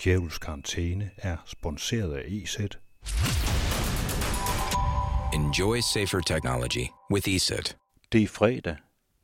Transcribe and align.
Kjævels 0.00 0.38
Karantæne 0.38 1.10
er 1.16 1.36
sponsoreret 1.46 2.14
af 2.14 2.24
EZ. 2.28 2.56
Enjoy 5.34 5.80
safer 5.80 6.20
technology 6.20 6.86
with 7.12 7.28
ESET. 7.28 7.76
Det 8.12 8.22
er 8.22 8.28
fredag, 8.28 8.76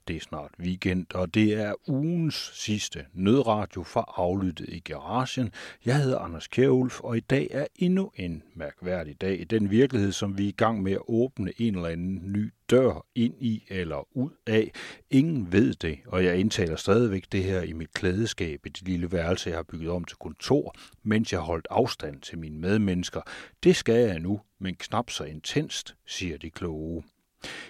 det 0.09 0.17
er 0.17 0.21
snart 0.21 0.51
weekend, 0.61 1.07
og 1.15 1.35
det 1.35 1.55
er 1.55 1.75
ugens 1.91 2.51
sidste 2.55 3.07
nødradio 3.15 3.83
for 3.83 4.15
aflyttet 4.21 4.69
i 4.69 4.79
garagen. 4.79 5.53
Jeg 5.85 6.03
hedder 6.03 6.19
Anders 6.19 6.49
Kjærulf, 6.49 7.01
og 7.01 7.17
i 7.17 7.21
dag 7.21 7.49
er 7.51 7.67
endnu 7.77 8.13
en 8.17 8.43
mærkværdig 8.55 9.21
dag 9.21 9.41
i 9.41 9.45
den 9.45 9.71
virkelighed, 9.71 10.13
som 10.13 10.39
vi 10.39 10.45
er 10.45 10.49
i 10.49 10.55
gang 10.57 10.83
med 10.83 10.93
at 10.93 11.03
åbne 11.09 11.53
en 11.59 11.75
eller 11.75 11.89
anden 11.89 12.21
ny 12.33 12.53
dør 12.71 13.07
ind 13.15 13.35
i 13.41 13.65
eller 13.69 14.17
ud 14.17 14.31
af. 14.47 14.73
Ingen 15.11 15.53
ved 15.53 15.75
det, 15.75 15.99
og 16.07 16.25
jeg 16.25 16.39
indtaler 16.39 16.77
stadigvæk 16.77 17.25
det 17.33 17.45
her 17.45 17.63
i 17.63 17.73
mit 17.73 17.93
klædeskab 17.93 18.67
i 18.67 18.69
det 18.69 18.89
lille 18.89 19.13
værelse, 19.13 19.51
jeg 19.51 19.59
har 19.59 19.63
bygget 19.63 19.91
om 19.91 20.05
til 20.05 20.17
kontor, 20.17 20.75
mens 21.03 21.33
jeg 21.33 21.41
holdt 21.41 21.67
afstand 21.71 22.21
til 22.21 22.39
mine 22.39 22.59
medmennesker. 22.59 23.21
Det 23.65 23.77
skal 23.77 24.09
jeg 24.09 24.19
nu, 24.19 24.41
men 24.59 24.75
knap 24.75 25.11
så 25.11 25.25
intenst, 25.25 25.97
siger 26.07 26.39
de 26.39 26.51
kloge. 26.51 27.03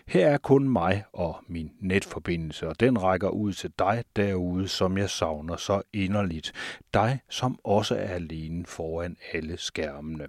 Her 0.06 0.26
er 0.26 0.38
kun 0.38 0.68
mig 0.68 1.04
og 1.12 1.36
min 1.48 1.70
netforbindelse, 1.80 2.68
og 2.68 2.80
den 2.80 3.02
rækker 3.02 3.28
ud 3.28 3.52
til 3.52 3.72
dig 3.78 4.04
derude, 4.16 4.68
som 4.68 4.98
jeg 4.98 5.10
savner 5.10 5.56
så 5.56 5.82
inderligt. 5.92 6.52
Dig, 6.94 7.20
som 7.30 7.58
også 7.64 7.94
er 7.94 8.08
alene 8.08 8.66
foran 8.66 9.16
alle 9.32 9.56
skærmene. 9.56 10.26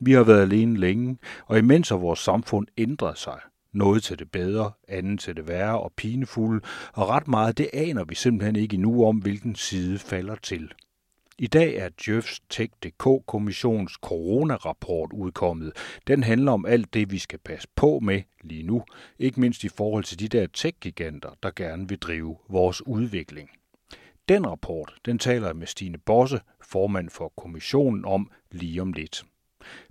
Vi 0.00 0.12
har 0.12 0.22
været 0.22 0.42
alene 0.42 0.76
længe, 0.76 1.18
og 1.46 1.58
imens 1.58 1.88
har 1.88 1.96
vores 1.96 2.18
samfund 2.18 2.66
ændret 2.78 3.18
sig. 3.18 3.40
Noget 3.72 4.02
til 4.02 4.18
det 4.18 4.30
bedre, 4.30 4.72
andet 4.88 5.20
til 5.20 5.36
det 5.36 5.48
værre 5.48 5.80
og 5.80 5.92
pinefulde, 5.96 6.60
og 6.92 7.08
ret 7.08 7.28
meget 7.28 7.58
det 7.58 7.70
aner 7.72 8.04
vi 8.04 8.14
simpelthen 8.14 8.56
ikke 8.56 8.74
endnu 8.74 9.06
om, 9.06 9.16
hvilken 9.16 9.54
side 9.54 9.98
falder 9.98 10.34
til. 10.34 10.72
I 11.38 11.46
dag 11.46 11.74
er 11.76 11.88
Djøfs 11.88 12.40
Tech.dk-kommissions 12.50 13.92
coronarapport 13.92 15.12
udkommet. 15.12 15.72
Den 16.06 16.22
handler 16.22 16.52
om 16.52 16.66
alt 16.66 16.94
det, 16.94 17.10
vi 17.10 17.18
skal 17.18 17.38
passe 17.38 17.68
på 17.76 17.98
med 18.02 18.22
lige 18.42 18.62
nu, 18.62 18.84
ikke 19.18 19.40
mindst 19.40 19.64
i 19.64 19.68
forhold 19.68 20.04
til 20.04 20.18
de 20.18 20.28
der 20.28 20.46
tech-giganter, 20.46 21.30
der 21.42 21.50
gerne 21.56 21.88
vil 21.88 21.98
drive 21.98 22.36
vores 22.48 22.86
udvikling. 22.86 23.50
Den 24.28 24.46
rapport, 24.46 24.94
den 25.06 25.18
taler 25.18 25.46
jeg 25.46 25.56
med 25.56 25.66
Stine 25.66 25.98
Bosse, 25.98 26.40
formand 26.62 27.10
for 27.10 27.32
kommissionen, 27.36 28.04
om 28.04 28.30
lige 28.50 28.82
om 28.82 28.92
lidt. 28.92 29.24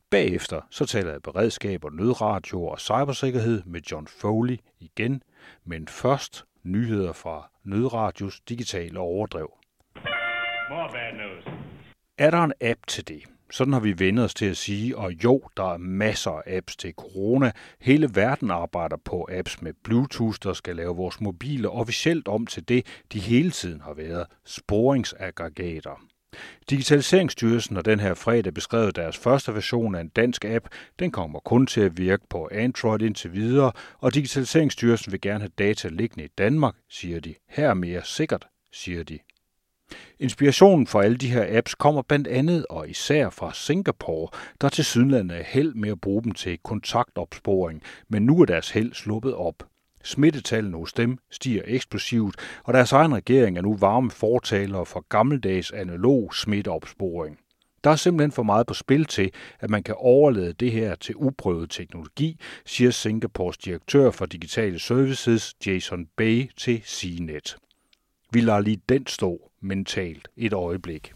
Bagefter 0.09 0.61
så 0.69 0.85
taler 0.85 1.11
jeg 1.11 1.21
beredskab 1.21 1.83
og 1.85 1.93
nødradio 1.93 2.65
og 2.65 2.79
cybersikkerhed 2.79 3.63
med 3.65 3.81
John 3.81 4.07
Foley 4.07 4.57
igen, 4.79 5.23
men 5.65 5.87
først 5.87 6.45
nyheder 6.63 7.13
fra 7.13 7.49
Nødradios 7.63 8.41
digitale 8.41 8.99
overdrev. 8.99 9.62
More 10.69 10.89
bad 10.93 11.13
news. 11.13 11.55
Er 12.17 12.31
der 12.31 12.43
en 12.43 12.53
app 12.61 12.79
til 12.87 13.07
det? 13.07 13.23
Sådan 13.51 13.73
har 13.73 13.79
vi 13.79 13.99
vendt 13.99 14.19
os 14.19 14.33
til 14.33 14.45
at 14.45 14.57
sige, 14.57 14.97
og 14.97 15.11
jo, 15.23 15.41
der 15.57 15.73
er 15.73 15.77
masser 15.77 16.31
af 16.31 16.57
apps 16.57 16.75
til 16.75 16.93
corona. 16.93 17.51
Hele 17.79 18.09
verden 18.13 18.51
arbejder 18.51 18.97
på 19.05 19.27
apps 19.31 19.61
med 19.61 19.73
Bluetooth, 19.83 20.37
der 20.43 20.53
skal 20.53 20.75
lave 20.75 20.95
vores 20.95 21.21
mobile 21.21 21.69
officielt 21.69 22.27
om 22.27 22.47
til 22.47 22.69
det, 22.69 22.85
de 23.13 23.19
hele 23.19 23.51
tiden 23.51 23.81
har 23.81 23.93
været, 23.93 24.25
sporingsaggregater. 24.45 26.01
Digitaliseringsstyrelsen 26.69 27.75
har 27.75 27.83
den 27.83 27.99
her 27.99 28.13
fredag 28.13 28.53
beskrevet 28.53 28.95
deres 28.95 29.17
første 29.17 29.53
version 29.53 29.95
af 29.95 30.01
en 30.01 30.09
dansk 30.09 30.45
app. 30.45 30.67
Den 30.99 31.11
kommer 31.11 31.39
kun 31.39 31.67
til 31.67 31.81
at 31.81 31.97
virke 31.97 32.23
på 32.29 32.49
Android 32.51 33.01
indtil 33.01 33.33
videre, 33.33 33.71
og 33.99 34.13
Digitaliseringsstyrelsen 34.13 35.11
vil 35.11 35.21
gerne 35.21 35.39
have 35.39 35.51
data 35.59 35.87
liggende 35.87 36.25
i 36.25 36.31
Danmark, 36.37 36.75
siger 36.89 37.19
de. 37.19 37.35
Her 37.49 37.69
er 37.69 37.73
mere 37.73 38.01
sikkert, 38.03 38.47
siger 38.71 39.03
de. 39.03 39.19
Inspirationen 40.19 40.87
for 40.87 41.01
alle 41.01 41.17
de 41.17 41.31
her 41.31 41.57
apps 41.57 41.75
kommer 41.75 42.01
blandt 42.01 42.27
andet 42.27 42.65
og 42.69 42.89
især 42.89 43.29
fra 43.29 43.53
Singapore, 43.53 44.29
der 44.61 44.69
til 44.69 44.85
sydlandet 44.85 45.37
er 45.37 45.43
held 45.43 45.73
med 45.73 45.89
at 45.89 46.01
bruge 46.01 46.23
dem 46.23 46.31
til 46.31 46.57
kontaktopsporing, 46.63 47.81
men 48.09 48.25
nu 48.25 48.41
er 48.41 48.45
deres 48.45 48.71
held 48.71 48.93
sluppet 48.93 49.33
op. 49.33 49.63
Smittetallene 50.03 50.77
hos 50.77 50.93
dem 50.93 51.17
stiger 51.31 51.61
eksplosivt, 51.65 52.35
og 52.63 52.73
deres 52.73 52.91
egen 52.91 53.15
regering 53.15 53.57
er 53.57 53.61
nu 53.61 53.77
varme 53.77 54.11
fortalere 54.11 54.85
for 54.85 55.05
gammeldags 55.09 55.71
analog 55.71 56.35
smitteopsporing. 56.35 57.37
Der 57.83 57.89
er 57.89 57.95
simpelthen 57.95 58.31
for 58.31 58.43
meget 58.43 58.67
på 58.67 58.73
spil 58.73 59.05
til, 59.05 59.31
at 59.59 59.69
man 59.69 59.83
kan 59.83 59.95
overlade 59.97 60.53
det 60.53 60.71
her 60.71 60.95
til 60.95 61.15
uprøvet 61.17 61.69
teknologi, 61.69 62.39
siger 62.65 62.91
Singapores 62.91 63.57
direktør 63.57 64.11
for 64.11 64.25
digitale 64.25 64.79
services 64.79 65.55
Jason 65.65 66.07
Bay 66.17 66.49
til 66.57 66.81
CNET. 66.85 67.55
Vi 68.31 68.41
lader 68.41 68.59
lige 68.59 68.81
den 68.89 69.07
stå 69.07 69.49
mentalt 69.63 70.27
et 70.37 70.53
øjeblik. 70.53 71.13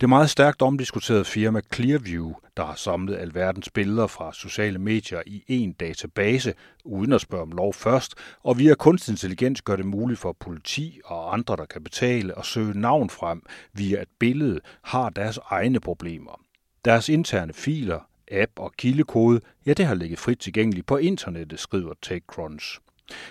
Det 0.00 0.08
meget 0.08 0.30
stærkt 0.30 0.62
omdiskuterede 0.62 1.24
firma 1.24 1.60
Clearview, 1.74 2.32
der 2.56 2.64
har 2.64 2.74
samlet 2.74 3.16
alverdens 3.16 3.70
billeder 3.70 4.06
fra 4.06 4.32
sociale 4.32 4.78
medier 4.78 5.22
i 5.26 5.42
en 5.48 5.72
database, 5.72 6.54
uden 6.84 7.12
at 7.12 7.20
spørge 7.20 7.42
om 7.42 7.52
lov 7.52 7.74
først, 7.74 8.14
og 8.44 8.58
via 8.58 8.74
kunstig 8.74 9.12
intelligens 9.12 9.62
gør 9.62 9.76
det 9.76 9.84
muligt 9.86 10.20
for 10.20 10.36
politi 10.40 11.00
og 11.04 11.32
andre, 11.32 11.56
der 11.56 11.64
kan 11.64 11.84
betale, 11.84 12.38
at 12.38 12.44
søge 12.44 12.80
navn 12.80 13.10
frem 13.10 13.42
via 13.72 14.02
et 14.02 14.08
billede, 14.18 14.60
har 14.82 15.10
deres 15.10 15.38
egne 15.50 15.80
problemer. 15.80 16.40
Deres 16.84 17.08
interne 17.08 17.52
filer, 17.52 18.00
app 18.30 18.52
og 18.56 18.72
kildekode, 18.76 19.40
ja 19.66 19.72
det 19.72 19.86
har 19.86 19.94
ligget 19.94 20.18
frit 20.18 20.38
tilgængeligt 20.38 20.86
på 20.86 20.96
internettet, 20.96 21.60
skriver 21.60 21.94
TechCrunch. 22.02 22.78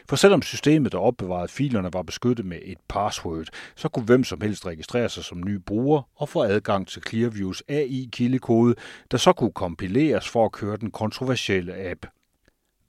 For 0.09 0.15
selvom 0.15 0.41
systemet, 0.41 0.91
der 0.91 0.97
opbevarede 0.97 1.47
filerne, 1.47 1.93
var 1.93 2.01
beskyttet 2.01 2.45
med 2.45 2.59
et 2.63 2.77
password, 2.87 3.47
så 3.75 3.89
kunne 3.89 4.05
hvem 4.05 4.23
som 4.23 4.41
helst 4.41 4.65
registrere 4.65 5.09
sig 5.09 5.23
som 5.23 5.43
ny 5.43 5.55
bruger 5.55 6.01
og 6.15 6.29
få 6.29 6.43
adgang 6.43 6.87
til 6.87 7.03
Clearviews 7.09 7.63
AI-kildekode, 7.67 8.75
der 9.11 9.17
så 9.17 9.33
kunne 9.33 9.51
kompileres 9.51 10.29
for 10.29 10.45
at 10.45 10.51
køre 10.51 10.77
den 10.77 10.91
kontroversielle 10.91 11.89
app. 11.89 12.05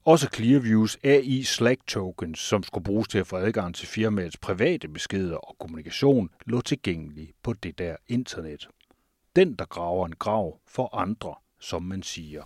Også 0.05 0.29
Clearviews 0.35 0.99
AI 1.05 1.43
Slack 1.43 1.81
tokens, 1.87 2.39
som 2.39 2.63
skulle 2.63 2.85
bruges 2.85 3.09
til 3.09 3.19
at 3.19 3.27
få 3.27 3.37
adgang 3.37 3.75
til 3.75 3.89
firmaets 3.89 4.37
private 4.37 4.89
beskeder 4.89 5.37
og 5.37 5.57
kommunikation, 5.59 6.31
lå 6.47 6.61
tilgængelig 6.61 7.33
på 7.43 7.53
det 7.53 7.79
der 7.79 7.97
internet. 8.09 8.69
Den, 9.37 9.55
der 9.55 9.65
graver 9.65 10.07
en 10.07 10.15
grav 10.19 10.59
for 10.67 10.95
andre, 10.95 11.35
som 11.61 11.83
man 11.83 12.03
siger. 12.03 12.43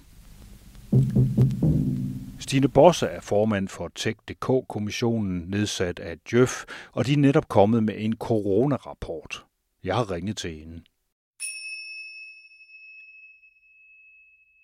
Stine 2.42 2.68
Bosse 2.68 3.06
er 3.06 3.20
formand 3.20 3.68
for 3.68 3.90
Tech.dk-kommissionen 3.94 5.44
nedsat 5.48 5.98
af 5.98 6.18
Djøf, 6.18 6.64
og 6.92 7.06
de 7.06 7.12
er 7.12 7.16
netop 7.16 7.48
kommet 7.48 7.82
med 7.82 7.94
en 7.98 8.16
coronarapport. 8.16 9.44
Jeg 9.84 9.94
har 9.94 10.10
ringet 10.10 10.36
til 10.36 10.50
hende. 10.50 10.82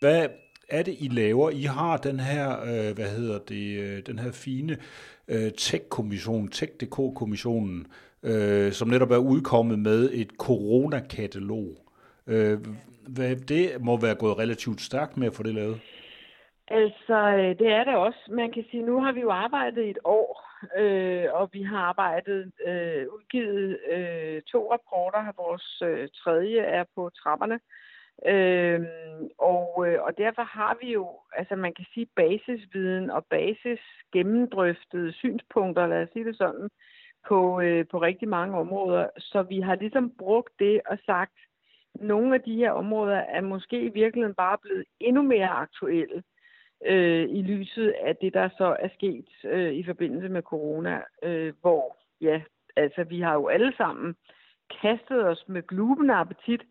Hvad 0.01 0.29
er 0.69 0.83
det, 0.83 0.97
I 1.01 1.09
laver? 1.09 1.51
I 1.51 1.63
har 1.63 1.97
den 1.97 2.21
her, 2.21 2.61
øh, 2.63 2.95
hvad 2.95 3.11
hedder 3.17 3.39
det, 3.39 3.79
øh, 3.79 4.03
den 4.07 4.19
her 4.19 4.33
fine 4.33 4.79
øh, 5.29 5.53
tech-kommission, 5.53 6.49
Tech.dk-kommissionen, 6.49 7.87
øh, 8.23 8.73
som 8.73 8.89
netop 8.89 9.11
er 9.11 9.17
udkommet 9.17 9.79
med 9.79 10.11
et 10.13 10.31
coronakatalog. 10.39 11.77
Øh, 12.27 12.59
hvad, 13.09 13.37
det 13.37 13.71
må 13.81 13.97
være 13.97 14.15
gået 14.15 14.39
relativt 14.39 14.81
stærkt 14.81 15.17
med 15.17 15.27
at 15.27 15.35
få 15.35 15.43
det 15.43 15.55
lavet. 15.55 15.81
Altså, 16.71 17.19
øh, 17.39 17.59
det 17.59 17.69
er 17.73 17.85
det 17.85 17.95
også. 17.97 18.19
Man 18.29 18.53
kan 18.53 18.65
sige, 18.71 18.83
nu 18.83 19.01
har 19.01 19.13
vi 19.13 19.21
jo 19.21 19.31
arbejdet 19.31 19.85
i 19.85 19.91
et 19.91 19.99
år, 20.05 20.49
øh, 20.79 21.27
og 21.33 21.49
vi 21.53 21.63
har 21.63 21.79
arbejdet, 21.79 22.53
øh, 22.67 23.07
udgivet 23.15 23.79
øh, 23.91 24.43
to 24.43 24.73
rapporter. 24.73 25.33
Vores 25.37 25.83
øh, 25.83 26.09
tredje 26.09 26.59
er 26.59 26.85
på 26.95 27.11
trapperne. 27.11 27.61
Øh, 28.27 28.81
og, 29.39 29.87
øh, 29.87 30.03
og 30.03 30.19
derfor 30.19 30.43
har 30.43 30.77
vi 30.83 30.93
jo, 30.93 31.11
altså 31.33 31.57
man 31.57 31.75
kan 31.75 31.87
sige, 31.95 32.07
basisviden 32.17 33.11
og 33.11 33.25
basis 33.25 33.81
gennemdrøftede 34.13 35.13
synspunkter, 35.13 35.87
lad 35.87 36.03
os 36.03 36.09
sige 36.13 36.25
det 36.25 36.37
sådan, 36.37 36.69
på, 37.29 37.61
øh, 37.61 37.87
på 37.91 37.99
rigtig 37.99 38.29
mange 38.29 38.59
områder. 38.59 39.09
Så 39.19 39.43
vi 39.43 39.61
har 39.61 39.75
ligesom 39.75 40.13
brugt 40.19 40.53
det 40.59 40.81
og 40.87 40.99
sagt, 41.07 41.39
nogle 41.95 42.35
af 42.35 42.41
de 42.41 42.57
her 42.57 42.71
områder 42.71 43.17
er 43.17 43.41
måske 43.41 43.81
i 43.81 43.89
virkeligheden 43.89 44.35
bare 44.35 44.59
blevet 44.59 44.85
endnu 45.01 45.23
mere 45.23 45.49
aktuelle 45.49 46.23
øh, 46.87 47.29
i 47.29 47.43
lyset 47.43 47.95
af 48.03 48.17
det, 48.17 48.35
der 48.35 48.49
så 48.59 48.77
er 48.81 48.89
sket 48.95 49.29
øh, 49.45 49.73
i 49.73 49.85
forbindelse 49.85 50.29
med 50.29 50.43
corona, 50.43 51.03
øh, 51.23 51.53
hvor 51.61 51.97
ja, 52.21 52.41
altså 52.77 53.05
vi 53.05 53.21
har 53.21 53.35
jo 53.35 53.49
alle 53.49 53.73
sammen 53.77 54.17
kastet 54.81 55.27
os 55.29 55.45
med 55.49 55.63
glubende 55.67 56.15
appetit, 56.15 56.63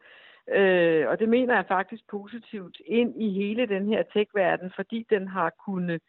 øh, 0.47 1.07
og 1.07 1.19
det 1.19 1.29
mener 1.29 1.55
jeg 1.55 1.65
faktisk 1.67 2.03
positivt 2.11 2.77
ind 2.85 3.21
i 3.21 3.29
hele 3.29 3.65
den 3.65 3.87
her 3.87 4.03
tech-verden, 4.13 4.71
fordi 4.75 5.05
den 5.09 5.27
har 5.27 5.49
kunnet 5.65 6.01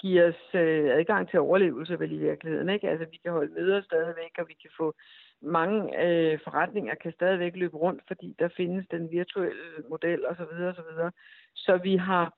give 0.00 0.24
os 0.24 0.54
øh, 0.54 0.98
adgang 0.98 1.30
til 1.30 1.40
overlevelse 1.40 1.98
vel 1.98 2.12
i 2.12 2.18
virkeligheden. 2.18 2.68
Ikke? 2.68 2.90
Altså 2.90 3.06
vi 3.10 3.16
kan 3.16 3.32
holde 3.32 3.54
møder 3.54 3.82
stadigvæk, 3.82 4.34
og 4.38 4.48
vi 4.48 4.56
kan 4.62 4.70
få 4.76 4.94
mange 5.42 6.04
øh, 6.04 6.38
forretninger 6.44 6.94
kan 6.94 7.12
stadigvæk 7.12 7.56
løbe 7.56 7.76
rundt, 7.76 8.02
fordi 8.06 8.34
der 8.38 8.48
findes 8.56 8.86
den 8.90 9.10
virtuelle 9.10 9.84
model 9.88 10.26
osv. 10.26 10.54
Så, 10.76 10.82
så, 10.96 11.10
så 11.54 11.76
vi 11.76 11.96
har 11.96 12.34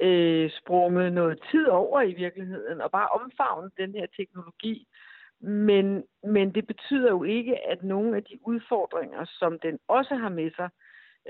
øh, 0.00 0.50
sprunget 0.50 1.12
noget 1.12 1.42
tid 1.50 1.66
over 1.66 2.00
i 2.02 2.12
virkeligheden, 2.14 2.80
og 2.80 2.90
bare 2.90 3.08
omfavnet 3.08 3.72
den 3.76 3.92
her 3.92 4.06
teknologi 4.16 4.86
Men, 5.40 6.04
men 6.22 6.54
det 6.54 6.66
betyder 6.66 7.10
jo 7.10 7.22
ikke, 7.24 7.66
at 7.68 7.82
nogle 7.82 8.16
af 8.16 8.24
de 8.24 8.38
udfordringer, 8.46 9.24
som 9.24 9.58
den 9.58 9.78
også 9.88 10.14
har 10.14 10.28
med 10.28 10.50
sig, 10.56 10.68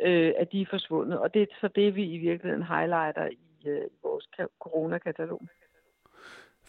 øh, 0.02 0.32
at 0.36 0.52
de 0.52 0.60
er 0.60 0.66
forsvundet. 0.70 1.18
Og 1.18 1.34
det 1.34 1.42
er 1.42 1.46
så 1.60 1.68
det, 1.68 1.94
vi 1.94 2.04
i 2.04 2.18
virkeligheden 2.18 2.66
highlighter 2.66 3.26
i, 3.26 3.68
øh, 3.68 3.84
i 3.86 3.98
vores 4.02 4.28
coronakatalog. 4.60 5.42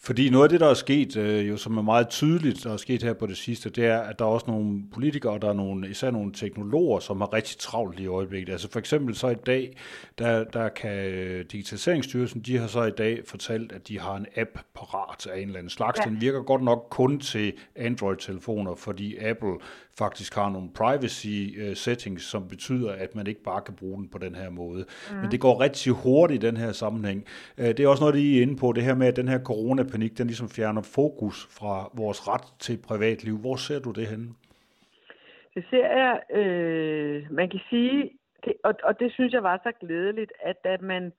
Fordi 0.00 0.30
noget 0.30 0.44
af 0.44 0.48
det, 0.48 0.60
der 0.60 0.66
er 0.66 0.74
sket, 0.74 1.16
øh, 1.16 1.48
jo 1.48 1.56
som 1.56 1.76
er 1.76 1.82
meget 1.82 2.08
tydeligt, 2.08 2.64
der 2.64 2.72
er 2.72 2.76
sket 2.76 3.02
her 3.02 3.12
på 3.12 3.26
det 3.26 3.36
sidste, 3.36 3.70
det 3.70 3.86
er, 3.86 3.98
at 3.98 4.18
der 4.18 4.24
er 4.24 4.28
også 4.28 4.46
nogle 4.48 4.82
politikere, 4.92 5.32
og 5.32 5.42
der 5.42 5.48
er 5.48 5.52
nogle, 5.52 5.90
især 5.90 6.10
nogle 6.10 6.32
teknologer, 6.32 6.98
som 6.98 7.20
har 7.20 7.32
rigtig 7.32 7.58
travlt 7.58 8.00
i 8.00 8.06
øjeblikket. 8.06 8.52
Altså 8.52 8.70
for 8.70 8.78
eksempel 8.78 9.14
så 9.14 9.28
i 9.28 9.34
dag, 9.34 9.76
der, 10.18 10.44
der 10.44 10.68
kan 10.68 10.98
Digitaliseringsstyrelsen, 11.52 12.40
de 12.40 12.58
har 12.58 12.66
så 12.66 12.84
i 12.84 12.90
dag 12.90 13.22
fortalt, 13.26 13.72
at 13.72 13.88
de 13.88 14.00
har 14.00 14.16
en 14.16 14.26
app 14.36 14.58
parat 14.74 15.26
af 15.26 15.36
en 15.38 15.46
eller 15.46 15.58
anden 15.58 15.70
slags. 15.70 16.00
Ja. 16.04 16.10
Den 16.10 16.20
virker 16.20 16.42
godt 16.42 16.62
nok 16.62 16.86
kun 16.90 17.20
til 17.20 17.52
Android-telefoner, 17.76 18.74
fordi 18.74 19.16
Apple 19.18 19.54
faktisk 19.98 20.34
har 20.34 20.50
nogle 20.50 20.70
privacy 20.80 21.36
uh, 21.62 21.74
settings, 21.74 22.22
som 22.22 22.48
betyder, 22.48 22.92
at 22.92 23.14
man 23.14 23.26
ikke 23.26 23.42
bare 23.42 23.60
kan 23.60 23.74
bruge 23.74 23.96
den 23.98 24.08
på 24.08 24.18
den 24.18 24.34
her 24.34 24.50
måde. 24.50 24.84
Mm. 25.10 25.16
Men 25.16 25.30
det 25.30 25.40
går 25.40 25.60
rigtig 25.60 25.92
hurtigt 25.92 26.44
i 26.44 26.46
den 26.46 26.56
her 26.56 26.72
sammenhæng. 26.72 27.24
Uh, 27.58 27.64
det 27.64 27.80
er 27.80 27.88
også 27.88 28.02
noget, 28.02 28.16
I 28.16 28.38
er 28.38 28.42
inde 28.42 28.56
på, 28.56 28.72
det 28.72 28.82
her 28.82 28.94
med, 28.94 29.06
at 29.06 29.16
den 29.16 29.28
her 29.28 29.38
coronapanik, 29.44 30.18
den 30.18 30.26
ligesom 30.26 30.48
fjerner 30.48 30.82
fokus 30.82 31.46
fra 31.58 31.90
vores 31.94 32.28
ret 32.28 32.46
til 32.58 32.78
privatliv. 32.88 33.38
Hvor 33.38 33.56
ser 33.56 33.80
du 33.80 33.90
det 33.90 34.06
henne? 34.06 34.28
Det 35.54 35.64
ser 35.70 35.88
jeg, 35.98 36.38
øh, 36.40 37.26
man 37.30 37.50
kan 37.50 37.60
sige, 37.70 38.10
det, 38.44 38.52
og, 38.64 38.74
og 38.82 39.00
det 39.00 39.12
synes 39.12 39.32
jeg 39.32 39.42
var 39.42 39.60
så 39.62 39.72
glædeligt, 39.80 40.32
at 40.42 40.56
da 40.64 40.76
man 40.80 41.12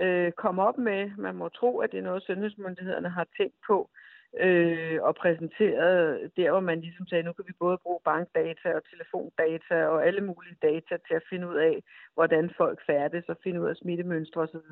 øh, 0.00 0.32
kom 0.32 0.58
op 0.58 0.78
med, 0.78 1.10
man 1.18 1.34
må 1.34 1.48
tro, 1.48 1.78
at 1.78 1.92
det 1.92 1.98
er 1.98 2.02
noget, 2.02 2.22
sundhedsmyndighederne 2.22 3.08
har 3.08 3.26
tænkt 3.38 3.54
på, 3.66 3.90
øh, 3.92 4.03
øh, 4.40 5.02
og 5.02 5.14
præsenterede 5.14 6.30
der, 6.36 6.50
hvor 6.50 6.60
man 6.60 6.80
ligesom 6.80 7.06
sagde, 7.06 7.22
nu 7.22 7.32
kan 7.32 7.44
vi 7.48 7.52
både 7.58 7.78
bruge 7.78 8.00
bankdata 8.04 8.74
og 8.74 8.82
telefondata 8.90 9.86
og 9.86 10.06
alle 10.06 10.20
mulige 10.20 10.56
data 10.62 10.96
til 11.06 11.14
at 11.14 11.28
finde 11.30 11.48
ud 11.48 11.54
af, 11.54 11.82
hvordan 12.14 12.50
folk 12.56 12.78
færdes 12.86 13.24
og 13.28 13.36
finde 13.42 13.60
ud 13.62 13.68
af 13.68 13.76
smittemønstre 13.76 14.40
osv. 14.40 14.70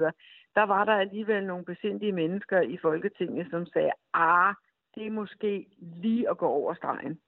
Der 0.55 0.63
var 0.63 0.85
der 0.85 0.93
alligevel 0.93 1.47
nogle 1.47 1.65
besindige 1.65 2.13
mennesker 2.13 2.61
i 2.61 2.77
Folketinget, 2.83 3.47
som 3.51 3.67
sagde, 3.67 3.91
ah, 4.15 4.55
det 4.95 5.07
er 5.07 5.11
måske 5.11 5.67
lige 5.81 6.31
at 6.31 6.39
gå 6.39 6.47
over 6.47 6.75
stregen. 6.75 7.21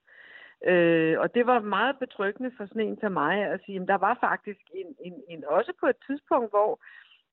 Øh, 0.67 1.21
og 1.21 1.35
det 1.35 1.47
var 1.47 1.61
meget 1.61 1.99
betryggende 1.99 2.51
for 2.57 2.67
sådan 2.67 2.83
en 2.83 2.97
til 2.97 3.11
mig 3.11 3.45
at 3.45 3.61
sige, 3.67 3.81
at 3.81 3.89
der 3.89 3.99
var 3.99 4.19
faktisk 4.21 4.61
en, 4.75 4.87
en, 5.01 5.15
en, 5.29 5.45
også 5.47 5.73
på 5.81 5.87
et 5.87 5.97
tidspunkt, 6.07 6.51
hvor 6.51 6.81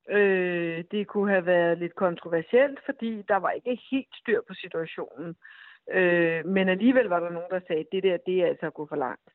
Øh, 0.09 0.83
det 0.92 1.07
kunne 1.07 1.31
have 1.31 1.45
været 1.45 1.77
lidt 1.77 1.95
kontroversielt, 1.95 2.80
fordi 2.86 3.21
der 3.27 3.36
var 3.36 3.51
ikke 3.51 3.81
helt 3.92 4.15
styr 4.15 4.42
på 4.48 4.53
situationen. 4.53 5.36
Øh, 5.92 6.45
men 6.45 6.69
alligevel 6.69 7.06
var 7.06 7.19
der 7.19 7.30
nogen, 7.30 7.51
der 7.51 7.59
sagde, 7.68 7.80
at 7.80 7.92
det 7.92 8.03
der, 8.03 8.18
det 8.18 8.42
er 8.42 8.48
altså 8.48 8.65
at 8.65 8.74
gå 8.74 8.88
for 8.89 8.95
langt. 8.95 9.30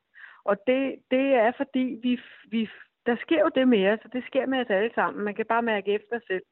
Og 0.45 0.57
det, 0.67 0.97
det 1.11 1.27
er 1.35 1.53
fordi, 1.57 1.99
vi, 2.03 2.21
vi, 2.51 2.69
der 3.07 3.17
sker 3.17 3.41
jo 3.41 3.51
det 3.55 3.69
med 3.69 3.89
os, 3.93 4.01
og 4.05 4.13
det 4.13 4.25
sker 4.27 4.47
med 4.47 4.61
os 4.61 4.71
alle 4.71 4.91
sammen. 4.95 5.25
Man 5.25 5.35
kan 5.35 5.47
bare 5.47 5.63
mærke 5.63 5.93
efter 5.93 6.19
selv, 6.27 6.43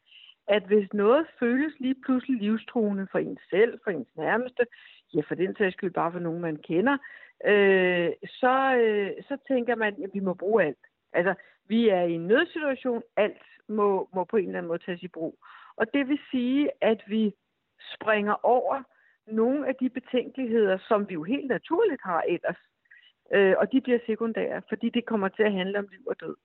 at 0.48 0.62
hvis 0.62 0.92
noget 0.92 1.26
føles 1.38 1.72
lige 1.80 1.96
pludselig 2.04 2.40
livstruende 2.40 3.06
for 3.12 3.18
en 3.18 3.38
selv, 3.50 3.78
for 3.84 3.90
ens 3.90 4.16
nærmeste, 4.16 4.66
ja, 5.14 5.20
for 5.28 5.34
den 5.34 5.56
sags 5.56 5.74
skyld 5.74 5.92
bare 5.92 6.12
for 6.12 6.18
nogen, 6.18 6.40
man 6.40 6.56
kender, 6.56 6.98
øh, 7.44 8.10
så, 8.26 8.76
øh, 8.76 9.10
så 9.28 9.36
tænker 9.48 9.74
man, 9.74 10.02
at 10.04 10.10
vi 10.14 10.20
må 10.20 10.34
bruge 10.34 10.64
alt. 10.64 10.84
Altså, 11.12 11.34
vi 11.68 11.88
er 11.88 12.02
i 12.02 12.12
en 12.12 12.26
nødsituation, 12.26 13.02
alt 13.16 13.42
må, 13.68 14.08
må 14.14 14.24
på 14.24 14.36
en 14.36 14.46
eller 14.46 14.58
anden 14.58 14.68
måde 14.68 14.82
tages 14.86 15.02
i 15.02 15.08
brug. 15.08 15.38
Og 15.76 15.86
det 15.94 16.08
vil 16.08 16.18
sige, 16.30 16.70
at 16.80 17.02
vi 17.06 17.34
springer 17.94 18.34
over 18.42 18.82
nogle 19.26 19.68
af 19.68 19.74
de 19.74 19.90
betænkeligheder, 19.90 20.78
som 20.88 21.08
vi 21.08 21.14
jo 21.14 21.22
helt 21.22 21.46
naturligt 21.46 22.02
har 22.02 22.22
ellers. 22.28 22.56
Øh, 23.32 23.54
og 23.58 23.72
de 23.72 23.80
bliver 23.80 23.98
sekundære, 24.06 24.62
fordi 24.68 24.88
det 24.88 25.06
kommer 25.06 25.28
til 25.28 25.42
at 25.42 25.52
handle 25.52 25.78
om 25.78 25.88
liv 25.90 26.02
og 26.06 26.20
død. 26.20 26.36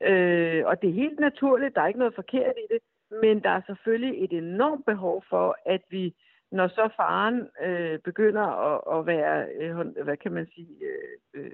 Øh, 0.00 0.66
og 0.66 0.82
det 0.82 0.90
er 0.90 0.94
helt 1.04 1.20
naturligt, 1.20 1.74
der 1.74 1.82
er 1.82 1.86
ikke 1.86 1.98
noget 1.98 2.14
forkert 2.14 2.54
i 2.56 2.74
det, 2.74 2.80
men 3.22 3.42
der 3.42 3.50
er 3.50 3.62
selvfølgelig 3.66 4.24
et 4.24 4.32
enormt 4.32 4.84
behov 4.86 5.24
for, 5.28 5.56
at 5.66 5.82
vi, 5.90 6.14
når 6.52 6.68
så 6.68 6.88
faren 6.96 7.48
øh, 7.62 7.98
begynder 7.98 8.42
at, 8.42 8.98
at 8.98 9.06
være, 9.06 9.46
øh, 9.60 10.04
hvad 10.04 10.16
kan 10.16 10.32
man 10.32 10.46
sige, 10.54 10.76
øh, 11.34 11.44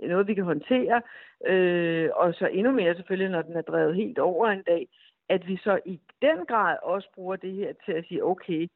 øh, 0.00 0.08
noget, 0.08 0.26
vi 0.26 0.34
kan 0.34 0.44
håndtere, 0.44 1.02
øh, 1.46 2.10
og 2.14 2.34
så 2.34 2.46
endnu 2.46 2.72
mere 2.72 2.94
selvfølgelig, 2.94 3.30
når 3.30 3.42
den 3.42 3.56
er 3.56 3.62
drevet 3.62 3.94
helt 3.94 4.18
over 4.18 4.46
en 4.46 4.62
dag, 4.62 4.88
at 5.28 5.48
vi 5.48 5.56
så 5.56 5.80
i 5.86 6.00
den 6.22 6.46
grad 6.46 6.76
også 6.82 7.08
bruger 7.14 7.36
det 7.36 7.52
her 7.52 7.72
til 7.84 7.92
at 7.92 8.04
sige, 8.08 8.24
okay, 8.24 8.68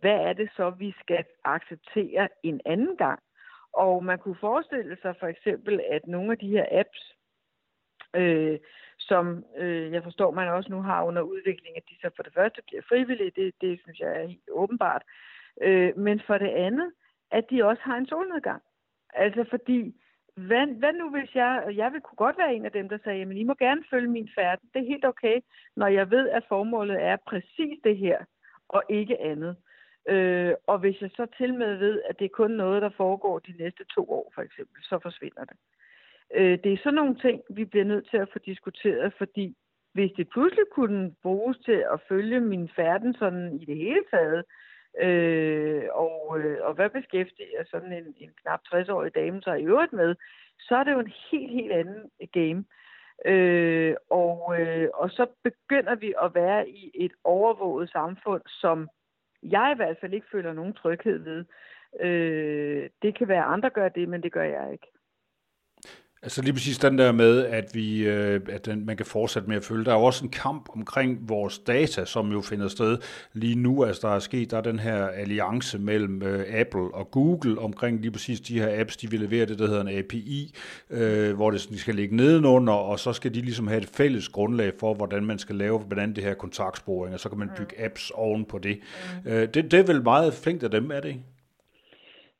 hvad 0.00 0.14
er 0.14 0.32
det 0.32 0.50
så, 0.56 0.70
vi 0.70 0.94
skal 1.00 1.24
acceptere 1.44 2.28
en 2.42 2.60
anden 2.66 2.96
gang? 2.96 3.20
Og 3.72 4.04
man 4.04 4.18
kunne 4.18 4.36
forestille 4.40 4.96
sig 5.02 5.14
for 5.20 5.26
eksempel, 5.26 5.80
at 5.90 6.06
nogle 6.06 6.32
af 6.32 6.38
de 6.38 6.48
her 6.48 6.66
apps, 6.70 7.14
øh, 8.16 8.58
som 9.08 9.44
øh, 9.56 9.92
jeg 9.92 10.02
forstår, 10.02 10.30
man 10.30 10.48
også 10.48 10.70
nu 10.72 10.82
har 10.82 11.02
under 11.02 11.22
udvikling, 11.22 11.76
at 11.76 11.82
de 11.90 11.94
så 12.02 12.10
for 12.16 12.22
det 12.22 12.34
første 12.34 12.62
bliver 12.66 12.82
frivillige, 12.88 13.32
det, 13.36 13.54
det 13.60 13.80
synes 13.82 13.98
jeg 14.00 14.10
er 14.20 14.26
helt 14.26 14.50
åbenbart, 14.50 15.02
øh, 15.62 15.98
men 15.98 16.20
for 16.26 16.38
det 16.38 16.48
andet, 16.48 16.92
at 17.30 17.44
de 17.50 17.64
også 17.64 17.82
har 17.82 17.96
en 17.96 18.06
solnedgang. 18.06 18.62
Altså 19.14 19.44
fordi 19.50 19.94
hvad, 20.34 20.66
hvad 20.66 20.92
nu 20.92 21.10
hvis 21.10 21.34
jeg, 21.34 21.64
jeg 21.76 21.92
vil 21.92 22.00
kunne 22.00 22.16
godt 22.16 22.38
være 22.38 22.54
en 22.54 22.64
af 22.64 22.72
dem, 22.72 22.88
der 22.88 22.98
sagde, 23.04 23.24
men 23.24 23.36
I 23.36 23.42
må 23.42 23.54
gerne 23.54 23.84
følge 23.90 24.08
min 24.08 24.30
færden. 24.34 24.70
Det 24.74 24.80
er 24.82 24.92
helt 24.92 25.04
okay, 25.04 25.40
når 25.76 25.86
jeg 25.86 26.10
ved, 26.10 26.28
at 26.28 26.44
formålet 26.48 27.02
er 27.02 27.16
præcis 27.16 27.78
det 27.84 27.96
her, 27.96 28.18
og 28.68 28.82
ikke 28.88 29.20
andet. 29.20 29.56
Øh, 30.08 30.54
og 30.66 30.78
hvis 30.78 31.02
jeg 31.02 31.10
så 31.16 31.26
til 31.38 31.54
med 31.54 31.76
ved, 31.76 32.02
at 32.08 32.18
det 32.18 32.24
er 32.24 32.38
kun 32.40 32.50
noget, 32.50 32.82
der 32.82 32.90
foregår 32.96 33.38
de 33.38 33.54
næste 33.58 33.84
to 33.84 34.10
år, 34.10 34.32
for 34.34 34.42
eksempel, 34.42 34.82
så 34.82 34.98
forsvinder 35.02 35.44
det. 35.44 35.56
Øh, 35.56 35.78
Øh, 36.34 36.58
det 36.64 36.72
er 36.72 36.78
sådan 36.82 36.94
nogle 36.94 37.14
ting, 37.14 37.42
vi 37.50 37.64
bliver 37.64 37.84
nødt 37.84 38.10
til 38.10 38.16
at 38.16 38.28
få 38.32 38.38
diskuteret, 38.38 39.12
fordi 39.18 39.56
hvis 39.92 40.10
det 40.16 40.28
pludselig 40.28 40.64
kunne 40.72 41.14
bruges 41.22 41.58
til 41.58 41.84
at 41.92 42.00
følge 42.08 42.40
min 42.40 42.70
færden 42.76 43.14
sådan 43.14 43.60
i 43.60 43.64
det 43.64 43.76
hele 43.76 44.04
taget, 44.10 44.44
Øh, 45.00 45.82
og, 45.90 46.38
øh, 46.40 46.58
og 46.62 46.74
hvad 46.74 46.90
beskæftiger 46.90 47.64
sådan 47.70 47.92
en, 47.92 48.14
en 48.18 48.30
knap 48.42 48.60
60-årig 48.66 49.14
dame 49.14 49.42
sig 49.42 49.60
i 49.60 49.64
øvrigt 49.64 49.92
med, 49.92 50.14
så 50.60 50.76
er 50.76 50.84
det 50.84 50.92
jo 50.92 51.00
en 51.00 51.12
helt, 51.30 51.52
helt 51.52 51.72
anden 51.72 52.10
game. 52.32 52.64
Øh, 53.24 53.94
og, 54.10 54.60
øh, 54.60 54.88
og 54.94 55.10
så 55.10 55.26
begynder 55.44 55.94
vi 55.94 56.14
at 56.22 56.34
være 56.34 56.68
i 56.68 56.90
et 56.94 57.12
overvåget 57.24 57.90
samfund, 57.90 58.42
som 58.46 58.88
jeg 59.42 59.72
i 59.74 59.76
hvert 59.76 59.96
fald 60.00 60.12
ikke 60.12 60.30
føler 60.32 60.52
nogen 60.52 60.72
tryghed 60.72 61.18
ved. 61.18 61.44
Øh, 62.00 62.90
det 63.02 63.18
kan 63.18 63.28
være 63.28 63.42
andre 63.42 63.70
gør 63.70 63.88
det, 63.88 64.08
men 64.08 64.22
det 64.22 64.32
gør 64.32 64.42
jeg 64.42 64.72
ikke. 64.72 64.86
Altså 66.22 66.42
lige 66.42 66.52
præcis 66.52 66.78
den 66.78 66.98
der 66.98 67.12
med, 67.12 67.44
at, 67.44 67.64
vi, 67.74 68.06
øh, 68.06 68.40
at 68.48 68.66
den, 68.66 68.86
man 68.86 68.96
kan 68.96 69.06
fortsætte 69.06 69.48
med 69.48 69.56
at 69.56 69.64
følge. 69.64 69.84
Der 69.84 69.90
er 69.90 69.98
jo 69.98 70.04
også 70.04 70.24
en 70.24 70.30
kamp 70.30 70.68
omkring 70.76 71.28
vores 71.28 71.58
data, 71.58 72.04
som 72.04 72.32
jo 72.32 72.40
finder 72.40 72.68
sted 72.68 72.98
lige 73.32 73.54
nu. 73.54 73.84
Altså 73.84 74.08
der 74.08 74.14
er 74.14 74.18
sket, 74.18 74.50
der 74.50 74.56
er 74.56 74.60
den 74.60 74.78
her 74.78 75.06
alliance 75.06 75.78
mellem 75.78 76.22
øh, 76.22 76.60
Apple 76.60 76.94
og 76.94 77.10
Google 77.10 77.58
omkring 77.58 78.00
lige 78.00 78.10
præcis 78.10 78.40
de 78.40 78.60
her 78.60 78.80
apps, 78.80 78.96
de 78.96 79.10
vil 79.10 79.20
levere 79.20 79.46
det, 79.46 79.58
der 79.58 79.66
hedder 79.66 79.80
en 79.80 79.98
API, 79.98 80.54
øh, 80.90 81.34
hvor 81.34 81.50
det, 81.50 81.68
de 81.70 81.78
skal 81.78 81.94
ligge 81.94 82.16
nedenunder, 82.16 82.72
og 82.72 82.98
så 82.98 83.12
skal 83.12 83.34
de 83.34 83.40
ligesom 83.40 83.66
have 83.66 83.82
et 83.82 83.88
fælles 83.88 84.28
grundlag 84.28 84.72
for, 84.80 84.94
hvordan 84.94 85.24
man 85.24 85.38
skal 85.38 85.56
lave 85.56 85.80
blandt 85.88 86.02
andet 86.02 86.16
det 86.16 86.24
her 86.24 86.34
kontaktsporing, 86.34 87.14
og 87.14 87.20
så 87.20 87.28
kan 87.28 87.38
man 87.38 87.50
bygge 87.56 87.74
mm. 87.78 87.84
apps 87.84 88.10
oven 88.14 88.44
på 88.44 88.58
det. 88.58 88.78
Mm. 89.24 89.30
Øh, 89.30 89.48
det. 89.54 89.70
Det 89.70 89.74
er 89.74 89.82
vel 89.82 90.02
meget 90.02 90.34
flinkt 90.34 90.64
af 90.64 90.70
dem, 90.70 90.90
er 90.90 91.00
det 91.00 91.08
ikke? 91.08 91.24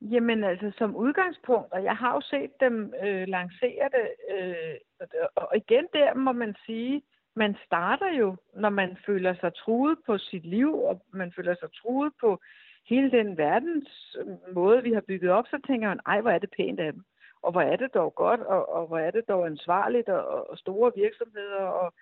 Jamen 0.01 0.45
altså 0.45 0.73
som 0.79 0.97
udgangspunkt, 0.97 1.73
og 1.73 1.85
jeg 1.85 1.97
har 1.97 2.15
jo 2.15 2.21
set 2.21 2.61
dem 2.61 2.95
øh, 3.03 3.29
lancere 3.29 3.89
det, 3.97 4.09
øh, 4.35 5.09
og 5.35 5.57
igen 5.57 5.87
der 5.93 6.15
må 6.15 6.33
man 6.33 6.55
sige, 6.67 7.03
man 7.35 7.57
starter 7.67 8.13
jo, 8.13 8.37
når 8.55 8.69
man 8.69 8.97
føler 9.07 9.35
sig 9.35 9.55
truet 9.55 9.99
på 10.07 10.19
sit 10.19 10.47
liv, 10.47 10.83
og 10.83 11.03
man 11.13 11.33
føler 11.33 11.55
sig 11.55 11.69
truet 11.73 12.13
på 12.21 12.41
hele 12.89 13.11
den 13.11 13.37
verdens 13.37 14.17
øh, 14.21 14.55
måde, 14.55 14.83
vi 14.83 14.93
har 14.93 15.01
bygget 15.01 15.31
op, 15.31 15.47
så 15.47 15.59
tænker 15.67 15.89
man, 15.89 16.01
ej, 16.07 16.21
hvor 16.21 16.31
er 16.31 16.39
det 16.39 16.51
pænt 16.57 16.81
af 16.81 16.93
dem. 16.93 17.03
Og 17.43 17.53
hvor 17.53 17.61
er 17.61 17.77
det 17.77 17.95
dog 17.95 18.15
godt, 18.15 18.41
og, 18.41 18.69
og 18.69 18.87
hvor 18.87 18.99
er 18.99 19.11
det 19.11 19.29
dog 19.29 19.47
ansvarligt, 19.47 20.09
og, 20.09 20.51
og 20.51 20.59
store 20.59 20.93
virksomheder. 20.97 21.63
Og, 21.63 21.93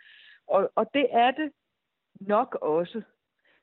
og, 0.46 0.72
og 0.74 0.90
det 0.94 1.06
er 1.10 1.30
det 1.30 1.52
nok 2.20 2.58
også. 2.60 3.02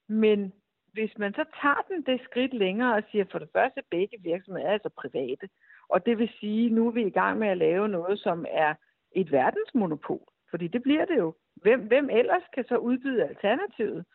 Men 0.08 0.54
hvis 0.94 1.18
man 1.18 1.34
så 1.34 1.46
tager 1.62 1.82
den 1.90 2.02
det 2.02 2.22
skridt 2.24 2.54
længere 2.54 2.96
og 2.96 3.04
siger, 3.12 3.26
for 3.32 3.40
det 3.40 3.50
første, 3.54 3.82
begge 3.92 4.18
virksomheder 4.22 4.68
er 4.68 4.74
altså 4.74 4.90
private, 4.90 5.50
og 5.90 6.06
det 6.06 6.18
vil 6.18 6.32
sige, 6.40 6.70
nu 6.70 6.88
er 6.88 6.92
vi 6.92 7.04
i 7.04 7.10
gang 7.10 7.40
med 7.40 7.48
at 7.48 7.58
lave 7.58 7.88
noget, 7.88 8.20
som 8.20 8.46
er 8.50 8.74
et 9.12 9.32
verdensmonopol, 9.32 10.28
fordi 10.50 10.68
det 10.68 10.84
bliver 10.84 11.06
det 11.06 11.18
jo. 11.18 11.36
Hvem, 11.56 11.80
hvem 11.88 12.10
ellers 12.10 12.44
kan 12.54 12.66
så 12.68 12.78
udbyde 12.78 13.28
alternativet? 13.28 14.06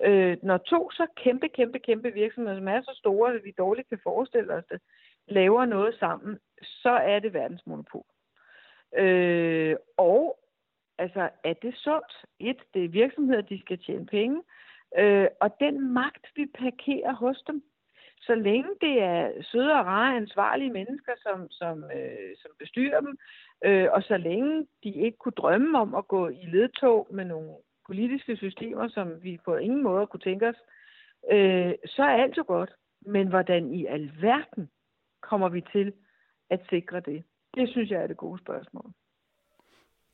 Øh, 0.00 0.36
når 0.42 0.56
to 0.56 0.90
så 0.90 1.06
kæmpe, 1.16 1.48
kæmpe, 1.48 1.78
kæmpe 1.78 2.12
virksomheder, 2.12 2.58
som 2.58 2.68
er 2.68 2.80
så 2.80 2.94
store, 2.98 3.34
at 3.34 3.44
vi 3.44 3.54
dårligt 3.58 3.88
kan 3.88 3.98
forestille 4.02 4.54
os 4.54 4.64
det, 4.70 4.80
laver 5.28 5.64
noget 5.64 5.94
sammen, 5.94 6.38
så 6.62 6.90
er 6.90 7.18
det 7.18 7.32
verdensmonopol. 7.32 8.04
Øh, 8.96 9.76
og 9.96 10.38
altså, 10.98 11.28
er 11.44 11.52
det 11.52 11.74
sundt? 11.76 12.24
Et, 12.40 12.56
det 12.74 12.84
er 12.84 12.88
virksomheder, 12.88 13.40
de 13.40 13.60
skal 13.60 13.78
tjene 13.78 14.06
penge. 14.06 14.42
Øh, 14.98 15.26
og 15.40 15.50
den 15.60 15.92
magt, 15.92 16.26
vi 16.36 16.46
parkerer 16.54 17.12
hos 17.12 17.42
dem, 17.46 17.62
så 18.20 18.34
længe 18.34 18.70
det 18.80 19.02
er 19.02 19.42
søde 19.42 19.72
og 19.72 19.86
rare, 19.86 20.16
ansvarlige 20.16 20.72
mennesker, 20.72 21.12
som, 21.22 21.50
som, 21.50 21.84
øh, 21.84 22.36
som 22.42 22.50
bestyrer 22.58 23.00
dem, 23.00 23.18
øh, 23.64 23.88
og 23.92 24.02
så 24.02 24.16
længe 24.16 24.66
de 24.84 24.94
ikke 24.94 25.18
kunne 25.18 25.38
drømme 25.42 25.78
om 25.78 25.94
at 25.94 26.08
gå 26.08 26.28
i 26.28 26.44
ledtog 26.46 27.08
med 27.10 27.24
nogle 27.24 27.50
politiske 27.86 28.36
systemer, 28.36 28.88
som 28.88 29.22
vi 29.22 29.38
på 29.44 29.56
ingen 29.56 29.82
måde 29.82 30.06
kunne 30.06 30.20
tænke 30.20 30.48
os, 30.48 30.60
øh, 31.32 31.72
så 31.86 32.02
er 32.02 32.22
alt 32.22 32.36
jo 32.36 32.44
godt. 32.46 32.70
Men 33.06 33.28
hvordan 33.28 33.74
i 33.74 33.86
alverden 33.86 34.70
kommer 35.20 35.48
vi 35.48 35.60
til 35.72 35.92
at 36.50 36.60
sikre 36.70 37.00
det? 37.00 37.24
Det 37.54 37.68
synes 37.68 37.90
jeg 37.90 38.02
er 38.02 38.06
det 38.06 38.16
gode 38.16 38.38
spørgsmål. 38.38 38.90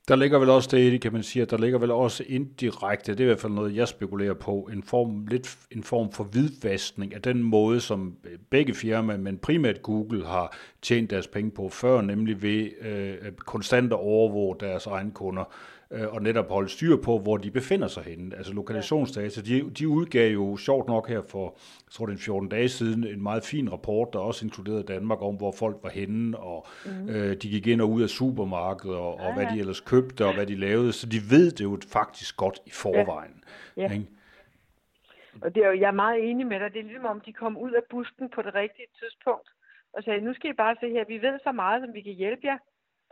Der 0.09 0.17
ligger 0.17 0.39
vel 0.39 0.51
også 0.51 0.69
det, 0.73 1.01
kan 1.01 1.13
man 1.13 1.23
sige, 1.23 1.43
at 1.43 1.51
der 1.51 1.59
ligger 1.59 1.79
vel 1.79 1.91
også 1.91 2.25
indirekte, 2.27 3.13
det 3.13 3.21
er 3.21 3.25
i 3.25 3.27
hvert 3.27 3.41
fald 3.41 3.53
noget, 3.53 3.77
jeg 3.77 3.89
spekulerer 3.89 4.35
på, 4.35 4.69
en 4.73 4.83
form, 4.83 5.27
lidt 5.27 5.59
en 5.71 5.83
form 5.83 6.13
for 6.13 6.25
hvidvaskning 6.25 7.15
af 7.15 7.23
den 7.23 7.43
måde, 7.43 7.81
som 7.81 8.17
øh, 8.25 8.39
begge 8.51 8.75
firmaer, 8.75 9.17
men 9.17 9.39
primært 9.39 9.83
Google, 9.83 10.27
har 10.27 10.57
tjent 10.83 11.11
deres 11.11 11.27
penge 11.27 11.51
på 11.51 11.69
før, 11.69 12.01
nemlig 12.01 12.43
ved 12.43 12.69
øh, 12.81 13.33
konstant 13.33 13.93
at 13.93 13.99
overvåge 13.99 14.57
deres 14.61 14.87
egne 14.87 15.11
kunder 15.11 15.45
øh, 15.91 16.15
og 16.15 16.23
netop 16.23 16.49
holde 16.49 16.69
styr 16.69 16.97
på, 16.97 17.19
hvor 17.19 17.37
de 17.37 17.51
befinder 17.51 17.89
sig 17.89 18.03
henne. 18.03 18.37
Altså 18.37 18.53
lokalisationsdata, 18.53 19.41
de, 19.41 19.71
de 19.71 19.89
udgav 19.89 20.33
jo 20.33 20.57
sjovt 20.57 20.89
nok 20.89 21.09
her 21.09 21.23
for, 21.23 21.45
jeg 21.87 21.93
tror 21.93 22.07
det 22.07 22.15
er 22.15 22.19
14 22.19 22.49
dage 22.49 22.69
siden, 22.69 23.07
en 23.07 23.23
meget 23.23 23.45
fin 23.45 23.73
rapport, 23.73 24.09
der 24.13 24.19
også 24.19 24.47
inkluderede 24.47 24.83
Danmark 24.83 25.23
om, 25.23 25.35
hvor 25.37 25.53
folk 25.53 25.77
var 25.83 25.91
henne, 25.91 26.39
og 26.39 26.67
mm. 26.87 27.09
øh, 27.09 27.37
de 27.37 27.49
gik 27.49 27.67
ind 27.67 27.81
og 27.81 27.91
ud 27.91 28.03
af 28.03 28.09
supermarkedet, 28.09 28.97
og, 28.97 29.15
og 29.15 29.35
hvad 29.35 29.47
de 29.47 29.59
ellers 29.59 29.81
købte, 29.81 30.27
og 30.27 30.35
hvad 30.35 30.47
de 30.47 30.57
lavede, 30.57 30.93
så 30.93 31.07
de 31.07 31.21
ved 31.31 31.51
det 31.51 31.65
jo 31.65 31.79
faktisk 31.93 32.37
godt 32.37 32.61
i 32.67 32.71
forvejen. 32.71 33.45
Ja. 33.77 33.83
Ja. 33.83 33.93
Ikke? 33.93 34.07
Og 35.43 35.55
det 35.55 35.65
er 35.65 35.69
jo, 35.69 35.81
jeg 35.81 35.89
er 35.89 36.01
meget 36.05 36.31
enig 36.31 36.47
med 36.47 36.61
dig. 36.61 36.73
Det 36.73 36.79
er 36.79 36.85
ligesom 36.85 37.05
om, 37.05 37.21
de 37.21 37.33
kom 37.33 37.57
ud 37.57 37.73
af 37.73 37.83
busken 37.91 38.29
på 38.35 38.43
det 38.43 38.55
rigtige 38.55 38.87
tidspunkt 39.01 39.49
og 39.93 40.03
sagde, 40.03 40.21
nu 40.21 40.35
skal 40.35 40.51
I 40.51 40.53
bare 40.53 40.77
se 40.81 40.91
her, 40.91 41.05
vi 41.05 41.23
ved 41.23 41.39
så 41.43 41.53
meget, 41.53 41.83
som 41.83 41.95
vi 41.95 42.01
kan 42.01 42.13
hjælpe 42.13 42.47
jer. 42.47 42.59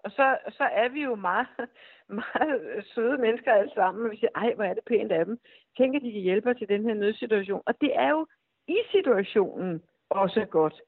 Og 0.06 0.12
så, 0.12 0.38
så 0.50 0.64
er 0.64 0.88
vi 0.88 1.02
jo 1.02 1.14
meget, 1.14 1.48
meget 2.22 2.84
søde 2.94 3.18
mennesker 3.18 3.52
alle 3.52 3.72
sammen, 3.74 4.04
og 4.04 4.10
vi 4.10 4.16
siger, 4.16 4.30
ej, 4.34 4.54
hvor 4.54 4.64
er 4.64 4.74
det 4.74 4.84
pænt 4.86 5.12
af 5.12 5.24
dem. 5.24 5.38
Tænk, 5.76 5.96
at 5.96 6.02
de 6.02 6.12
kan 6.12 6.20
hjælpe 6.20 6.50
os 6.50 6.60
i 6.60 6.64
den 6.64 6.82
her 6.84 6.94
nødsituation. 6.94 7.62
Og 7.66 7.80
det 7.80 7.90
er 7.94 8.10
jo 8.10 8.26
i 8.68 8.78
situationen 8.90 9.82
også 10.10 10.46
godt. 10.50 10.80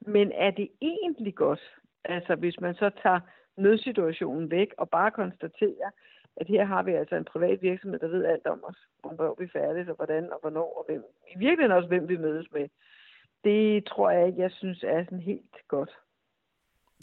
Men 0.00 0.32
er 0.32 0.50
det 0.50 0.68
egentlig 0.82 1.34
godt? 1.34 1.78
Altså, 2.04 2.34
hvis 2.34 2.60
man 2.60 2.74
så 2.74 2.90
tager 3.02 3.20
nødsituationen 3.56 4.50
væk 4.50 4.74
og 4.78 4.90
bare 4.90 5.10
konstaterer, 5.10 5.90
at 6.36 6.46
her 6.46 6.64
har 6.64 6.82
vi 6.82 6.92
altså 6.92 7.16
en 7.16 7.24
privat 7.24 7.62
virksomhed, 7.62 7.98
der 8.00 8.08
ved 8.08 8.24
alt 8.24 8.46
om 8.46 8.64
os, 8.64 8.78
om 9.02 9.14
hvor 9.14 9.34
vi 9.38 9.44
er 9.44 9.48
færdige, 9.52 9.90
og 9.90 9.96
hvordan 9.96 10.32
og 10.32 10.38
hvornår, 10.40 10.78
og 10.78 10.84
hvem, 10.88 11.04
i 11.34 11.38
virkeligheden 11.38 11.76
også, 11.76 11.88
hvem 11.88 12.08
vi 12.08 12.16
mødes 12.16 12.52
med. 12.52 12.68
Det 13.44 13.86
tror 13.86 14.10
jeg 14.10 14.26
ikke, 14.26 14.40
jeg 14.40 14.50
synes 14.50 14.82
er 14.82 15.04
sådan 15.04 15.20
helt 15.20 15.56
godt 15.68 15.90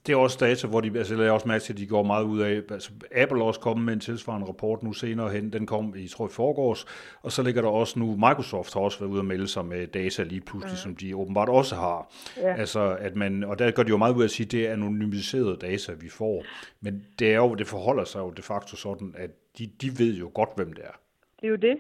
det 0.08 0.14
er 0.14 0.18
også 0.18 0.38
data, 0.42 0.68
hvor 0.68 0.82
de, 0.82 0.98
altså 0.98 1.22
jeg 1.22 1.32
også 1.32 1.48
mærke 1.48 1.64
til, 1.64 1.74
at 1.74 1.80
de 1.80 1.88
går 1.88 2.04
meget 2.04 2.24
ud 2.24 2.42
af, 2.42 2.62
altså 2.70 2.92
Apple 3.12 3.44
også 3.44 3.60
kommet 3.60 3.86
med 3.86 3.94
en 3.94 4.00
tilsvarende 4.00 4.48
rapport 4.48 4.84
nu 4.84 4.94
senere 4.94 5.30
hen, 5.30 5.54
den 5.54 5.66
kom 5.66 5.94
i, 5.98 6.08
tror 6.08 6.26
jeg, 6.26 6.32
forgårs, 6.32 6.86
og 7.22 7.32
så 7.32 7.44
ligger 7.44 7.62
der 7.62 7.70
også 7.70 8.00
nu, 8.00 8.16
Microsoft 8.16 8.74
har 8.74 8.82
også 8.82 9.00
været 9.00 9.10
ude 9.10 9.20
og 9.20 9.26
melde 9.26 9.48
sig 9.48 9.66
med 9.66 9.88
data 9.88 10.24
lige 10.24 10.42
pludselig, 10.42 10.74
mm. 10.74 10.78
som 10.78 10.96
de 10.96 11.16
åbenbart 11.16 11.50
også 11.50 11.76
har. 11.76 12.14
Ja. 12.38 12.56
Altså, 12.56 12.98
at 13.00 13.16
man, 13.16 13.44
og 13.44 13.60
der 13.60 13.72
gør 13.72 13.84
de 13.84 13.90
jo 13.90 13.98
meget 13.98 14.16
ud 14.16 14.22
af 14.22 14.26
at 14.26 14.32
sige, 14.32 14.46
at 14.46 14.52
det 14.52 14.68
er 14.68 14.74
anonymiserede 14.74 15.58
data, 15.62 15.94
vi 15.94 16.10
får, 16.10 16.46
men 16.82 17.06
det 17.20 17.34
er 17.34 17.38
jo, 17.38 17.56
det 17.56 17.68
forholder 17.68 18.04
sig 18.04 18.20
jo 18.20 18.30
de 18.30 18.42
facto 18.42 18.76
sådan, 18.76 19.16
at 19.18 19.30
de, 19.58 19.66
de 19.82 20.00
ved 20.00 20.14
jo 20.14 20.32
godt, 20.34 20.50
hvem 20.56 20.74
det 20.74 20.84
er. 20.84 21.00
Det 21.42 21.48
er 21.48 21.50
jo 21.50 21.56
det. 21.56 21.80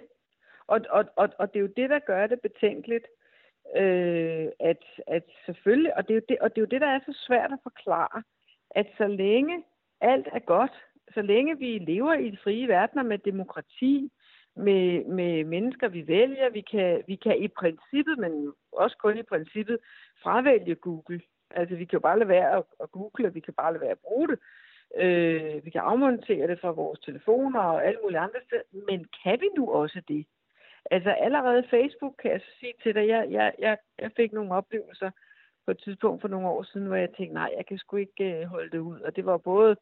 Og, 0.67 0.79
og, 0.89 1.05
og, 1.15 1.29
og 1.39 1.53
det 1.53 1.59
er 1.59 1.61
jo 1.61 1.69
det, 1.77 1.89
der 1.89 1.99
gør 2.07 2.27
det 2.27 2.39
betænkeligt, 2.41 3.05
øh, 3.75 4.47
at, 4.59 4.83
at 5.07 5.23
selvfølgelig, 5.45 5.97
og 5.97 6.07
det, 6.07 6.13
er 6.13 6.15
jo 6.15 6.25
det, 6.29 6.38
og 6.41 6.49
det 6.49 6.57
er 6.57 6.61
jo 6.61 6.73
det, 6.73 6.81
der 6.81 6.88
er 6.88 6.99
så 6.99 7.17
svært 7.27 7.51
at 7.51 7.59
forklare, 7.63 8.23
at 8.71 8.88
så 8.97 9.07
længe 9.07 9.63
alt 10.01 10.27
er 10.31 10.39
godt, 10.39 10.71
så 11.13 11.21
længe 11.21 11.57
vi 11.57 11.77
lever 11.77 12.13
i 12.13 12.29
de 12.29 12.38
frie 12.43 12.67
verdener 12.67 13.03
med 13.03 13.17
demokrati, 13.17 14.11
med, 14.55 15.05
med 15.05 15.43
mennesker, 15.43 15.88
vi 15.88 16.07
vælger, 16.07 16.49
vi 16.49 16.61
kan, 16.61 17.03
vi 17.07 17.15
kan 17.15 17.38
i 17.43 17.47
princippet, 17.47 18.17
men 18.17 18.53
også 18.71 18.97
kun 18.97 19.17
i 19.17 19.23
princippet, 19.23 19.77
fravælge 20.23 20.75
Google. 20.75 21.21
Altså, 21.51 21.75
vi 21.75 21.85
kan 21.85 21.97
jo 21.97 21.99
bare 21.99 22.19
lade 22.19 22.29
være 22.29 22.57
at, 22.57 22.63
at 22.83 22.91
google, 22.91 23.27
og 23.27 23.35
vi 23.35 23.39
kan 23.39 23.53
bare 23.53 23.73
lade 23.73 23.81
være 23.81 23.91
at 23.91 24.05
bruge 24.07 24.27
det. 24.27 24.39
Øh, 24.97 25.65
vi 25.65 25.69
kan 25.69 25.81
afmontere 25.81 26.47
det 26.47 26.59
fra 26.59 26.71
vores 26.71 26.99
telefoner 26.99 27.59
og 27.59 27.85
alle 27.85 27.99
mulige 28.03 28.19
andre 28.19 28.39
steder. 28.47 28.61
Men 28.89 29.05
kan 29.23 29.41
vi 29.41 29.49
nu 29.57 29.71
også 29.71 30.01
det? 30.07 30.25
Altså 30.91 31.12
allerede 31.12 31.67
Facebook, 31.69 32.15
kan 32.22 32.31
jeg 32.31 32.41
sige 32.60 32.74
til 32.84 32.96
dig, 32.96 33.08
jeg, 33.08 33.27
jeg, 33.31 33.53
jeg, 33.60 33.77
jeg 34.00 34.12
fik 34.15 34.34
nogle 34.34 34.53
oplevelser 34.53 35.12
på 35.65 35.72
et 35.72 35.81
tidspunkt 35.84 36.22
for 36.22 36.27
nogle 36.27 36.48
år 36.48 36.63
siden, 36.63 36.88
hvor 36.88 36.96
jeg 36.96 37.10
tænkte, 37.10 37.34
nej, 37.34 37.51
jeg 37.58 37.65
kan 37.65 37.77
sgu 37.77 37.96
ikke 37.98 38.24
øh, 38.24 38.48
holde 38.48 38.72
det 38.72 38.77
ud. 38.77 39.00
Og 39.00 39.15
det 39.15 39.25
var 39.25 39.38
både, 39.38 39.75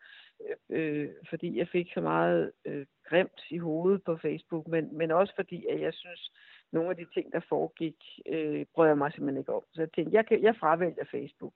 øh, 0.46 0.56
øh, 0.70 1.10
fordi 1.30 1.58
jeg 1.58 1.68
fik 1.68 1.88
så 1.94 2.02
meget 2.02 2.52
øh, 2.66 2.86
grimt 3.04 3.42
i 3.50 3.58
hovedet 3.58 4.04
på 4.04 4.18
Facebook, 4.18 4.68
men, 4.68 4.98
men 4.98 5.12
også 5.12 5.34
fordi, 5.36 5.66
at 5.66 5.82
jeg 5.82 5.94
synes, 5.94 6.32
nogle 6.72 6.90
af 6.90 6.96
de 6.96 7.06
ting, 7.14 7.34
der 7.34 7.40
foregik, 7.50 7.96
øh, 8.26 8.66
brød 8.74 8.88
jeg 8.88 8.98
mig 8.98 9.12
simpelthen 9.12 9.42
ikke 9.42 9.54
om. 9.54 9.64
Så 9.74 9.82
jeg 9.82 9.92
tænkte, 9.92 10.16
jeg, 10.16 10.26
kan, 10.26 10.44
jeg 10.44 10.56
fravælger 10.56 11.06
Facebook. 11.12 11.54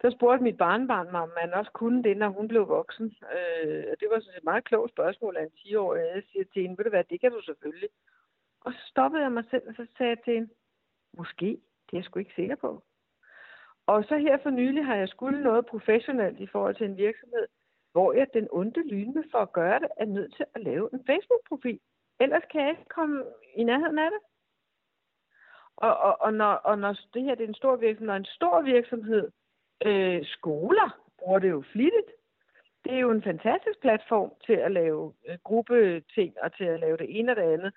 Så 0.00 0.10
spurgte 0.10 0.44
mit 0.44 0.56
barnbarn 0.56 1.10
mig, 1.12 1.20
om 1.20 1.32
man 1.40 1.54
også 1.54 1.70
kunne 1.70 2.02
det, 2.02 2.16
når 2.16 2.28
hun 2.28 2.48
blev 2.48 2.68
voksen. 2.68 3.16
Øh, 3.36 3.84
det 4.00 4.06
var 4.10 4.20
sådan 4.20 4.38
et 4.38 4.44
meget 4.44 4.64
klogt 4.64 4.92
spørgsmål 4.92 5.36
af 5.36 5.42
en 5.42 5.58
10-årig. 5.58 6.00
Jeg 6.14 6.22
siger 6.32 6.44
til 6.44 6.62
hende, 6.62 6.78
ved 6.78 6.84
du 6.84 6.90
hvad, 6.90 7.04
det 7.04 7.20
kan 7.20 7.32
du 7.32 7.40
selvfølgelig. 7.42 7.88
Og 8.68 8.74
så 8.74 8.80
stoppede 8.86 9.22
jeg 9.22 9.32
mig 9.32 9.44
selv, 9.50 9.62
og 9.68 9.74
så 9.74 9.86
sagde 9.96 10.10
jeg 10.10 10.22
til 10.24 10.34
hende, 10.34 10.50
måske, 11.18 11.46
det 11.86 11.92
er 11.92 11.96
jeg 11.96 12.04
sgu 12.04 12.18
ikke 12.18 12.34
sikker 12.34 12.56
på. 12.56 12.82
Og 13.86 14.04
så 14.04 14.16
her 14.16 14.38
for 14.42 14.50
nylig 14.50 14.84
har 14.84 14.94
jeg 14.94 15.08
skulle 15.08 15.42
noget 15.42 15.66
professionelt 15.66 16.40
i 16.40 16.46
forhold 16.46 16.74
til 16.74 16.86
en 16.86 16.96
virksomhed, 16.96 17.46
hvor 17.92 18.12
jeg 18.12 18.26
den 18.34 18.48
onde 18.50 18.88
lyne 18.88 19.24
for 19.30 19.38
at 19.38 19.52
gøre 19.52 19.80
det, 19.80 19.88
er 19.96 20.04
nødt 20.04 20.34
til 20.36 20.44
at 20.54 20.62
lave 20.62 20.88
en 20.92 21.04
Facebook-profil. 21.06 21.80
Ellers 22.20 22.42
kan 22.50 22.60
jeg 22.60 22.70
ikke 22.70 22.88
komme 22.88 23.24
i 23.54 23.64
nærheden 23.64 23.98
af 23.98 24.10
det. 24.10 24.20
Og, 25.76 25.96
og, 25.96 26.20
og, 26.20 26.34
når, 26.34 26.52
og 26.52 26.78
når 26.78 26.98
det 27.14 27.22
her 27.22 27.34
det 27.34 27.44
er 27.44 27.48
en 27.48 27.62
stor 27.62 27.76
virksomhed, 27.76 28.06
når 28.06 28.16
en 28.16 28.24
stor 28.24 28.62
virksomhed, 28.62 29.30
øh, 29.86 30.26
skoler 30.26 31.00
bruger 31.18 31.38
det 31.38 31.50
jo 31.50 31.64
flittigt. 31.72 32.10
Det 32.84 32.92
er 32.92 32.98
jo 32.98 33.10
en 33.10 33.22
fantastisk 33.22 33.80
platform 33.80 34.32
til 34.46 34.52
at 34.52 34.72
lave 34.72 35.14
øh, 35.28 35.38
gruppeting 35.44 36.34
og 36.42 36.56
til 36.56 36.64
at 36.64 36.80
lave 36.80 36.96
det 36.96 37.18
ene 37.18 37.32
og 37.32 37.36
det 37.36 37.42
andet. 37.42 37.72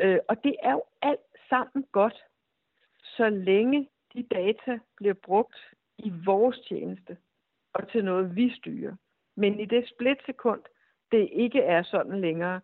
Øh, 0.00 0.18
og 0.28 0.44
det 0.44 0.56
er 0.62 0.72
jo 0.72 0.82
alt 1.02 1.26
sammen 1.48 1.86
godt, 1.92 2.24
så 3.02 3.28
længe 3.28 3.88
de 4.14 4.22
data 4.22 4.78
bliver 4.96 5.14
brugt 5.14 5.56
i 5.98 6.12
vores 6.24 6.60
tjeneste 6.60 7.16
og 7.74 7.88
til 7.88 8.04
noget, 8.04 8.36
vi 8.36 8.54
styrer. 8.54 8.96
Men 9.36 9.60
i 9.60 9.64
det 9.64 9.88
splitsekund, 9.88 10.60
det 11.12 11.28
ikke 11.32 11.60
er 11.60 11.82
sådan 11.82 12.20
længere, 12.20 12.60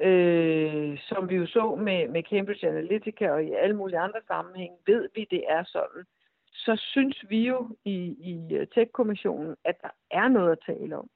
øh, 0.00 0.98
som 0.98 1.28
vi 1.28 1.34
jo 1.36 1.46
så 1.46 1.74
med, 1.74 2.08
med 2.08 2.22
Cambridge 2.22 2.68
Analytica 2.68 3.30
og 3.30 3.44
i 3.44 3.52
alle 3.52 3.76
mulige 3.76 3.98
andre 3.98 4.20
sammenhænge, 4.26 4.76
ved 4.86 5.08
vi, 5.14 5.26
det 5.30 5.44
er 5.48 5.64
sådan, 5.64 6.04
så 6.52 6.76
synes 6.76 7.24
vi 7.28 7.48
jo 7.48 7.76
i, 7.84 7.96
i 8.30 8.66
Tech-kommissionen, 8.74 9.56
at 9.64 9.82
der 9.82 9.90
er 10.10 10.28
noget 10.28 10.52
at 10.52 10.58
tale 10.66 10.96
om. 10.96 11.10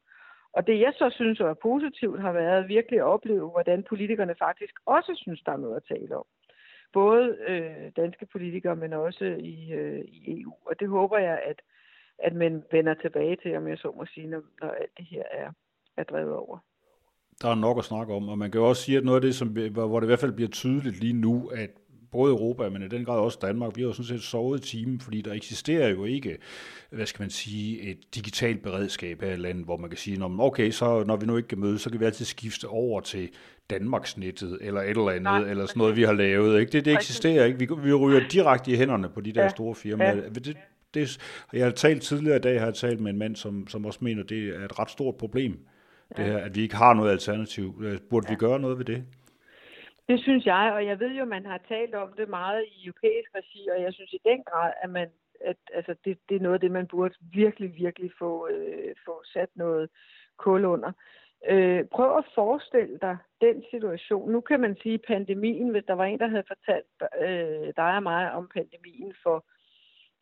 Og 0.57 0.67
det 0.67 0.81
jeg 0.81 0.93
så 0.99 1.11
synes 1.11 1.41
er 1.41 1.55
positivt 1.55 2.21
har 2.21 2.33
været 2.33 2.69
virkelig 2.69 2.99
at 2.99 3.05
opleve, 3.05 3.51
hvordan 3.51 3.85
politikerne 3.89 4.35
faktisk 4.39 4.75
også 4.87 5.13
synes, 5.17 5.41
der 5.47 5.53
er 5.53 5.57
noget 5.57 5.77
at 5.77 5.89
tale 5.89 6.17
om. 6.17 6.27
Både 6.93 7.37
øh, 7.49 7.93
danske 7.97 8.27
politikere, 8.27 8.77
men 8.77 8.93
også 8.93 9.25
i, 9.25 9.73
øh, 9.73 10.05
i 10.05 10.41
EU. 10.41 10.53
Og 10.67 10.81
det 10.81 10.89
håber 10.89 11.19
jeg, 11.19 11.39
at, 11.51 11.63
at 12.19 12.35
man 12.35 12.63
vender 12.73 12.95
tilbage 12.95 13.37
til, 13.43 13.57
om 13.57 13.69
jeg 13.69 13.79
så 13.79 13.93
må 13.97 14.07
sige, 14.15 14.27
når, 14.27 14.43
når 14.61 14.69
alt 14.69 14.97
det 14.97 15.07
her 15.07 15.23
er, 15.31 15.51
er 15.97 16.05
drevet 16.05 16.35
over. 16.35 16.59
Der 17.43 17.49
er 17.49 17.55
nok 17.55 17.79
at 17.79 17.85
snakke 17.85 18.15
om, 18.15 18.29
og 18.29 18.39
man 18.39 18.51
kan 18.51 18.61
jo 18.61 18.69
også 18.69 18.83
sige, 18.83 18.99
at 18.99 19.05
noget 19.05 19.17
af 19.17 19.23
det, 19.23 19.35
som, 19.35 19.49
hvor 19.73 20.01
det 20.01 20.07
i 20.07 20.11
hvert 20.13 20.25
fald 20.25 20.33
bliver 20.33 20.51
tydeligt 20.51 21.01
lige 21.01 21.21
nu, 21.21 21.49
at 21.49 21.71
både 22.13 22.33
Europa, 22.33 22.69
men 22.69 22.83
i 22.83 22.89
den 22.89 23.05
grad 23.05 23.19
også 23.19 23.39
Danmark, 23.43 23.77
vi 23.77 23.83
har 23.83 23.87
jo 23.87 23.93
sådan 23.93 24.07
set 24.07 24.23
sovet 24.23 24.65
i 24.65 24.69
timen, 24.69 25.01
fordi 25.01 25.21
der 25.21 25.33
eksisterer 25.33 25.89
jo 25.89 26.05
ikke, 26.05 26.39
hvad 26.91 27.07
skal 27.07 27.23
man 27.23 27.31
sige, 27.31 27.81
et 27.81 27.99
digitalt 28.15 28.63
beredskab 28.63 29.23
her 29.23 29.33
i 29.33 29.37
landet, 29.37 29.65
hvor 29.65 29.77
man 29.77 29.91
kan 29.91 29.97
sige, 29.99 30.25
okay, 30.25 30.71
så 30.71 31.05
når 31.05 31.17
vi 31.17 31.27
nu 31.27 31.37
ikke 31.37 31.49
kan 31.49 31.61
mødes, 31.61 31.81
så 31.81 31.91
kan 31.91 32.01
vi 32.01 32.05
altid 32.05 32.25
skifte 32.25 32.69
over 32.69 33.01
til 33.01 33.29
Danmarksnettet, 33.71 34.59
eller 34.61 34.81
et 34.81 34.91
eller 34.91 35.09
andet, 35.09 35.23
Nej, 35.23 35.51
eller 35.51 35.67
sådan 35.67 35.81
noget, 35.81 35.97
vi 35.97 36.03
har 36.03 36.13
lavet. 36.13 36.61
Ikke? 36.61 36.73
Det, 36.73 36.85
det 36.85 36.93
eksisterer 36.93 37.45
ikke. 37.45 37.59
Vi, 37.59 37.69
vi 37.83 37.93
ryger 37.93 38.29
direkte 38.29 38.71
i 38.71 38.77
hænderne 38.77 39.09
på 39.09 39.21
de 39.21 39.33
der 39.33 39.43
ja. 39.43 39.49
store 39.49 39.75
firmaer. 39.75 40.17
Ja. 40.17 40.29
Det, 40.29 40.57
det, 40.95 41.19
jeg 41.53 41.65
har 41.65 41.73
talt 41.73 42.03
tidligere 42.03 42.37
i 42.37 42.41
dag, 42.41 42.61
har 42.61 42.67
jeg 42.67 42.75
talt 42.75 43.01
med 43.01 43.11
en 43.11 43.19
mand, 43.19 43.37
som, 43.37 43.69
som 43.69 43.87
også 43.87 43.99
mener, 44.03 44.23
det 44.23 44.49
er 44.49 44.65
et 44.65 44.79
ret 44.79 44.91
stort 44.91 45.15
problem, 45.17 45.59
ja. 46.19 46.23
det 46.23 46.33
her, 46.33 46.39
at 46.39 46.57
vi 46.57 46.63
ikke 46.63 46.77
har 46.77 46.95
noget 46.95 47.11
alternativ. 47.11 47.83
Burde 48.11 48.27
ja. 48.29 48.35
vi 48.35 48.39
gøre 48.39 48.61
noget 48.61 48.79
ved 48.79 48.85
det? 48.85 49.05
Det 50.09 50.21
synes 50.21 50.47
jeg, 50.47 50.73
og 50.75 50.87
jeg 50.87 51.01
ved 51.01 51.13
jo, 51.15 51.23
at 51.23 51.29
man 51.29 51.47
har 51.47 51.61
talt 51.69 51.95
om 51.95 52.13
det 52.13 52.29
meget 52.29 52.65
i 52.65 52.87
europæisk 52.87 53.31
regi, 53.35 53.69
og 53.69 53.83
jeg 53.83 53.93
synes 53.95 54.13
i 54.13 54.21
den 54.25 54.43
grad, 54.45 54.73
at 54.83 54.91
man 54.91 55.09
at, 55.41 55.57
altså 55.75 55.95
det, 56.05 56.19
det 56.29 56.37
er 56.37 56.41
noget 56.41 56.55
af 56.55 56.61
det, 56.61 56.71
man 56.71 56.87
burde 56.87 57.15
virkelig, 57.33 57.77
virkelig 57.77 58.11
få, 58.19 58.49
øh, 58.49 58.95
få 59.05 59.23
sat 59.25 59.49
noget 59.55 59.91
kul 60.37 60.65
under. 60.65 60.93
Øh, 61.49 61.85
prøv 61.85 62.19
at 62.19 62.25
forestille 62.35 62.99
dig 63.03 63.17
den 63.41 63.65
situation. 63.71 64.33
Nu 64.33 64.41
kan 64.41 64.61
man 64.61 64.77
sige 64.83 64.99
pandemien, 64.99 65.69
hvis 65.69 65.85
der 65.87 65.95
var 65.95 66.05
en, 66.05 66.19
der 66.19 66.29
havde 66.29 66.45
fortalt 66.47 66.87
øh, 67.21 67.73
dig 67.77 67.97
og 67.97 68.03
mig 68.03 68.33
om 68.33 68.49
pandemien 68.55 69.15
for 69.23 69.45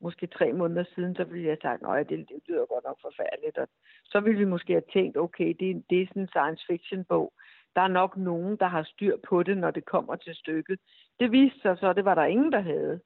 måske 0.01 0.27
tre 0.27 0.53
måneder 0.53 0.85
siden, 0.95 1.17
så 1.17 1.25
ville 1.25 1.45
jeg 1.45 1.51
have 1.51 1.79
sagt, 1.81 1.99
at 1.99 2.09
det, 2.09 2.29
det 2.29 2.43
lyder 2.49 2.67
godt 2.67 2.85
nok 2.85 2.99
forfærdeligt. 3.03 3.59
Og 3.59 3.69
så 4.05 4.21
ville 4.21 4.39
vi 4.39 4.45
måske 4.45 4.73
have 4.73 4.93
tænkt, 4.93 5.17
okay, 5.17 5.55
det, 5.61 5.85
det 5.91 6.03
er 6.03 6.07
sådan 6.07 6.23
en 6.23 6.29
science 6.29 6.65
fiction 6.67 7.05
bog. 7.05 7.33
Der 7.77 7.83
er 7.83 7.89
nok 7.89 8.17
nogen, 8.17 8.57
der 8.57 8.67
har 8.67 8.83
styr 8.83 9.17
på 9.29 9.43
det, 9.43 9.59
når 9.59 9.71
det 9.71 9.85
kommer 9.85 10.17
til 10.17 10.35
stykket. 10.35 10.79
Det 11.21 11.33
viste 11.33 11.61
sig 11.61 11.79
så, 11.79 11.89
at 11.89 11.97
det 11.97 12.05
var 12.05 12.15
der 12.15 12.25
ingen, 12.25 12.53
der 12.53 12.61
havde. 12.61 13.01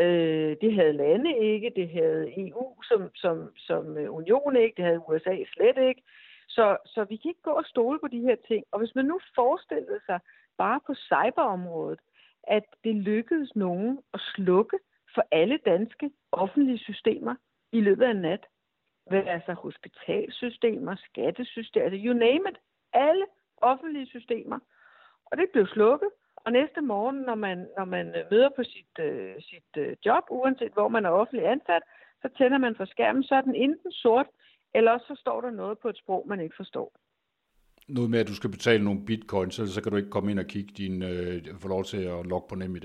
Øh, 0.00 0.56
det 0.60 0.74
havde 0.74 0.92
lande 0.92 1.38
ikke, 1.38 1.72
det 1.76 1.88
havde 1.88 2.48
EU 2.48 2.82
som, 2.82 3.10
som, 3.14 3.50
som 3.56 3.96
øh, 3.96 4.14
union 4.14 4.56
ikke, 4.56 4.76
det 4.76 4.84
havde 4.84 5.08
USA 5.08 5.36
slet 5.54 5.78
ikke. 5.88 6.02
Så, 6.48 6.76
så 6.86 7.04
vi 7.04 7.16
kan 7.16 7.28
ikke 7.28 7.42
gå 7.42 7.50
og 7.50 7.64
stole 7.64 7.98
på 7.98 8.08
de 8.08 8.20
her 8.20 8.36
ting. 8.48 8.64
Og 8.72 8.78
hvis 8.78 8.94
man 8.94 9.04
nu 9.04 9.20
forestillede 9.34 10.00
sig 10.06 10.20
bare 10.58 10.80
på 10.86 10.94
cyberområdet, 10.94 12.00
at 12.42 12.64
det 12.84 12.94
lykkedes 12.94 13.56
nogen 13.56 13.98
at 14.14 14.20
slukke 14.34 14.78
for 15.14 15.24
alle 15.30 15.58
danske 15.66 16.10
offentlige 16.32 16.78
systemer 16.78 17.34
i 17.72 17.80
løbet 17.80 18.04
af 18.04 18.10
en 18.10 18.16
nat. 18.16 18.46
Altså 19.10 19.52
hospitalsystemer, 19.52 20.96
skattesystemer, 20.96 21.84
altså 21.84 22.00
you 22.06 22.12
name 22.14 22.50
it. 22.50 22.58
Alle 22.92 23.24
offentlige 23.60 24.06
systemer. 24.06 24.58
Og 25.26 25.36
det 25.36 25.46
blev 25.52 25.66
slukket. 25.66 26.08
Og 26.44 26.52
næste 26.52 26.80
morgen, 26.80 27.16
når 27.16 27.34
man, 27.34 27.66
når 27.78 27.84
man 27.84 28.14
møder 28.30 28.48
på 28.56 28.62
sit, 28.64 28.94
uh, 28.98 29.42
sit 29.48 29.70
uh, 29.76 29.92
job, 30.06 30.24
uanset 30.30 30.72
hvor 30.72 30.88
man 30.88 31.04
er 31.04 31.10
offentlig 31.10 31.46
ansat, 31.46 31.82
så 32.22 32.28
tænder 32.38 32.58
man 32.58 32.74
for 32.76 32.84
skærmen, 32.84 33.22
så 33.22 33.34
er 33.34 33.40
den 33.40 33.54
enten 33.54 33.92
sort, 33.92 34.26
eller 34.74 34.98
så 34.98 35.14
står 35.20 35.40
der 35.40 35.50
noget 35.50 35.78
på 35.78 35.88
et 35.88 35.96
sprog, 35.96 36.24
man 36.28 36.40
ikke 36.40 36.56
forstår. 36.56 36.92
Noget 37.88 38.10
med, 38.10 38.18
at 38.18 38.28
du 38.28 38.34
skal 38.34 38.50
betale 38.50 38.84
nogle 38.84 39.04
bitcoins, 39.06 39.54
så 39.54 39.80
kan 39.82 39.92
du 39.92 39.98
ikke 39.98 40.10
komme 40.10 40.30
ind 40.30 40.38
og 40.38 40.46
kigge 40.46 40.72
din, 40.76 41.02
øh, 41.02 41.60
få 41.62 41.68
lov 41.68 41.84
til 41.84 42.02
at 42.04 42.26
logge 42.26 42.48
på 42.48 42.54
NemID. 42.54 42.82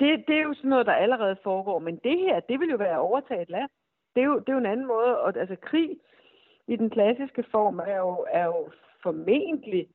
Det, 0.00 0.24
det 0.28 0.36
er 0.36 0.42
jo 0.42 0.54
sådan 0.54 0.70
noget, 0.70 0.86
der 0.86 0.92
allerede 0.92 1.36
foregår, 1.42 1.78
men 1.78 1.96
det 2.04 2.18
her, 2.18 2.40
det 2.40 2.60
vil 2.60 2.68
jo 2.68 2.76
være 2.76 2.94
at 2.94 3.06
overtage 3.08 3.42
et 3.42 3.50
land. 3.50 3.70
Det 4.14 4.20
er 4.20 4.26
jo, 4.26 4.38
det 4.38 4.48
er 4.48 4.52
jo 4.52 4.58
en 4.58 4.66
anden 4.74 4.86
måde, 4.86 5.20
og 5.20 5.36
altså 5.36 5.56
krig 5.62 5.90
i 6.68 6.76
den 6.76 6.90
klassiske 6.90 7.44
form 7.50 7.78
er 7.78 7.96
jo, 7.96 8.26
er 8.30 8.44
jo 8.44 8.70
formentlig 9.02 9.88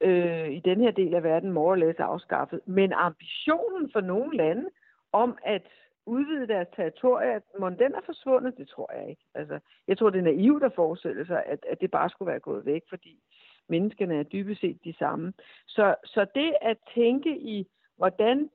øh, 0.00 0.48
i 0.50 0.60
den 0.60 0.80
her 0.80 0.90
del 0.90 1.14
af 1.14 1.22
verden 1.22 1.52
more 1.52 1.70
or 1.70 1.76
less 1.76 1.98
afskaffet. 1.98 2.60
Men 2.66 2.92
ambitionen 2.92 3.90
for 3.92 4.00
nogle 4.00 4.36
lande 4.36 4.68
om 5.12 5.38
at 5.44 5.62
udvide 6.06 6.48
deres 6.48 6.68
territorier, 6.76 7.40
må 7.60 7.68
den 7.70 7.94
er 7.94 8.00
forsvundet, 8.06 8.58
det 8.58 8.68
tror 8.68 8.92
jeg 8.92 9.10
ikke. 9.10 9.22
Altså, 9.34 9.58
jeg 9.88 9.98
tror, 9.98 10.10
det 10.10 10.18
er 10.18 10.22
naivt 10.22 10.62
at 10.62 10.72
forestille 10.74 11.26
sig, 11.26 11.44
at, 11.46 11.66
at 11.70 11.80
det 11.80 11.90
bare 11.90 12.10
skulle 12.10 12.30
være 12.30 12.40
gået 12.40 12.66
væk, 12.66 12.82
fordi 12.88 13.22
menneskene 13.68 14.18
er 14.18 14.22
dybest 14.22 14.60
set 14.60 14.84
de 14.84 14.94
samme. 14.98 15.32
Så, 15.66 15.94
så 16.04 16.26
det 16.34 16.54
at 16.62 16.76
tænke 16.94 17.38
i, 17.38 17.66
hvordan 17.96 18.50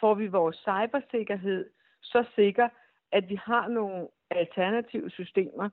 får 0.00 0.14
vi 0.14 0.26
vores 0.26 0.56
cybersikkerhed 0.56 1.70
så 2.02 2.24
sikker, 2.34 2.68
at 3.12 3.28
vi 3.28 3.34
har 3.34 3.68
nogle 3.68 4.08
alternative 4.30 5.10
systemer, 5.10 5.68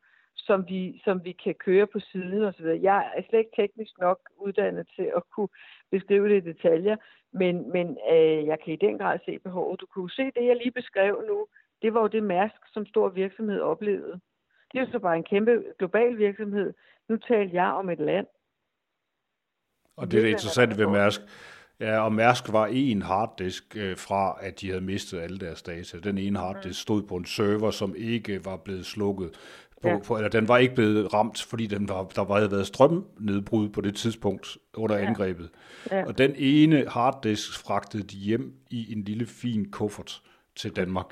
som 0.48 0.66
vi, 0.70 1.02
som 1.04 1.24
vi 1.24 1.32
kan 1.32 1.56
køre 1.56 1.88
på 1.88 2.00
siden 2.00 2.44
osv. 2.44 2.66
Jeg 2.66 3.12
er 3.16 3.22
slet 3.30 3.40
ikke 3.40 3.56
teknisk 3.56 3.94
nok 4.00 4.20
uddannet 4.38 4.88
til 4.96 5.12
at 5.16 5.24
kunne 5.36 5.48
beskrive 5.92 6.30
det 6.30 6.38
i 6.38 6.50
detaljer, 6.52 6.96
men, 7.32 7.72
men 7.72 7.98
øh, 8.12 8.46
jeg 8.46 8.58
kan 8.64 8.74
i 8.74 8.84
den 8.86 8.98
grad 8.98 9.20
se 9.26 9.40
behovet. 9.40 9.82
Du 9.82 9.86
kunne 9.86 10.12
se 10.12 10.24
det, 10.24 10.46
jeg 10.48 10.56
lige 10.56 10.72
beskrev 10.72 11.24
nu. 11.28 11.48
Det 11.82 11.94
var 11.94 12.02
jo 12.02 12.08
det 12.08 12.24
Mærsk, 12.24 12.62
som 12.74 12.86
stor 12.86 13.10
virksomhed 13.10 13.60
oplevede. 13.60 14.20
Det 14.72 14.80
er 14.80 14.86
jo 14.86 14.92
så 14.92 15.00
bare 15.00 15.18
en 15.18 15.24
kæmpe 15.24 15.64
global 15.78 16.18
virksomhed. 16.18 16.74
Nu 17.10 17.18
taler 17.18 17.52
jeg 17.54 17.72
om 17.72 17.90
et 17.90 18.00
land. 18.00 18.28
Og 19.98 20.12
det 20.12 20.18
er 20.18 20.22
det 20.22 20.30
interessante 20.30 20.78
ved 20.78 20.88
Mærsk. 20.88 21.22
Ja, 21.80 22.00
og 22.00 22.14
Mærsk 22.14 22.54
var 22.54 22.68
en 22.72 23.02
harddisk 23.02 23.78
øh, 23.78 23.98
fra, 23.98 24.38
at 24.42 24.62
de 24.62 24.68
havde 24.68 24.82
mistet 24.82 25.20
alle 25.20 25.38
deres 25.38 25.62
data. 25.62 26.00
Den 26.00 26.18
ene 26.18 26.40
harddisk 26.40 26.82
stod 26.82 27.04
på 27.04 27.16
en 27.16 27.26
server, 27.26 27.72
som 27.72 27.96
ikke 27.98 28.46
var 28.46 28.58
blevet 28.58 28.86
slukket 28.86 29.32
på, 29.82 29.88
ja. 29.88 29.98
på, 29.98 30.16
eller 30.16 30.30
den 30.30 30.48
var 30.48 30.58
ikke 30.58 30.76
blevet 30.76 31.14
ramt, 31.14 31.42
fordi 31.42 31.68
den 31.68 31.90
var, 31.90 32.04
der 32.04 32.34
havde 32.36 32.52
været 32.52 32.68
strømnedbrud 32.68 33.70
på 33.70 33.82
det 33.82 33.96
tidspunkt 33.96 34.58
under 34.74 34.98
ja. 34.98 35.06
angrebet. 35.06 35.50
Ja. 35.92 36.06
Og 36.06 36.18
den 36.18 36.34
ene 36.38 36.86
harddisk 36.88 37.60
fragtede 37.60 38.04
de 38.04 38.18
hjem 38.18 38.54
i 38.70 38.94
en 38.94 39.04
lille 39.04 39.26
fin 39.26 39.72
kuffert 39.72 40.22
til 40.56 40.76
Danmark. 40.76 41.06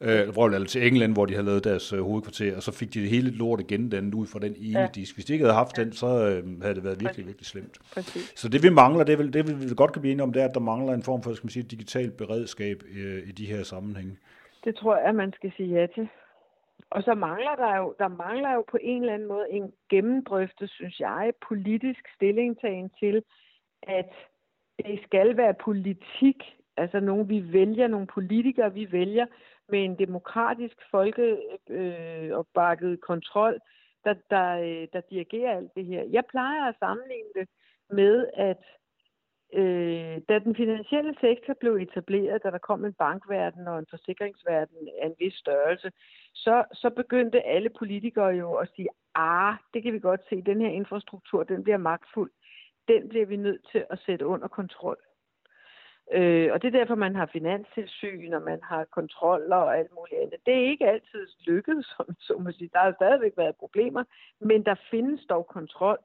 Øh, 0.00 0.28
hvor, 0.28 0.46
eller 0.46 0.66
til 0.66 0.86
England, 0.86 1.12
hvor 1.12 1.26
de 1.26 1.34
havde 1.34 1.46
lavet 1.46 1.64
deres 1.64 1.92
øh, 1.92 2.02
hovedkvarter, 2.02 2.56
og 2.56 2.62
så 2.62 2.72
fik 2.72 2.94
de 2.94 3.00
det 3.00 3.08
hele 3.08 3.30
lort 3.30 3.60
igen 3.60 3.90
den 3.90 4.14
ud 4.14 4.26
fra 4.26 4.38
den 4.38 4.54
ene 4.58 4.80
ja. 4.80 4.88
disk. 4.94 5.14
Hvis 5.14 5.24
de 5.24 5.32
ikke 5.32 5.44
havde 5.44 5.56
haft 5.56 5.76
den, 5.76 5.92
så 5.92 6.06
øh, 6.06 6.62
havde 6.62 6.74
det 6.74 6.84
været 6.84 7.00
virkelig, 7.00 7.26
virkelig 7.26 7.46
slemt. 7.46 7.78
Præcis. 7.94 8.32
Så 8.36 8.48
det 8.48 8.62
vi 8.62 8.70
mangler, 8.70 9.04
det, 9.04 9.18
vil, 9.18 9.32
det 9.32 9.68
vi 9.70 9.74
godt 9.74 9.92
kan 9.92 10.00
blive 10.02 10.12
enige 10.12 10.22
om, 10.22 10.32
det 10.32 10.42
er, 10.42 10.48
at 10.48 10.54
der 10.54 10.60
mangler 10.60 10.94
en 10.94 11.02
form 11.02 11.22
for 11.22 11.34
skal 11.34 11.46
man 11.46 11.50
sige, 11.50 11.62
digitalt 11.62 12.16
beredskab 12.16 12.82
øh, 12.96 13.28
i 13.28 13.32
de 13.32 13.46
her 13.46 13.62
sammenhænge. 13.62 14.16
Det 14.64 14.76
tror 14.76 14.96
jeg, 14.96 15.14
man 15.14 15.32
skal 15.32 15.52
sige 15.56 15.68
ja 15.68 15.86
til. 15.86 16.08
Og 16.94 17.02
så 17.02 17.14
mangler 17.14 17.56
der 17.56 17.76
jo, 17.76 17.94
der 17.98 18.08
mangler 18.08 18.54
jo 18.54 18.64
på 18.70 18.78
en 18.80 19.00
eller 19.00 19.14
anden 19.14 19.28
måde 19.28 19.46
en 19.50 19.72
gennemdrøftet, 19.90 20.70
synes 20.70 21.00
jeg, 21.00 21.32
politisk 21.48 22.08
stillingtagen 22.14 22.90
til, 23.00 23.22
at 23.82 24.10
det 24.78 25.00
skal 25.06 25.36
være 25.36 25.54
politik, 25.54 26.56
altså 26.76 27.00
nogen 27.00 27.28
vi 27.28 27.52
vælger, 27.52 27.88
nogle 27.88 28.06
politikere 28.06 28.74
vi 28.74 28.92
vælger, 28.92 29.26
med 29.68 29.84
en 29.84 29.98
demokratisk 29.98 30.76
folkeopbakket 30.90 32.90
øh, 32.90 32.98
kontrol, 32.98 33.58
der, 34.04 34.14
der, 34.30 34.58
øh, 34.58 34.88
der 34.92 35.00
dirigerer 35.10 35.56
alt 35.56 35.74
det 35.76 35.86
her. 35.86 36.04
Jeg 36.10 36.24
plejer 36.30 36.64
at 36.64 36.76
sammenligne 36.78 37.28
det 37.34 37.48
med, 37.90 38.26
at 38.34 38.64
øh, 39.54 40.20
da 40.28 40.38
den 40.38 40.56
finansielle 40.56 41.14
sektor 41.20 41.54
blev 41.60 41.74
etableret, 41.76 42.42
da 42.42 42.50
der 42.50 42.58
kom 42.58 42.84
en 42.84 42.92
bankverden 42.92 43.68
og 43.68 43.78
en 43.78 43.86
forsikringsverden 43.90 44.88
af 45.02 45.06
en 45.06 45.14
vis 45.18 45.34
størrelse, 45.34 45.92
så, 46.34 46.64
så 46.72 46.90
begyndte 46.90 47.46
alle 47.46 47.70
politikere 47.78 48.32
jo 48.42 48.54
at 48.54 48.68
sige, 48.76 48.88
ah, 49.14 49.54
det 49.74 49.82
kan 49.82 49.92
vi 49.92 49.98
godt 49.98 50.20
se, 50.28 50.42
den 50.42 50.60
her 50.60 50.68
infrastruktur, 50.68 51.42
den 51.42 51.62
bliver 51.62 51.78
magtfuld. 51.78 52.30
Den 52.88 53.08
bliver 53.08 53.26
vi 53.26 53.36
nødt 53.36 53.66
til 53.72 53.84
at 53.90 53.98
sætte 54.06 54.26
under 54.26 54.48
kontrol. 54.48 54.98
Øh, 56.12 56.52
og 56.52 56.62
det 56.62 56.68
er 56.68 56.78
derfor, 56.78 56.94
man 56.94 57.16
har 57.16 57.26
finanstilsyn, 57.26 58.32
og 58.32 58.42
man 58.42 58.60
har 58.62 58.84
kontroller 58.84 59.56
og 59.56 59.78
alt 59.78 59.92
muligt 59.94 60.20
andet. 60.20 60.38
Det 60.46 60.54
er 60.54 60.70
ikke 60.70 60.86
altid 60.86 61.26
lykkedes, 61.46 61.86
som 61.96 62.06
som 62.20 62.42
man 62.42 62.52
siger. 62.52 62.68
Der 62.72 62.78
har 62.78 62.92
stadigvæk 62.92 63.32
været 63.36 63.56
problemer, 63.56 64.04
men 64.40 64.64
der 64.64 64.74
findes 64.90 65.26
dog 65.26 65.46
kontrol. 65.46 65.98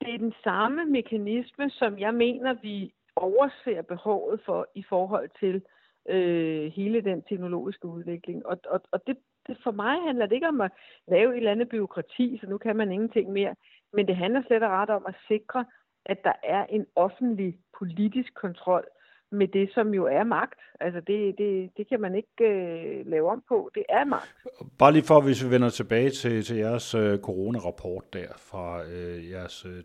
Det 0.00 0.14
er 0.14 0.18
den 0.18 0.34
samme 0.44 0.84
mekanisme, 0.84 1.70
som 1.70 1.98
jeg 1.98 2.14
mener, 2.14 2.52
vi 2.52 2.92
overser 3.16 3.82
behovet 3.82 4.40
for 4.46 4.66
i 4.74 4.82
forhold 4.88 5.30
til 5.40 5.62
øh, 6.08 6.72
hele 6.72 7.00
den 7.00 7.22
teknologiske 7.22 7.86
udvikling. 7.88 8.46
Og, 8.46 8.58
og, 8.70 8.80
og 8.92 9.06
det, 9.06 9.16
det, 9.46 9.56
for 9.62 9.70
mig 9.70 10.02
handler 10.02 10.26
det 10.26 10.34
ikke 10.34 10.48
om 10.48 10.60
at 10.60 10.72
lave 11.08 11.32
et 11.32 11.36
eller 11.36 11.52
andet 11.52 11.68
byråkrati, 11.68 12.38
så 12.40 12.46
nu 12.46 12.58
kan 12.58 12.76
man 12.76 12.92
ingenting 12.92 13.32
mere. 13.32 13.54
Men 13.92 14.08
det 14.08 14.16
handler 14.16 14.42
slet 14.46 14.62
og 14.62 14.70
ret 14.70 14.90
om 14.90 15.04
at 15.08 15.14
sikre, 15.28 15.64
at 16.04 16.24
der 16.24 16.32
er 16.44 16.66
en 16.66 16.86
offentlig 16.96 17.58
politisk 17.78 18.34
kontrol 18.34 18.84
med 19.32 19.48
det, 19.48 19.70
som 19.74 19.94
jo 19.94 20.04
er 20.04 20.24
magt. 20.24 20.60
Altså 20.80 21.00
det, 21.00 21.34
det, 21.38 21.70
det 21.76 21.88
kan 21.88 22.00
man 22.00 22.14
ikke 22.14 22.44
øh, 22.44 23.06
lave 23.06 23.30
om 23.30 23.42
på. 23.48 23.70
Det 23.74 23.82
er 23.88 24.04
magt. 24.04 24.34
Bare 24.78 24.92
lige 24.92 25.02
for, 25.02 25.20
hvis 25.20 25.44
vi 25.44 25.50
vender 25.50 25.68
tilbage 25.68 26.10
til, 26.10 26.44
til 26.44 26.56
jeres 26.56 26.94
øh, 26.94 27.18
coronarapport 27.18 28.04
der 28.12 28.28
fra 28.36 28.84
øh, 28.84 29.30
jeres, 29.30 29.66
øh, 29.66 29.82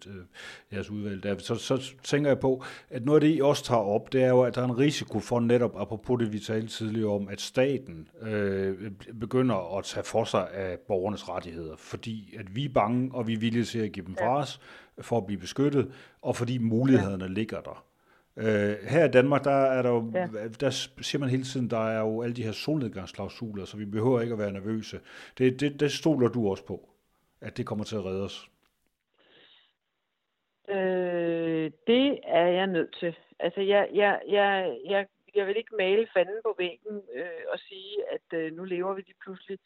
jeres 0.74 0.90
udvalg, 0.90 1.24
der, 1.24 1.38
så, 1.38 1.56
så 1.56 1.94
tænker 2.04 2.30
jeg 2.30 2.40
på, 2.40 2.64
at 2.90 3.06
noget 3.06 3.24
af 3.24 3.30
det, 3.30 3.38
I 3.38 3.42
også 3.42 3.64
tager 3.64 3.82
op, 3.82 4.14
det 4.14 4.24
er 4.24 4.30
jo, 4.30 4.42
at 4.42 4.56
der 4.56 4.62
er 4.62 4.66
en 4.66 4.78
risiko 4.78 5.20
for 5.20 5.40
netop, 5.40 5.82
apropos 5.82 6.20
det, 6.20 6.34
vi 6.34 6.40
talte 6.40 6.68
tidligere 6.68 7.12
om, 7.12 7.28
at 7.28 7.42
staten 7.42 8.08
øh, 8.22 8.92
begynder 9.20 9.78
at 9.78 9.84
tage 9.84 10.04
for 10.04 10.24
sig 10.24 10.54
af 10.54 10.80
borgernes 10.88 11.30
rettigheder, 11.30 11.76
fordi 11.78 12.36
at 12.40 12.56
vi 12.56 12.66
er 12.66 12.74
bange, 12.74 13.12
og 13.14 13.28
vi 13.28 13.34
er 13.34 13.40
villige 13.40 13.64
til 13.64 13.80
at 13.80 13.92
give 13.92 14.06
dem 14.06 14.16
fra 14.16 14.38
os, 14.38 14.62
for 15.02 15.18
at 15.18 15.26
blive 15.26 15.40
beskyttet, 15.40 15.92
og 16.22 16.36
fordi 16.36 16.58
mulighederne 16.58 17.24
ja. 17.24 17.30
ligger 17.30 17.62
der. 17.62 17.91
Øh, 18.38 18.74
her 18.90 19.06
i 19.06 19.12
Danmark, 19.12 19.44
der 19.44 19.52
er 19.52 19.82
der 19.82 19.90
jo, 19.90 20.12
ja. 20.14 20.48
der 20.48 20.70
siger 21.02 21.20
man 21.20 21.30
hele 21.30 21.44
tiden, 21.44 21.70
der 21.70 21.90
er 21.90 22.00
jo 22.00 22.22
alle 22.22 22.36
de 22.36 22.44
her 22.44 22.52
solnedgangsklausuler, 22.52 23.66
så 23.66 23.78
vi 23.78 23.86
behøver 23.86 24.22
ikke 24.22 24.34
at 24.34 24.40
være 24.40 24.52
nervøse. 24.52 25.00
Det, 25.38 25.60
det, 25.60 25.80
det 25.80 25.92
stoler 25.92 26.28
du 26.28 26.50
også 26.50 26.66
på, 26.66 26.90
at 27.42 27.58
det 27.58 27.66
kommer 27.66 27.86
til 27.86 27.96
at 27.96 28.06
redde 28.06 28.24
os. 28.24 28.50
Øh, 30.70 31.72
det 31.88 32.20
er 32.24 32.48
jeg 32.48 32.68
nødt 32.68 32.96
til. 33.00 33.16
Altså, 33.40 33.62
jeg, 33.62 33.90
jeg, 33.94 34.22
jeg, 34.28 34.78
jeg, 34.86 35.08
jeg 35.36 35.48
vil 35.48 35.58
ikke 35.58 35.76
male 35.78 36.08
fanden 36.14 36.40
på 36.44 36.56
væggen 36.58 37.02
øh, 37.14 37.44
og 37.54 37.60
sige, 37.60 37.96
at 38.12 38.38
øh, 38.40 38.54
nu 38.54 38.64
lever 38.64 38.94
vi 38.94 39.02
de 39.02 39.14
pludselig. 39.24 39.60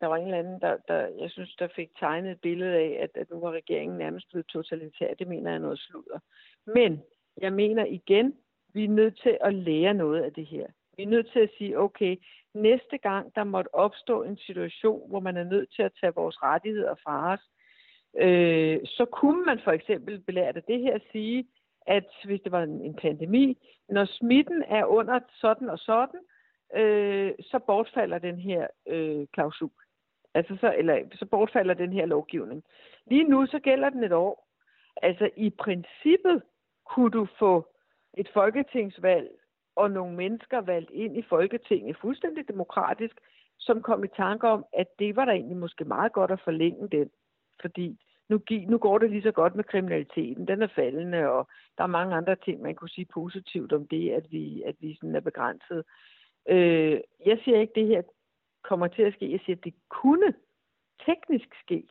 Der 0.00 0.06
var 0.06 0.16
en 0.16 0.24
eller 0.24 0.38
anden, 0.38 0.60
der, 0.60 0.76
der, 0.88 1.00
jeg 1.20 1.30
synes, 1.30 1.56
der 1.58 1.68
fik 1.76 1.90
tegnet 1.98 2.30
et 2.30 2.40
billede 2.40 2.74
af, 2.74 2.98
at, 3.02 3.10
at 3.20 3.30
nu 3.30 3.40
var 3.40 3.50
regeringen 3.50 3.98
nærmest 3.98 4.30
blevet 4.30 4.46
totalitær. 4.46 5.14
Det 5.14 5.28
mener 5.28 5.50
jeg 5.50 5.56
er 5.56 5.60
noget 5.60 5.78
sludder. 5.78 6.18
Men 6.66 7.02
jeg 7.40 7.52
mener 7.52 7.84
igen, 7.84 8.34
vi 8.74 8.84
er 8.84 8.88
nødt 8.88 9.20
til 9.22 9.38
at 9.40 9.54
lære 9.54 9.94
noget 9.94 10.22
af 10.22 10.32
det 10.32 10.46
her. 10.46 10.66
Vi 10.96 11.02
er 11.02 11.08
nødt 11.08 11.30
til 11.32 11.38
at 11.38 11.50
sige, 11.58 11.78
okay, 11.78 12.16
næste 12.54 12.98
gang 12.98 13.34
der 13.34 13.44
måtte 13.44 13.74
opstå 13.74 14.22
en 14.22 14.36
situation, 14.36 15.08
hvor 15.08 15.20
man 15.20 15.36
er 15.36 15.44
nødt 15.44 15.74
til 15.74 15.82
at 15.82 15.92
tage 16.00 16.14
vores 16.14 16.42
rettigheder 16.42 16.94
fra 16.94 17.32
os, 17.32 17.40
øh, 18.18 18.80
så 18.84 19.04
kunne 19.04 19.44
man 19.44 19.60
for 19.64 19.72
eksempel 19.72 20.20
belært 20.20 20.56
af 20.56 20.62
det 20.62 20.80
her 20.80 20.98
sige, 21.12 21.46
at 21.86 22.06
hvis 22.24 22.40
det 22.40 22.52
var 22.52 22.62
en, 22.62 22.80
en 22.80 22.94
pandemi, 22.94 23.58
når 23.88 24.04
smitten 24.04 24.64
er 24.68 24.84
under 24.84 25.20
sådan 25.40 25.70
og 25.70 25.78
sådan, 25.78 26.20
øh, 26.74 27.32
så 27.40 27.58
bortfalder 27.58 28.18
den 28.18 28.38
her 28.38 28.66
øh, 28.86 29.26
klausul. 29.32 29.70
Altså 30.34 30.56
så, 30.60 30.74
eller, 30.78 31.02
så 31.12 31.26
bortfalder 31.26 31.74
den 31.74 31.92
her 31.92 32.06
lovgivning. 32.06 32.64
Lige 33.06 33.24
nu 33.24 33.46
så 33.46 33.58
gælder 33.58 33.90
den 33.90 34.04
et 34.04 34.12
år. 34.12 34.48
Altså 35.02 35.30
i 35.36 35.50
princippet 35.50 36.42
kunne 36.90 37.10
du 37.10 37.26
få 37.38 37.66
et 38.14 38.28
folketingsvalg 38.34 39.30
og 39.76 39.90
nogle 39.90 40.16
mennesker 40.16 40.60
valgt 40.60 40.90
ind 40.90 41.16
i 41.16 41.22
Folketinget 41.22 41.96
fuldstændig 42.00 42.48
demokratisk, 42.48 43.20
som 43.58 43.82
kom 43.82 44.04
i 44.04 44.08
tanke 44.16 44.48
om, 44.48 44.64
at 44.72 44.86
det 44.98 45.16
var 45.16 45.24
der 45.24 45.32
egentlig 45.32 45.56
måske 45.56 45.84
meget 45.84 46.12
godt 46.12 46.30
at 46.30 46.40
forlænge 46.44 46.88
den. 46.88 47.10
Fordi 47.60 47.98
nu, 48.28 48.40
nu 48.68 48.78
går 48.78 48.98
det 48.98 49.10
lige 49.10 49.22
så 49.22 49.32
godt 49.32 49.54
med 49.54 49.64
kriminaliteten. 49.64 50.48
Den 50.48 50.62
er 50.62 50.66
faldende, 50.74 51.28
og 51.28 51.48
der 51.78 51.84
er 51.84 51.88
mange 51.98 52.16
andre 52.16 52.36
ting, 52.36 52.62
man 52.62 52.74
kunne 52.74 52.88
sige 52.88 53.06
positivt 53.14 53.72
om 53.72 53.86
det, 53.88 54.10
at 54.10 54.26
vi, 54.30 54.62
at 54.62 54.76
vi 54.80 54.94
sådan 54.94 55.14
er 55.14 55.20
begrænset. 55.20 55.84
Øh, 56.48 57.00
jeg 57.26 57.38
siger 57.44 57.60
ikke, 57.60 57.70
at 57.70 57.74
det 57.74 57.86
her 57.86 58.02
kommer 58.62 58.86
til 58.86 59.02
at 59.02 59.14
ske. 59.14 59.32
Jeg 59.32 59.40
siger, 59.44 59.56
at 59.56 59.64
det 59.64 59.74
kunne 59.88 60.34
teknisk 61.06 61.48
ske. 61.62 61.88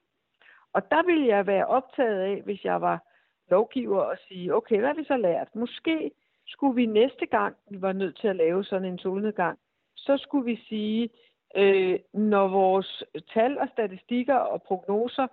Og 0.74 0.92
der 0.92 1.04
ville 1.06 1.28
jeg 1.28 1.48
være 1.48 1.68
optaget 1.68 2.20
af, 2.20 2.42
hvis 2.42 2.64
jeg 2.66 2.82
var 2.82 3.13
lovgiver, 3.50 4.02
og 4.02 4.18
sige, 4.28 4.56
okay, 4.56 4.78
hvad 4.80 4.88
har 4.88 4.96
vi 4.96 5.04
så 5.04 5.18
lært? 5.18 5.56
Måske 5.56 6.12
skulle 6.48 6.76
vi 6.76 6.86
næste 6.86 7.26
gang, 7.26 7.56
vi 7.70 7.82
var 7.82 7.94
nødt 7.94 8.18
til 8.18 8.28
at 8.28 8.36
lave 8.36 8.64
sådan 8.64 8.88
en 8.88 9.00
solnedgang, 9.00 9.60
så 9.96 10.18
skulle 10.18 10.46
vi 10.46 10.56
sige, 10.70 11.10
øh, 11.56 12.00
når 12.14 12.48
vores 12.48 13.04
tal 13.34 13.58
og 13.58 13.68
statistikker 13.74 14.36
og 14.36 14.64
prognoser 14.64 15.28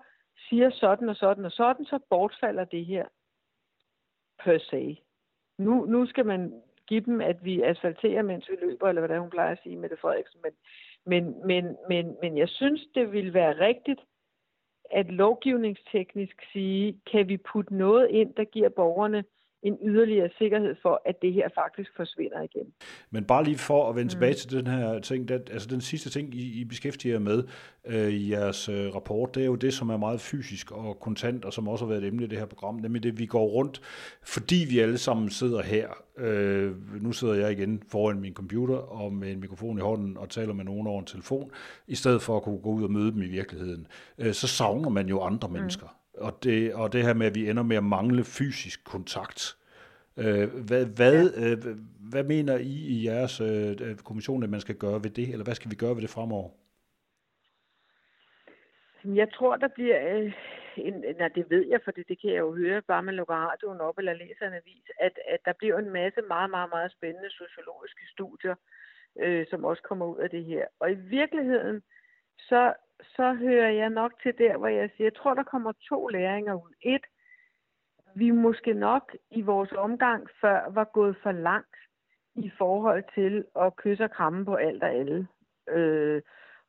siger 0.48 0.70
sådan 0.70 1.08
og 1.08 1.16
sådan 1.16 1.44
og 1.44 1.52
sådan, 1.52 1.84
så 1.84 1.98
bortfalder 2.10 2.64
det 2.64 2.86
her 2.86 3.06
per 4.44 4.58
se. 4.58 5.02
Nu, 5.58 5.84
nu 5.84 6.06
skal 6.06 6.26
man 6.26 6.62
give 6.86 7.00
dem, 7.00 7.20
at 7.20 7.44
vi 7.44 7.62
asfalterer, 7.62 8.22
mens 8.22 8.48
vi 8.50 8.56
løber, 8.60 8.88
eller 8.88 9.00
hvad 9.00 9.08
det 9.08 9.20
hun 9.20 9.30
plejer 9.30 9.52
at 9.52 9.62
sige, 9.62 9.76
med 9.76 9.88
det 9.88 9.98
Frederiksen. 9.98 10.40
Men, 10.42 10.52
men, 11.06 11.46
men, 11.46 11.76
men, 11.88 12.16
men 12.22 12.38
jeg 12.38 12.48
synes, 12.48 12.80
det 12.94 13.12
vil 13.12 13.34
være 13.34 13.60
rigtigt, 13.60 14.00
at 14.90 15.06
lovgivningsteknisk 15.10 16.42
sige, 16.52 17.00
kan 17.12 17.28
vi 17.28 17.36
putte 17.36 17.76
noget 17.76 18.08
ind, 18.10 18.34
der 18.34 18.44
giver 18.44 18.68
borgerne 18.68 19.24
en 19.62 19.78
yderligere 19.82 20.30
sikkerhed 20.38 20.74
for, 20.82 21.02
at 21.04 21.22
det 21.22 21.32
her 21.32 21.48
faktisk 21.54 21.90
forsvinder 21.96 22.42
igen. 22.42 22.66
Men 23.10 23.24
bare 23.24 23.44
lige 23.44 23.58
for 23.58 23.88
at 23.88 23.96
vende 23.96 24.06
mm. 24.06 24.08
tilbage 24.08 24.34
til 24.34 24.50
den 24.50 24.66
her 24.66 24.98
ting, 24.98 25.28
den, 25.28 25.40
altså 25.50 25.68
den 25.68 25.80
sidste 25.80 26.10
ting, 26.10 26.34
I, 26.34 26.60
I 26.60 26.64
beskæftiger 26.64 27.18
med 27.18 27.44
øh, 27.86 28.08
i 28.08 28.30
jeres 28.30 28.68
øh, 28.68 28.94
rapport, 28.94 29.34
det 29.34 29.40
er 29.42 29.46
jo 29.46 29.54
det, 29.54 29.74
som 29.74 29.90
er 29.90 29.96
meget 29.96 30.20
fysisk 30.20 30.72
og 30.72 31.00
kontant, 31.00 31.44
og 31.44 31.52
som 31.52 31.68
også 31.68 31.84
har 31.84 31.88
været 31.88 32.02
et 32.02 32.08
emne 32.08 32.24
i 32.24 32.26
det 32.26 32.38
her 32.38 32.46
program, 32.46 32.74
nemlig 32.74 33.02
det, 33.02 33.18
vi 33.18 33.26
går 33.26 33.46
rundt, 33.46 33.80
fordi 34.22 34.66
vi 34.70 34.78
alle 34.78 34.98
sammen 34.98 35.30
sidder 35.30 35.62
her. 35.62 35.88
Øh, 36.18 37.02
nu 37.02 37.12
sidder 37.12 37.34
jeg 37.34 37.52
igen 37.52 37.82
foran 37.88 38.20
min 38.20 38.34
computer 38.34 38.76
og 38.76 39.12
med 39.12 39.32
en 39.32 39.40
mikrofon 39.40 39.78
i 39.78 39.80
hånden 39.80 40.16
og 40.16 40.28
taler 40.28 40.52
med 40.52 40.64
nogen 40.64 40.86
over 40.86 41.00
en 41.00 41.06
telefon, 41.06 41.50
i 41.86 41.94
stedet 41.94 42.22
for 42.22 42.36
at 42.36 42.42
kunne 42.42 42.58
gå 42.58 42.70
ud 42.70 42.84
og 42.84 42.90
møde 42.90 43.12
dem 43.12 43.22
i 43.22 43.28
virkeligheden. 43.28 43.86
Øh, 44.18 44.32
så 44.32 44.46
savner 44.46 44.88
man 44.88 45.08
jo 45.08 45.20
andre 45.20 45.48
mm. 45.48 45.54
mennesker. 45.54 45.99
Og 46.14 46.32
det, 46.42 46.74
og 46.74 46.92
det 46.92 47.02
her 47.02 47.14
med, 47.14 47.26
at 47.26 47.34
vi 47.34 47.50
ender 47.50 47.62
med 47.62 47.76
at 47.76 47.84
mangle 47.84 48.24
fysisk 48.24 48.84
kontakt. 48.84 49.56
Øh, 50.16 50.48
hvad, 50.68 50.86
hvad, 50.96 51.30
ja. 51.30 51.50
øh, 51.50 51.76
hvad 52.10 52.24
mener 52.24 52.56
I 52.56 52.74
i 52.94 53.06
jeres 53.06 53.40
øh, 53.40 53.96
kommission, 53.96 54.42
at 54.42 54.50
man 54.50 54.60
skal 54.60 54.74
gøre 54.74 55.02
ved 55.04 55.10
det, 55.10 55.28
eller 55.28 55.44
hvad 55.44 55.54
skal 55.54 55.70
vi 55.70 55.76
gøre 55.76 55.94
ved 55.94 56.02
det 56.02 56.10
fremover? 56.10 56.50
Jeg 59.04 59.32
tror, 59.32 59.56
der 59.56 59.68
bliver... 59.68 60.18
Øh, 60.18 60.32
en, 60.76 60.94
nej, 61.18 61.28
det 61.28 61.50
ved 61.50 61.66
jeg, 61.66 61.80
for 61.84 61.90
det, 61.90 62.08
det 62.08 62.20
kan 62.20 62.30
jeg 62.30 62.38
jo 62.38 62.54
høre, 62.54 62.82
bare 62.82 63.02
man 63.02 63.14
lukker 63.14 63.34
radioen 63.34 63.80
op 63.80 63.98
eller 63.98 64.12
læser 64.12 64.46
en 64.46 64.60
avis, 64.62 64.86
at, 65.00 65.18
at 65.28 65.40
der 65.44 65.52
bliver 65.52 65.78
en 65.78 65.90
masse 65.90 66.20
meget, 66.28 66.50
meget, 66.50 66.70
meget 66.70 66.92
spændende 66.92 67.30
sociologiske 67.30 68.04
studier, 68.12 68.54
øh, 69.18 69.46
som 69.50 69.64
også 69.64 69.82
kommer 69.82 70.06
ud 70.06 70.18
af 70.18 70.30
det 70.30 70.44
her. 70.44 70.66
Og 70.80 70.92
i 70.92 70.94
virkeligheden, 70.94 71.82
så 72.38 72.74
så 73.02 73.34
hører 73.34 73.70
jeg 73.70 73.90
nok 73.90 74.12
til 74.22 74.38
der, 74.38 74.56
hvor 74.56 74.68
jeg 74.68 74.90
siger, 74.90 75.06
jeg 75.06 75.14
tror, 75.14 75.34
der 75.34 75.42
kommer 75.42 75.72
to 75.88 76.06
læringer 76.06 76.54
ud. 76.54 76.72
Et, 76.82 77.04
vi 78.14 78.30
måske 78.30 78.74
nok 78.74 79.16
i 79.30 79.42
vores 79.42 79.72
omgang 79.72 80.28
før 80.40 80.70
var 80.70 80.84
gået 80.84 81.16
for 81.22 81.32
langt 81.32 81.76
i 82.34 82.50
forhold 82.58 83.04
til 83.14 83.44
at 83.60 83.76
kysse 83.76 84.04
og 84.04 84.10
kramme 84.10 84.44
på 84.44 84.54
alt 84.54 84.82
og 84.82 84.90
alle. 84.90 85.28
Øh, 85.68 86.22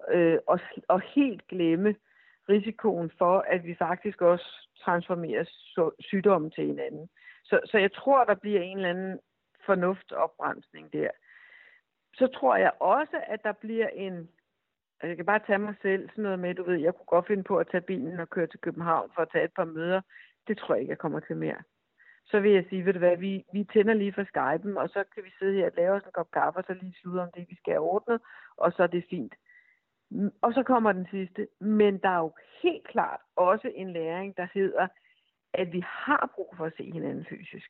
øh, 0.09 0.37
og, 0.47 0.59
og 0.87 1.01
helt 1.01 1.47
glemme 1.47 1.95
risikoen 2.49 3.11
for, 3.17 3.39
at 3.39 3.63
vi 3.63 3.75
faktisk 3.75 4.21
også 4.21 4.67
transformerer 4.83 5.45
sygdommen 5.99 6.51
til 6.51 6.65
hinanden. 6.65 7.09
Så, 7.43 7.59
så 7.65 7.77
jeg 7.77 7.93
tror, 7.93 8.23
der 8.23 8.35
bliver 8.35 8.61
en 8.61 8.77
eller 8.77 8.89
anden 8.89 9.19
fornuftopbremsning 9.65 10.93
der. 10.93 11.09
Så 12.13 12.27
tror 12.27 12.55
jeg 12.55 12.71
også, 12.79 13.23
at 13.27 13.43
der 13.43 13.51
bliver 13.51 13.87
en 13.87 14.29
og 15.01 15.07
jeg 15.07 15.15
kan 15.15 15.25
bare 15.25 15.39
tage 15.47 15.59
mig 15.59 15.75
selv 15.81 16.09
sådan 16.09 16.23
noget 16.23 16.39
med, 16.39 16.55
du 16.55 16.63
ved, 16.63 16.79
jeg 16.79 16.93
kunne 16.95 17.05
godt 17.05 17.27
finde 17.27 17.43
på 17.43 17.57
at 17.57 17.67
tage 17.71 17.81
bilen 17.81 18.19
og 18.19 18.29
køre 18.29 18.47
til 18.47 18.59
København 18.59 19.11
for 19.15 19.21
at 19.21 19.29
tage 19.31 19.45
et 19.45 19.53
par 19.53 19.65
møder. 19.65 20.01
Det 20.47 20.57
tror 20.57 20.73
jeg 20.73 20.81
ikke, 20.81 20.91
jeg 20.91 20.97
kommer 20.97 21.19
til 21.19 21.37
mere. 21.37 21.61
Så 22.25 22.39
vil 22.39 22.51
jeg 22.51 22.65
sige, 22.69 22.85
ved 22.85 22.93
du 22.93 22.99
hvad, 22.99 23.17
vi, 23.17 23.45
vi 23.53 23.63
tænder 23.63 23.93
lige 23.93 24.13
for 24.13 24.23
Skype'en, 24.23 24.79
og 24.79 24.89
så 24.89 25.03
kan 25.13 25.23
vi 25.23 25.31
sidde 25.39 25.53
her 25.53 25.65
og 25.65 25.71
lave 25.77 25.95
os 25.95 26.03
en 26.03 26.11
kop 26.11 26.31
kaffe, 26.31 26.59
og 26.59 26.63
så 26.67 26.73
lige 26.73 26.95
slutte 27.01 27.19
om 27.19 27.29
det, 27.35 27.45
vi 27.49 27.55
skal 27.55 27.73
have 27.73 27.83
ordnet, 27.83 28.21
og 28.57 28.73
så 28.73 28.83
er 28.83 28.87
det 28.87 29.05
fint. 29.09 29.33
Mm, 30.11 30.31
og 30.41 30.53
så 30.53 30.63
kommer 30.63 30.91
den 30.91 31.07
sidste. 31.11 31.47
Men 31.59 31.97
der 31.97 32.09
er 32.09 32.17
jo 32.17 32.33
helt 32.63 32.87
klart 32.87 33.19
også 33.35 33.71
en 33.75 33.93
læring, 33.93 34.37
der 34.37 34.47
hedder, 34.53 34.87
at 35.53 35.73
vi 35.73 35.83
har 35.87 36.31
brug 36.35 36.53
for 36.57 36.65
at 36.65 36.73
se 36.77 36.91
hinanden 36.91 37.25
fysisk. 37.29 37.69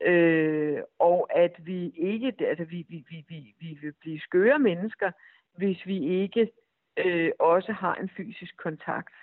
Øh, 0.00 0.82
og 0.98 1.28
at 1.36 1.66
vi 1.66 1.90
ikke, 1.96 2.34
altså 2.40 2.64
vi, 2.64 2.86
vi, 2.88 3.04
vi, 3.10 3.24
vi, 3.28 3.54
vi 3.60 3.78
vil 3.82 3.92
blive 4.00 4.20
skøre 4.20 4.58
mennesker, 4.58 5.10
hvis 5.56 5.86
vi 5.86 6.22
ikke 6.22 6.50
øh, 6.96 7.32
også 7.38 7.72
har 7.72 7.94
en 7.94 8.08
fysisk 8.16 8.56
kontakt. 8.56 9.14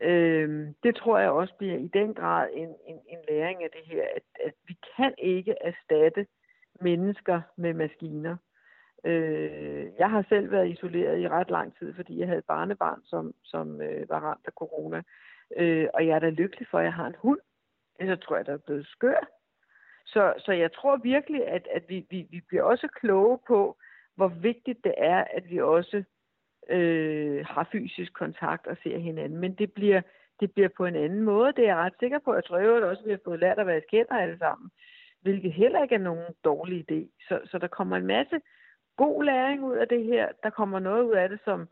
Øh, 0.00 0.68
det 0.82 0.96
tror 0.96 1.18
jeg 1.18 1.30
også 1.30 1.54
bliver 1.54 1.76
i 1.76 1.88
den 1.88 2.14
grad 2.14 2.48
en, 2.52 2.68
en, 2.86 3.00
en 3.08 3.18
læring 3.28 3.64
af 3.64 3.70
det 3.70 3.86
her, 3.86 4.04
at, 4.16 4.22
at 4.44 4.54
vi 4.66 4.76
kan 4.96 5.14
ikke 5.18 5.54
erstatte 5.60 6.26
mennesker 6.80 7.40
med 7.56 7.74
maskiner. 7.74 8.36
Øh, 9.04 9.86
jeg 9.98 10.10
har 10.10 10.24
selv 10.28 10.50
været 10.50 10.68
isoleret 10.68 11.20
i 11.20 11.28
ret 11.28 11.50
lang 11.50 11.78
tid, 11.78 11.94
fordi 11.94 12.18
jeg 12.18 12.26
havde 12.26 12.38
et 12.38 12.44
barnebarn, 12.44 13.00
som, 13.04 13.34
som 13.44 13.80
øh, 13.80 14.08
var 14.08 14.20
ramt 14.20 14.46
af 14.46 14.52
corona. 14.52 15.02
Øh, 15.56 15.88
og 15.94 16.06
jeg 16.06 16.14
er 16.14 16.18
da 16.18 16.28
lykkelig 16.28 16.68
for, 16.70 16.78
at 16.78 16.84
jeg 16.84 16.94
har 16.94 17.06
en 17.06 17.16
hund. 17.18 17.38
Ellers 18.00 18.18
tror 18.18 18.36
jeg, 18.36 18.46
der 18.46 18.52
er 18.52 18.66
blevet 18.66 18.86
skør. 18.86 19.28
Så, 20.06 20.34
så 20.38 20.52
jeg 20.52 20.72
tror 20.72 20.96
virkelig, 20.96 21.48
at, 21.48 21.68
at 21.70 21.84
vi, 21.88 22.06
vi, 22.10 22.26
vi 22.30 22.40
bliver 22.48 22.62
også 22.62 22.88
kloge 22.88 23.38
på, 23.46 23.76
hvor 24.18 24.28
vigtigt 24.28 24.84
det 24.84 24.94
er, 24.96 25.24
at 25.36 25.50
vi 25.50 25.60
også 25.60 26.02
øh, 26.68 27.46
har 27.46 27.68
fysisk 27.72 28.12
kontakt 28.12 28.66
og 28.66 28.76
ser 28.82 28.98
hinanden. 28.98 29.38
Men 29.38 29.54
det 29.54 29.72
bliver, 29.72 30.00
det 30.40 30.52
bliver 30.52 30.68
på 30.76 30.86
en 30.86 30.96
anden 30.96 31.22
måde. 31.22 31.52
Det 31.52 31.64
er 31.64 31.74
jeg 31.74 31.76
ret 31.76 32.00
sikker 32.00 32.18
på. 32.18 32.34
Jeg 32.34 32.44
tror 32.44 32.58
jo 32.58 32.88
også, 32.88 33.02
at 33.02 33.06
vi 33.06 33.10
har 33.10 33.20
fået 33.24 33.40
lært 33.40 33.58
at 33.58 33.66
være 33.66 33.82
skænder 33.86 34.14
alle 34.14 34.38
sammen. 34.38 34.70
Hvilket 35.20 35.52
heller 35.52 35.82
ikke 35.82 35.94
er 35.94 36.08
nogen 36.10 36.34
dårlig 36.44 36.78
idé. 36.86 37.26
Så, 37.28 37.40
så 37.50 37.58
der 37.58 37.66
kommer 37.66 37.96
en 37.96 38.06
masse 38.06 38.40
god 38.96 39.24
læring 39.24 39.64
ud 39.64 39.76
af 39.76 39.88
det 39.88 40.04
her. 40.04 40.28
Der 40.42 40.50
kommer 40.50 40.78
noget 40.78 41.02
ud 41.02 41.14
af 41.14 41.28
det, 41.28 41.40
som 41.44 41.68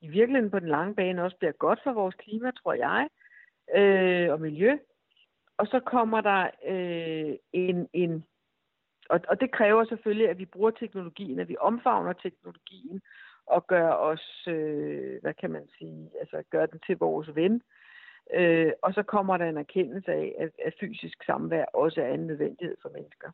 i 0.00 0.08
virkeligheden 0.08 0.50
på 0.50 0.58
den 0.58 0.68
lange 0.68 0.94
bane 0.94 1.24
også 1.24 1.36
bliver 1.36 1.52
godt 1.52 1.80
for 1.84 1.92
vores 1.92 2.14
klima, 2.14 2.50
tror 2.50 2.72
jeg, 2.72 3.08
øh, 3.76 4.32
og 4.32 4.40
miljø. 4.40 4.78
Og 5.56 5.66
så 5.66 5.80
kommer 5.80 6.20
der 6.20 6.50
øh, 6.68 7.34
en, 7.52 7.88
en 7.92 8.24
og, 9.08 9.20
og 9.28 9.40
det 9.40 9.50
kræver 9.52 9.84
selvfølgelig, 9.84 10.28
at 10.28 10.38
vi 10.38 10.44
bruger 10.44 10.70
teknologien, 10.70 11.38
at 11.38 11.48
vi 11.48 11.56
omfavner 11.60 12.12
teknologien 12.12 13.00
og 13.46 13.66
gør 13.66 13.90
os, 13.90 14.44
øh, 14.48 15.20
hvad 15.22 15.34
kan 15.34 15.50
man 15.50 15.68
sige, 15.78 16.10
altså 16.20 16.42
gør 16.50 16.66
den 16.66 16.80
til 16.86 16.96
vores 16.98 17.34
ven. 17.34 17.62
Øh, 18.34 18.72
og 18.82 18.94
så 18.94 19.02
kommer 19.02 19.36
der 19.36 19.48
en 19.48 19.56
erkendelse 19.56 20.12
af, 20.12 20.34
at, 20.38 20.50
at 20.66 20.74
fysisk 20.80 21.24
samvær 21.26 21.64
også 21.64 22.02
er 22.02 22.14
en 22.14 22.26
nødvendighed 22.26 22.76
for 22.82 22.88
mennesker. 22.88 23.28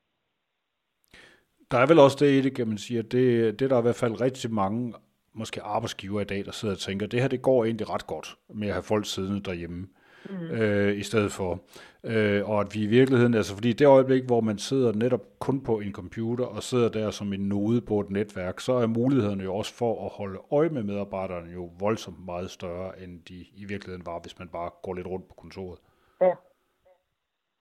Der 1.71 1.79
er 1.79 1.87
vel 1.87 1.99
også 1.99 2.17
det 2.21 2.31
i 2.31 2.41
det, 2.41 2.57
kan 2.57 2.69
man 2.69 2.79
sige, 2.79 2.99
at 2.99 3.13
det, 3.13 3.61
det 3.61 3.71
der 3.71 3.77
er 3.77 3.81
i 3.81 3.83
hvert 3.83 4.03
fald 4.05 4.21
rigtig 4.21 4.53
mange 4.53 4.95
måske 5.33 5.63
arbejdsgiver 5.63 6.21
i 6.21 6.25
dag, 6.25 6.45
der 6.45 6.51
sidder 6.51 6.75
og 6.75 6.79
tænker, 6.79 7.07
det 7.07 7.21
her 7.21 7.29
det 7.29 7.43
går 7.43 7.65
egentlig 7.65 7.91
ret 7.91 8.07
godt 8.07 8.39
med 8.49 8.69
at 8.69 8.75
have 8.75 8.83
folk 8.83 9.07
siddende 9.07 9.43
derhjemme 9.43 9.89
mm. 10.31 10.51
øh, 10.51 10.97
i 10.97 11.03
stedet 11.03 11.33
for. 11.33 11.61
Øh, 12.05 12.51
og 12.51 12.61
at 12.61 12.75
vi 12.75 12.83
i 12.83 12.87
virkeligheden, 12.87 13.35
altså 13.35 13.55
fordi 13.55 13.73
det 13.73 13.87
øjeblik, 13.87 14.25
hvor 14.25 14.41
man 14.41 14.59
sidder 14.59 14.93
netop 14.93 15.21
kun 15.39 15.61
på 15.61 15.81
en 15.81 15.93
computer 15.93 16.45
og 16.45 16.63
sidder 16.63 16.89
der 16.89 17.11
som 17.11 17.33
en 17.33 17.49
node 17.49 17.81
på 17.81 18.01
et 18.01 18.11
netværk, 18.11 18.61
så 18.61 18.73
er 18.73 18.87
mulighederne 18.87 19.45
jo 19.45 19.55
også 19.55 19.75
for 19.75 20.05
at 20.05 20.11
holde 20.11 20.39
øje 20.53 20.69
med 20.69 20.83
medarbejderne 20.83 21.53
jo 21.53 21.71
voldsomt 21.79 22.25
meget 22.25 22.51
større, 22.51 22.99
end 22.99 23.23
de 23.29 23.35
i 23.35 23.65
virkeligheden 23.65 24.07
var, 24.07 24.19
hvis 24.21 24.39
man 24.39 24.49
bare 24.49 24.71
går 24.83 24.95
lidt 24.95 25.07
rundt 25.07 25.29
på 25.29 25.35
kontoret. 25.35 25.79
Ja, 26.21 26.35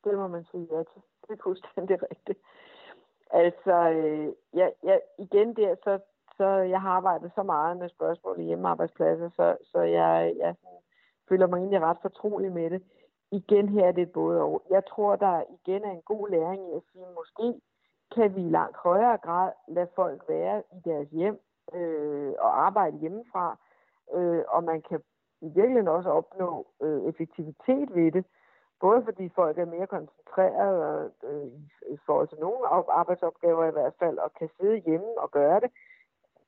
det 0.03 0.13
må 0.13 0.27
man 0.27 0.45
sige 0.51 0.67
ja 0.71 0.77
til. 0.77 1.01
Det 1.21 1.29
er 1.39 1.43
fuldstændig 1.43 1.97
rigtigt. 2.11 2.39
Altså, 3.31 3.75
øh, 3.89 4.27
ja, 4.53 4.67
ja, 4.83 4.97
igen 5.19 5.55
der, 5.55 5.75
så, 5.83 5.99
så 6.37 6.47
jeg 6.47 6.81
har 6.81 6.89
arbejdet 6.89 7.31
så 7.35 7.43
meget 7.43 7.77
med 7.77 7.89
spørgsmål 7.89 8.39
i 8.39 8.43
hjemmearbejdspladser, 8.43 9.29
så, 9.29 9.57
så 9.71 9.81
jeg, 9.81 10.33
jeg 10.37 10.55
føler 11.29 11.47
mig 11.47 11.57
egentlig 11.57 11.81
ret 11.81 11.97
fortrolig 12.01 12.51
med 12.51 12.69
det. 12.69 12.83
Igen 13.31 13.69
her 13.69 13.87
er 13.87 13.91
det 13.91 14.11
både 14.11 14.41
og. 14.41 14.61
Jeg 14.69 14.85
tror, 14.85 15.15
der 15.15 15.43
igen 15.49 15.83
er 15.83 15.91
en 15.91 16.01
god 16.01 16.29
læring 16.29 16.61
i 16.69 16.75
at 16.75 16.81
sige, 16.91 17.05
måske 17.15 17.61
kan 18.15 18.35
vi 18.35 18.41
i 18.45 18.49
langt 18.49 18.77
højere 18.77 19.17
grad 19.17 19.51
lade 19.67 19.87
folk 19.95 20.23
være 20.27 20.63
i 20.71 20.89
deres 20.89 21.09
hjem 21.09 21.39
øh, 21.73 22.33
og 22.39 22.65
arbejde 22.65 22.97
hjemmefra, 22.97 23.57
øh, 24.13 24.43
og 24.47 24.63
man 24.63 24.81
kan 24.81 24.99
i 25.41 25.45
virkeligheden 25.45 25.87
også 25.87 26.09
opnå 26.09 26.67
øh, 26.81 27.03
effektivitet 27.03 27.95
ved 27.95 28.11
det, 28.11 28.25
både 28.79 29.03
fordi 29.03 29.29
folk 29.29 29.57
er 29.57 29.65
mere 29.65 29.87
koncentreret 29.87 31.11
øh, 31.23 31.47
i, 31.47 31.69
i 31.93 31.97
forhold 32.05 32.27
til 32.27 32.39
nogle 32.39 32.67
arbejdsopgaver 32.99 33.65
i 33.65 33.71
hvert 33.71 33.93
fald, 33.99 34.17
og 34.17 34.33
kan 34.33 34.49
sidde 34.59 34.77
hjemme 34.77 35.11
og 35.17 35.31
gøre 35.31 35.59
det. 35.59 35.71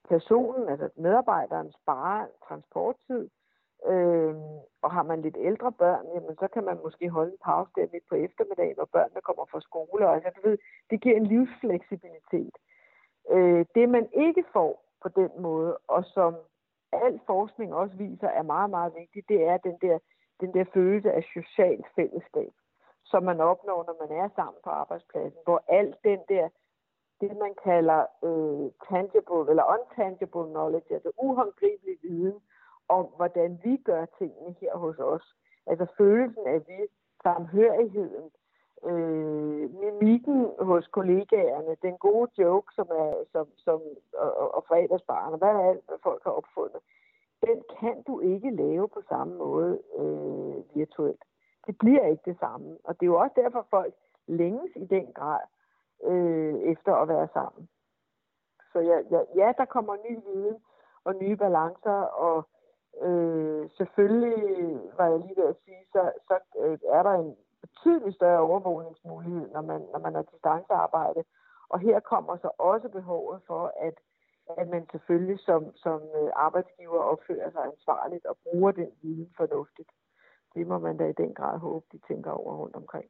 Personen, 0.10 0.70
altså 0.70 0.90
medarbejderen, 0.96 1.72
sparer 1.82 2.26
transporttid, 2.48 3.24
øh, 3.24 3.30
Øh, 3.92 4.36
og 4.82 4.92
har 4.92 5.04
man 5.04 5.22
lidt 5.22 5.38
ældre 5.40 5.72
børn, 5.72 6.06
jamen 6.14 6.36
så 6.40 6.48
kan 6.54 6.64
man 6.64 6.78
måske 6.84 7.10
holde 7.10 7.32
en 7.32 7.38
pause 7.44 7.72
der 7.76 7.88
midt 7.94 8.08
på 8.10 8.16
eftermiddagen, 8.16 8.76
når 8.78 8.86
børnene 8.86 9.22
kommer 9.22 9.46
fra 9.52 9.62
skole. 9.62 10.10
Altså, 10.10 10.30
du 10.36 10.50
ved, 10.50 10.58
det 10.90 11.02
giver 11.02 11.16
en 11.16 11.26
livsfleksibilitet. 11.26 12.56
Øh, 13.30 13.66
det 13.76 13.90
man 13.90 14.08
ikke 14.14 14.44
får 14.54 14.86
på 15.04 15.10
den 15.10 15.32
måde, 15.42 15.78
og 15.88 16.06
som 16.06 16.36
al 16.92 17.20
forskning 17.26 17.74
også 17.74 17.96
viser 17.96 18.28
er 18.28 18.42
meget, 18.42 18.70
meget 18.70 18.94
vigtigt, 19.00 19.30
det 19.30 19.44
er 19.44 19.58
den 19.58 19.78
der, 19.82 19.98
den 20.42 20.54
der 20.54 20.66
følelse 20.74 21.12
af 21.12 21.24
socialt 21.24 21.86
fællesskab, 21.96 22.54
som 23.06 23.24
man 23.24 23.40
opnår, 23.40 23.84
når 23.88 24.08
man 24.08 24.18
er 24.22 24.30
sammen 24.36 24.62
på 24.64 24.70
arbejdspladsen, 24.70 25.40
hvor 25.44 25.64
alt 25.68 25.96
den 26.04 26.20
der, 26.30 26.50
det 27.22 27.38
man 27.38 27.54
kalder 27.64 28.02
øh, 28.28 28.72
tangible 28.90 29.50
eller 29.52 29.66
untangible 29.76 30.46
knowledge, 30.54 30.94
altså 30.94 31.12
uhåndgribelig 31.18 31.98
viden 32.04 32.40
om, 32.88 33.06
hvordan 33.16 33.60
vi 33.64 33.78
gør 33.78 34.06
tingene 34.18 34.56
her 34.62 34.78
hos 34.78 35.00
os. 35.00 35.36
Altså 35.68 35.86
følelsen 35.98 36.48
af 36.48 36.60
vi, 36.68 36.88
samhørigheden, 37.24 38.32
øh, 38.86 39.76
mimikken 39.84 40.50
hos 40.60 40.88
kollegaerne, 40.88 41.76
den 41.82 41.98
gode 41.98 42.32
joke, 42.38 42.74
som 42.76 42.88
er, 42.90 43.14
som, 43.32 43.48
som, 43.58 43.82
og, 44.14 44.56
og 44.56 44.64
fredagsbarn, 44.68 45.34
og 45.34 45.38
hvad 45.38 45.48
er 45.48 45.70
alt, 45.70 45.86
hvad 45.88 45.98
folk 46.04 46.24
har 46.24 46.32
opfundet, 46.32 46.82
den 47.46 47.64
kan 47.80 48.04
du 48.08 48.20
ikke 48.20 48.50
lave 48.50 48.88
på 48.88 49.02
samme 49.10 49.36
måde 49.36 49.82
øh, 49.98 50.76
virtuelt. 50.76 51.24
Det 51.68 51.78
bliver 51.78 52.06
ikke 52.06 52.24
det 52.26 52.40
samme. 52.40 52.78
Og 52.84 53.00
det 53.00 53.06
er 53.06 53.12
jo 53.14 53.20
også 53.20 53.34
derfor, 53.36 53.68
folk 53.70 53.94
længes 54.28 54.72
i 54.76 54.86
den 54.86 55.14
grad 55.14 55.46
øh, 56.04 56.56
efter 56.56 56.94
at 56.96 57.08
være 57.08 57.28
sammen. 57.34 57.70
Så 58.74 58.80
ja, 58.80 58.98
ja, 59.12 59.20
ja, 59.36 59.54
der 59.58 59.66
kommer 59.66 59.96
ny 60.10 60.20
viden 60.26 60.58
og 61.04 61.16
nye 61.16 61.36
balancer, 61.36 62.00
og 62.26 62.48
øh, 63.02 63.70
selvfølgelig, 63.78 64.38
var 64.98 65.08
jeg 65.08 65.20
lige 65.20 65.38
ved 65.38 65.48
at 65.54 65.62
sige, 65.66 65.84
så, 65.94 66.12
så 66.28 66.36
øh, 66.64 66.78
er 66.98 67.04
der 67.04 67.14
en 67.24 67.36
betydelig 67.64 68.14
større 68.14 68.40
overvågningsmulighed, 68.40 69.46
når 69.54 69.62
man, 69.62 69.82
når 69.94 70.00
man 70.00 70.16
er 70.16 70.22
distancearbejde. 70.22 71.24
Og 71.70 71.80
her 71.80 72.00
kommer 72.00 72.38
så 72.38 72.50
også 72.58 72.90
behovet 72.90 73.42
for, 73.48 73.74
at, 73.88 73.96
at 74.58 74.68
man 74.70 74.84
selvfølgelig 74.92 75.40
som, 75.40 75.62
som 75.76 76.00
øh, 76.20 76.30
arbejdsgiver 76.36 77.02
opfører 77.14 77.52
sig 77.52 77.64
ansvarligt 77.72 78.26
og 78.26 78.38
bruger 78.44 78.72
den 78.72 78.90
viden 79.02 79.30
fornuftigt. 79.38 79.90
Det 80.56 80.68
må 80.68 80.80
man 80.80 80.98
da 80.98 81.06
i 81.08 81.14
den 81.24 81.34
grad 81.34 81.60
håbe, 81.60 81.86
de 81.92 82.00
tænker 82.08 82.32
over 82.32 82.56
rundt 82.56 82.76
omkring. 82.76 83.06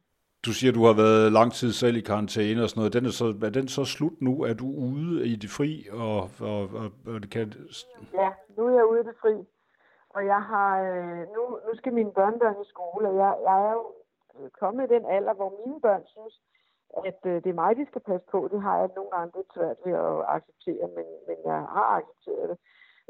Du 0.46 0.52
siger, 0.52 0.72
du 0.72 0.84
har 0.84 0.96
været 1.04 1.32
lang 1.32 1.52
tid 1.52 1.72
selv 1.72 1.96
i 1.96 2.00
karantæne 2.00 2.62
og 2.62 2.68
sådan 2.68 2.80
noget. 2.80 2.92
Den 2.92 3.04
er, 3.04 3.10
så, 3.10 3.26
er 3.46 3.50
den 3.50 3.68
så 3.68 3.84
slut 3.84 4.20
nu? 4.20 4.42
Er 4.42 4.54
du 4.54 4.66
ude 4.66 5.26
i 5.28 5.36
det 5.36 5.50
fri? 5.50 5.86
Og, 5.92 6.18
og, 6.40 6.60
og, 6.80 6.86
og 7.06 7.20
det 7.22 7.30
kan... 7.30 7.52
Ja, 8.14 8.30
nu 8.56 8.66
er 8.66 8.74
jeg 8.78 8.86
ude 8.90 9.00
i 9.00 9.04
det 9.04 9.16
fri. 9.22 9.34
Og 10.16 10.26
jeg 10.26 10.42
har, 10.52 10.70
øh, 10.82 11.22
nu, 11.34 11.42
nu 11.66 11.72
skal 11.74 11.92
mine 11.92 12.12
børnebørn 12.12 12.62
i 12.62 12.68
skole, 12.74 13.08
og 13.08 13.16
jeg, 13.22 13.32
jeg 13.48 13.56
er 13.68 13.72
jo 13.72 13.84
øh, 14.36 14.50
kommet 14.60 14.82
i 14.84 14.94
den 14.94 15.04
alder, 15.16 15.34
hvor 15.34 15.50
mine 15.60 15.80
børn 15.80 16.02
synes, 16.06 16.34
at 17.06 17.20
øh, 17.30 17.36
det 17.44 17.50
er 17.50 17.60
mig, 17.62 17.76
de 17.76 17.86
skal 17.86 18.02
passe 18.10 18.26
på. 18.30 18.48
Det 18.52 18.62
har 18.62 18.78
jeg 18.78 18.88
nogle 18.96 19.10
gange 19.10 19.32
lidt 19.36 19.50
svært 19.54 19.78
ved 19.84 19.94
at 20.06 20.16
acceptere, 20.36 20.86
men, 20.96 21.06
men 21.28 21.36
jeg 21.44 21.58
har 21.76 21.88
accepteret 21.98 22.48
det. 22.50 22.58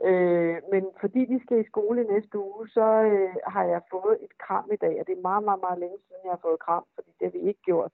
Øh, 0.09 0.57
men 0.73 0.85
fordi 1.01 1.23
de 1.33 1.39
skal 1.45 1.59
i 1.61 1.71
skole 1.73 1.99
i 2.03 2.11
næste 2.15 2.39
uge, 2.39 2.69
så 2.69 2.87
øh, 3.13 3.35
har 3.55 3.65
jeg 3.65 3.81
fået 3.91 4.17
et 4.25 4.35
kram 4.45 4.69
i 4.73 4.77
dag, 4.85 4.95
og 5.01 5.07
det 5.07 5.15
er 5.17 5.29
meget, 5.29 5.45
meget, 5.45 5.61
meget 5.67 5.79
længe 5.79 5.99
siden, 5.99 6.25
jeg 6.25 6.35
har 6.37 6.47
fået 6.49 6.65
kram, 6.67 6.85
fordi 6.95 7.11
det 7.19 7.25
har 7.27 7.35
vi 7.39 7.43
ikke 7.51 7.63
gjort. 7.71 7.93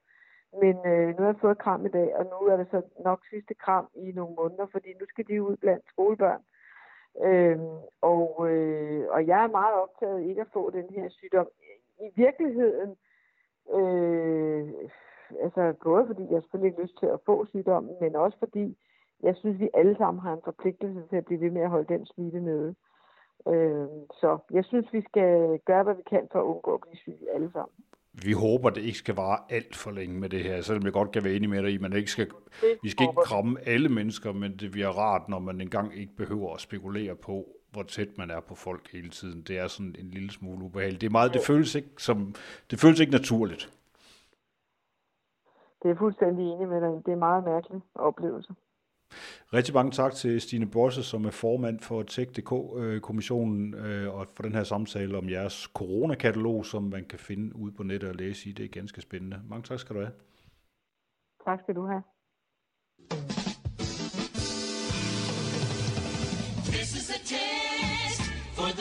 Men 0.62 0.76
øh, 0.92 1.08
nu 1.14 1.20
har 1.22 1.30
jeg 1.32 1.44
fået 1.46 1.62
kram 1.64 1.86
i 1.86 1.94
dag, 1.98 2.08
og 2.18 2.24
nu 2.32 2.38
er 2.52 2.56
det 2.56 2.68
så 2.70 2.80
nok 3.08 3.20
sidste 3.30 3.54
kram 3.54 3.86
i 3.94 4.12
nogle 4.18 4.34
måneder, 4.34 4.66
fordi 4.74 4.90
nu 5.00 5.04
skal 5.08 5.26
de 5.28 5.42
ud 5.42 5.56
blandt 5.56 5.84
skolebørn. 5.92 6.42
Øh, 7.20 7.58
og, 8.00 8.50
øh, 8.50 9.06
og 9.10 9.26
jeg 9.26 9.44
er 9.44 9.48
meget 9.48 9.74
optaget 9.74 10.22
ikke 10.22 10.40
at 10.40 10.52
få 10.52 10.70
den 10.70 10.86
her 10.90 11.08
sygdom. 11.08 11.48
I 12.00 12.10
virkeligheden, 12.16 12.96
Øh, 13.70 14.68
altså 15.40 15.74
både 15.84 16.06
fordi 16.06 16.22
jeg 16.30 16.42
selvfølgelig 16.42 16.70
ikke 16.70 16.82
lyst 16.82 16.98
til 16.98 17.06
at 17.06 17.20
få 17.26 17.46
sygdommen, 17.46 17.96
men 18.00 18.16
også 18.16 18.38
fordi 18.38 18.78
jeg 19.22 19.36
synes, 19.36 19.60
vi 19.60 19.68
alle 19.74 19.96
sammen 19.96 20.20
har 20.20 20.32
en 20.32 20.44
forpligtelse 20.44 21.02
til 21.08 21.16
at 21.16 21.24
blive 21.24 21.40
ved 21.40 21.50
med 21.50 21.62
at 21.62 21.70
holde 21.70 21.94
den 21.94 22.06
smitte 22.06 22.40
nede. 22.40 22.74
Øh, 23.48 23.88
så 24.20 24.38
jeg 24.50 24.64
synes, 24.64 24.92
vi 24.92 25.02
skal 25.02 25.60
gøre, 25.64 25.82
hvad 25.82 25.94
vi 25.94 26.02
kan 26.02 26.28
for 26.32 26.38
at 26.38 26.44
undgå 26.44 26.74
at 26.74 26.80
blive 26.80 26.96
syge 26.96 27.30
alle 27.34 27.52
sammen. 27.52 27.76
Vi 28.14 28.32
håber, 28.32 28.70
det 28.70 28.82
ikke 28.82 28.98
skal 28.98 29.14
vare 29.14 29.38
alt 29.48 29.76
for 29.76 29.90
længe 29.90 30.20
med 30.20 30.28
det 30.28 30.42
her, 30.42 30.60
selvom 30.60 30.84
jeg 30.84 30.92
godt 30.92 31.12
kan 31.12 31.24
være 31.24 31.34
enig 31.34 31.50
med 31.50 31.62
dig 31.62 31.72
i, 31.72 31.78
man 31.78 31.92
ikke 31.92 32.10
skal, 32.10 32.30
vi 32.82 32.88
skal 32.88 33.04
ikke 33.04 33.22
kramme 33.24 33.60
alle 33.60 33.88
mennesker, 33.88 34.32
men 34.32 34.56
det 34.56 34.70
bliver 34.70 34.88
rart, 34.88 35.28
når 35.28 35.38
man 35.38 35.60
engang 35.60 35.96
ikke 35.96 36.16
behøver 36.16 36.54
at 36.54 36.60
spekulere 36.60 37.16
på, 37.16 37.48
hvor 37.70 37.82
tæt 37.82 38.18
man 38.18 38.30
er 38.30 38.40
på 38.40 38.54
folk 38.54 38.92
hele 38.92 39.10
tiden. 39.10 39.42
Det 39.42 39.58
er 39.58 39.66
sådan 39.66 39.94
en 39.98 40.10
lille 40.10 40.30
smule 40.30 40.64
ubehageligt. 40.64 41.00
Det 41.00 41.06
er 41.06 41.10
meget, 41.10 41.32
det 41.34 41.42
føles 41.46 41.74
ikke 41.74 41.88
som, 41.98 42.34
det 42.70 42.80
føles 42.80 43.00
ikke 43.00 43.12
naturligt. 43.12 43.72
Det 45.82 45.90
er 45.90 45.96
fuldstændig 45.96 46.44
enig 46.52 46.68
med 46.68 46.80
dig. 46.80 47.06
Det 47.06 47.12
er 47.12 47.16
meget 47.16 47.44
mærkelig 47.44 47.80
oplevelse. 47.94 48.54
Rigtig 49.52 49.74
mange 49.74 49.90
tak 49.90 50.14
til 50.14 50.40
Stine 50.40 50.66
Bosse, 50.66 51.02
som 51.02 51.24
er 51.24 51.30
formand 51.30 51.80
for 51.80 52.02
Tech.dk-kommissionen, 52.02 53.74
øh, 53.74 54.14
og 54.14 54.26
for 54.34 54.42
den 54.42 54.54
her 54.54 54.64
samtale 54.64 55.18
om 55.18 55.30
jeres 55.30 55.70
coronakatalog, 55.74 56.66
som 56.66 56.82
man 56.82 57.04
kan 57.04 57.18
finde 57.18 57.56
ude 57.56 57.72
på 57.72 57.82
nettet 57.82 58.08
og 58.08 58.14
læse 58.14 58.48
i. 58.48 58.52
Det 58.52 58.64
er 58.64 58.68
ganske 58.68 59.00
spændende. 59.00 59.40
Mange 59.48 59.62
tak 59.62 59.78
skal 59.78 59.96
du 59.96 60.00
have. 60.00 60.12
Tak 61.46 61.60
skal 61.60 61.74
du 61.74 61.86
have. 61.86 62.02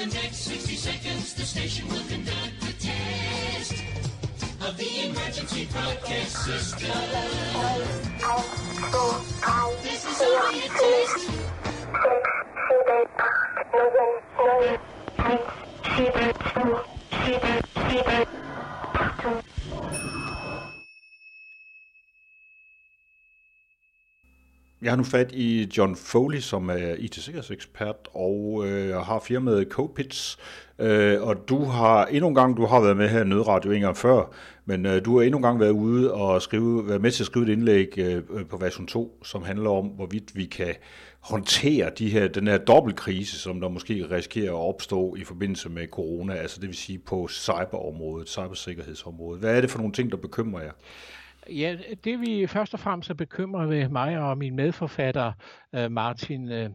the 0.02 0.06
next 0.06 0.46
60 0.46 0.78
seconds, 0.80 1.34
the 1.34 1.44
station 1.44 1.88
will 1.89 2.04
conduct 2.10 2.63
a 2.63 2.74
test 2.80 3.84
of 4.62 4.76
the 4.78 5.06
emergency 5.06 5.67
broadcast 5.72 6.44
system. 6.44 6.89
This 8.82 10.06
is 10.06 10.22
only 10.22 10.60
a 10.60 10.70
test. 10.70 11.41
Jeg 24.82 24.91
har 24.91 24.98
nu 24.98 25.04
fat 25.04 25.32
i 25.32 25.70
John 25.78 25.96
Foley, 25.96 26.39
som 26.39 26.70
er 26.70 26.96
IT-sikkerhedsekspert 26.98 28.08
og 28.13 28.63
øh, 28.67 28.96
har 28.96 29.20
firmaet 29.20 29.67
Copits. 29.70 30.38
Øh, 30.80 31.22
og 31.22 31.50
du 31.50 31.63
har 31.63 32.06
endnu 32.06 32.28
en 32.28 32.36
gang, 32.36 32.58
du 32.58 32.65
har 32.65 32.80
været 32.82 32.98
med 32.98 33.10
her 33.10 33.22
i 33.22 33.28
Nødradio 33.28 33.72
en 33.72 33.82
gang 33.82 33.98
før, 33.98 34.32
men 34.65 34.86
øh, 34.86 35.06
du 35.06 35.17
har 35.17 35.26
endnu 35.26 35.38
en 35.38 35.44
gang 35.44 35.60
været 35.60 35.72
ude 35.72 36.13
og 36.13 36.41
skrive, 36.41 36.88
været 36.88 37.02
med 37.02 37.12
til 37.12 37.24
at 37.24 37.26
skrive 37.26 37.46
et 37.46 37.52
indlæg 37.52 37.98
øh, 37.98 38.24
på 38.50 38.58
version 38.58 38.88
2, 38.88 39.20
som 39.24 39.44
handler 39.44 39.70
om, 39.70 39.88
hvorvidt 39.88 40.36
vi 40.36 40.46
kan 40.46 40.76
håndtere 41.20 41.91
de 41.98 42.10
her, 42.10 42.28
den 42.28 42.48
her 42.48 42.58
dobbeltkrise, 42.58 43.39
som 43.39 43.62
der 43.62 43.70
måske 43.70 44.08
risikerer 44.12 44.52
at 44.52 44.67
opstå 44.67 45.15
i 45.15 45.24
forbindelse 45.24 45.70
med 45.70 45.88
corona, 45.88 46.34
altså 46.34 46.62
det 46.62 46.67
vil 46.67 46.78
sige 46.78 47.00
på 47.00 47.28
cyberområdet, 47.28 48.30
cybersikkerhedsområdet. 48.30 49.39
Hvad 49.39 49.58
er 49.58 49.62
det 49.62 49.72
for 49.72 49.78
nogle 49.78 49.94
ting, 49.94 50.12
der 50.12 50.17
bekymrer 50.17 50.63
jer? 50.63 50.72
Ja, 51.49 51.77
det 52.04 52.21
vi 52.21 52.47
først 52.47 52.73
og 52.73 52.80
fremmest 52.80 53.10
er 53.10 53.13
bekymret 53.13 53.69
ved 53.69 53.89
mig 53.89 54.19
og 54.19 54.38
min 54.38 54.56
medforfatter 54.56 55.34
øh, 55.75 55.91
Martin 55.91 56.51
øh, 56.51 56.69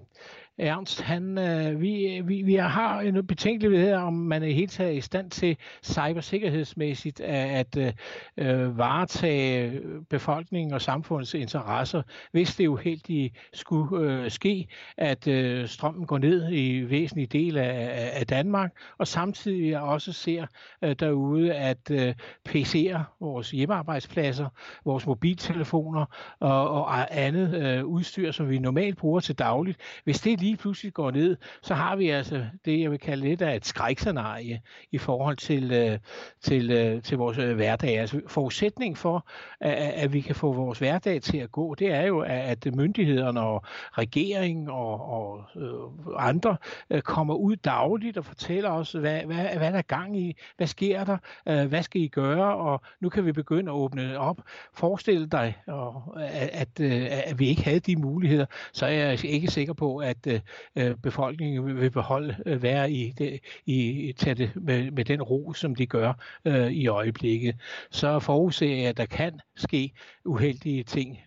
Ernst, 0.58 1.00
han, 1.00 1.38
øh, 1.38 1.80
vi, 1.80 2.20
vi, 2.24 2.42
vi 2.42 2.54
har 2.54 3.00
en 3.00 3.26
betænkelighed 3.26 3.92
om 3.92 4.12
man 4.12 4.42
er 4.42 4.46
helt 4.46 4.70
taget 4.70 4.96
i 4.96 5.00
stand 5.00 5.30
til 5.30 5.56
cybersikkerhedsmæssigt 5.82 7.20
at, 7.20 7.76
at 7.76 7.96
øh, 8.36 8.78
varetage 8.78 9.80
befolkningen 10.10 10.74
og 10.74 10.82
samfundets 10.82 11.34
interesser, 11.34 12.02
hvis 12.32 12.56
det 12.56 12.66
uheldige 12.66 13.34
skulle 13.52 14.02
øh, 14.02 14.30
ske, 14.30 14.68
at 14.96 15.28
øh, 15.28 15.68
strømmen 15.68 16.06
går 16.06 16.18
ned 16.18 16.52
i 16.52 16.90
væsentlige 16.90 17.26
dele 17.26 17.62
af, 17.62 18.10
af 18.20 18.26
Danmark, 18.26 18.72
og 18.98 19.06
samtidig 19.08 19.80
også 19.80 20.12
ser 20.12 20.46
øh, 20.82 20.96
derude, 21.00 21.54
at 21.54 21.90
øh, 21.90 22.14
PC'er, 22.48 23.00
vores 23.20 23.50
hjemmearbejdspladser, 23.50 24.48
vores 24.84 25.06
mobiltelefoner 25.06 26.36
og, 26.40 26.70
og 26.70 27.18
andet 27.20 27.54
øh, 27.54 27.84
udstyr, 27.84 28.30
som 28.32 28.50
vi 28.50 28.58
normalt 28.58 28.96
bruger 28.96 29.20
til 29.20 29.38
dagligt, 29.38 29.78
hvis 30.04 30.20
det 30.20 30.45
lige 30.46 30.56
pludselig 30.56 30.92
går 30.92 31.10
ned, 31.10 31.36
så 31.62 31.74
har 31.74 31.96
vi 31.96 32.10
altså 32.10 32.46
det, 32.64 32.80
jeg 32.80 32.90
vil 32.90 32.98
kalde 32.98 33.28
lidt 33.28 33.42
af 33.42 33.56
et 33.56 33.66
skrækscenarie 33.66 34.60
i 34.92 34.98
forhold 34.98 35.36
til, 35.36 35.72
øh, 35.72 35.98
til, 36.40 36.70
øh, 36.70 37.02
til 37.02 37.18
vores 37.18 37.38
øh, 37.38 37.54
hverdag. 37.54 37.98
Altså 37.98 38.20
forudsætning 38.26 38.98
for, 38.98 39.26
at, 39.60 39.74
at 39.74 40.12
vi 40.12 40.20
kan 40.20 40.34
få 40.34 40.52
vores 40.52 40.78
hverdag 40.78 41.22
til 41.22 41.38
at 41.38 41.52
gå, 41.52 41.74
det 41.74 41.92
er 41.92 42.02
jo, 42.02 42.20
at 42.20 42.66
myndighederne 42.74 43.40
og 43.40 43.62
regeringen 43.92 44.68
og, 44.68 45.10
og 45.10 45.44
øh, 45.56 46.14
andre 46.16 46.56
øh, 46.90 47.02
kommer 47.02 47.34
ud 47.34 47.56
dagligt 47.56 48.18
og 48.18 48.24
fortæller 48.24 48.70
os, 48.70 48.92
hvad, 48.92 49.20
hvad, 49.20 49.44
hvad 49.56 49.72
der 49.72 49.78
er 49.78 49.82
gang 49.82 50.18
i, 50.18 50.36
hvad 50.56 50.66
sker 50.66 51.04
der, 51.04 51.18
øh, 51.48 51.66
hvad 51.66 51.82
skal 51.82 52.00
I 52.00 52.08
gøre, 52.08 52.56
og 52.56 52.80
nu 53.00 53.08
kan 53.08 53.26
vi 53.26 53.32
begynde 53.32 53.70
at 53.70 53.74
åbne 53.74 54.18
op. 54.18 54.40
Forestil 54.74 55.32
dig, 55.32 55.56
og, 55.66 56.16
at, 56.20 56.50
at, 56.52 56.80
øh, 56.80 57.06
at 57.10 57.38
vi 57.38 57.48
ikke 57.48 57.64
havde 57.64 57.80
de 57.80 57.96
muligheder, 57.96 58.46
så 58.72 58.86
er 58.86 58.90
jeg 58.90 59.24
ikke 59.24 59.48
sikker 59.48 59.72
på, 59.72 59.96
at 59.96 60.35
Øh, 60.36 60.86
øh, 60.86 60.96
befolkningen 60.96 61.76
vil 61.80 61.90
beholde 61.90 62.36
øh, 62.46 62.62
være 62.62 62.90
i, 62.90 63.12
det, 63.18 63.40
i 63.66 64.12
tage 64.16 64.34
det 64.34 64.50
med, 64.54 64.90
med 64.90 65.04
den 65.04 65.22
ro, 65.22 65.52
som 65.52 65.74
de 65.74 65.86
gør 65.86 66.12
øh, 66.44 66.70
i 66.70 66.86
øjeblikket. 66.86 67.56
Så 67.90 68.18
forudser 68.18 68.66
jeg, 68.66 68.86
at 68.86 68.96
der 68.96 69.06
kan 69.06 69.40
ske 69.56 69.92
uheldige 70.24 70.82
ting, 70.82 71.18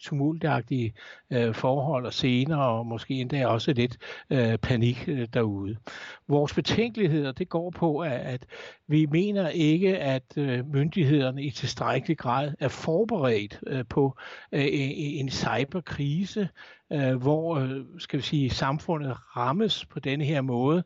tumultagtige 0.00 0.94
øh, 1.30 1.54
forhold 1.54 2.06
og 2.06 2.12
senere, 2.12 2.68
og 2.68 2.86
måske 2.86 3.14
endda 3.14 3.46
også 3.46 3.72
lidt 3.72 3.96
øh, 4.30 4.58
panik 4.58 5.04
øh, 5.08 5.28
derude. 5.34 5.76
Vores 6.28 6.54
betænkeligheder, 6.54 7.32
det 7.32 7.48
går 7.48 7.70
på, 7.70 7.98
at, 7.98 8.12
at 8.12 8.46
vi 8.88 9.06
mener 9.06 9.48
ikke, 9.48 9.98
at 9.98 10.22
øh, 10.36 10.72
myndighederne 10.72 11.42
i 11.42 11.50
tilstrækkelig 11.50 12.18
grad 12.18 12.52
er 12.60 12.68
forberedt 12.68 13.60
øh, 13.66 13.84
på 13.88 14.16
øh, 14.52 14.66
en 14.70 15.30
cyberkrise, 15.30 16.48
øh, 16.92 17.16
hvor 17.16 17.56
øh, 17.56 17.84
skal 17.98 18.16
vi 18.16 18.22
sige, 18.22 18.50
samfundet 18.50 19.36
rammes 19.36 19.84
på 19.84 20.00
denne 20.00 20.24
her 20.24 20.40
måde. 20.40 20.84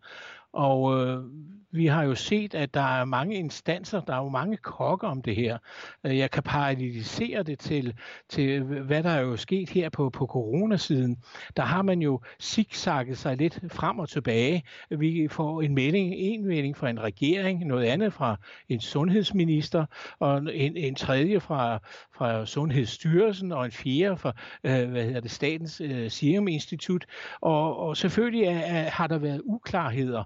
Og 0.53 0.99
øh, 0.99 1.25
vi 1.73 1.87
har 1.87 2.03
jo 2.03 2.15
set, 2.15 2.55
at 2.55 2.75
der 2.75 3.01
er 3.01 3.05
mange 3.05 3.37
instanser, 3.37 4.01
der 4.01 4.15
er 4.15 4.23
jo 4.23 4.29
mange 4.29 4.57
kokker 4.57 5.09
om 5.09 5.23
det 5.23 5.37
her. 5.37 5.59
Øh, 6.05 6.19
jeg 6.19 6.31
kan 6.31 6.43
paralysere 6.43 7.43
det 7.43 7.59
til, 7.59 7.95
til 8.29 8.63
hvad 8.63 9.03
der 9.03 9.11
er 9.11 9.21
jo 9.21 9.37
sket 9.37 9.71
her 9.71 9.89
på, 9.89 10.11
på 10.11 10.27
coronasiden. 10.27 11.17
Der 11.57 11.63
har 11.63 11.83
man 11.83 12.03
jo 12.03 12.21
zigzagget 12.41 13.19
sig 13.19 13.37
lidt 13.37 13.61
frem 13.73 13.99
og 13.99 14.09
tilbage. 14.09 14.63
Vi 14.91 15.29
får 15.31 15.63
en 15.63 15.75
melding, 15.75 16.15
en 16.15 16.47
melding 16.47 16.77
fra 16.77 16.91
en 16.91 17.03
regering, 17.03 17.67
noget 17.67 17.85
andet 17.85 18.13
fra 18.13 18.37
en 18.69 18.81
sundhedsminister, 18.81 19.87
og 20.19 20.39
en, 20.39 20.77
en 20.77 20.95
tredje 20.95 21.41
fra, 21.41 21.79
fra 22.17 22.47
Sundhedsstyrelsen, 22.47 23.53
og 23.53 23.65
en 23.65 23.71
fjerde 23.73 24.17
fra 24.17 24.33
øh, 24.65 24.91
hvad 24.91 25.05
hedder 25.05 25.21
det, 25.21 25.31
Statens 25.31 25.81
øh, 25.81 26.11
Serum 26.11 26.49
Institut. 26.49 27.07
Og, 27.41 27.77
og 27.77 27.97
selvfølgelig 27.97 28.45
er, 28.45 28.59
er, 28.59 28.91
har 28.91 29.07
der 29.07 29.19
været 29.19 29.41
uklarheder 29.45 30.25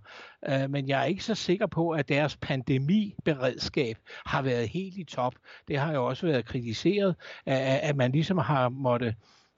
øh, 0.48 0.70
men 0.70 0.88
jeg 0.88 1.00
er 1.00 1.04
ikke 1.04 1.24
så 1.24 1.34
sikker 1.36 1.66
på, 1.66 1.90
at 1.90 2.08
deres 2.08 2.36
pandemiberedskab 2.36 3.96
har 4.26 4.42
været 4.42 4.68
helt 4.68 4.98
i 4.98 5.04
top. 5.04 5.34
Det 5.68 5.78
har 5.78 5.92
jo 5.92 6.06
også 6.06 6.26
været 6.26 6.44
kritiseret, 6.44 7.14
at, 7.46 7.80
at 7.82 7.96
man 7.96 8.12
ligesom 8.12 8.38
har 8.38 8.68
måtte 8.68 9.14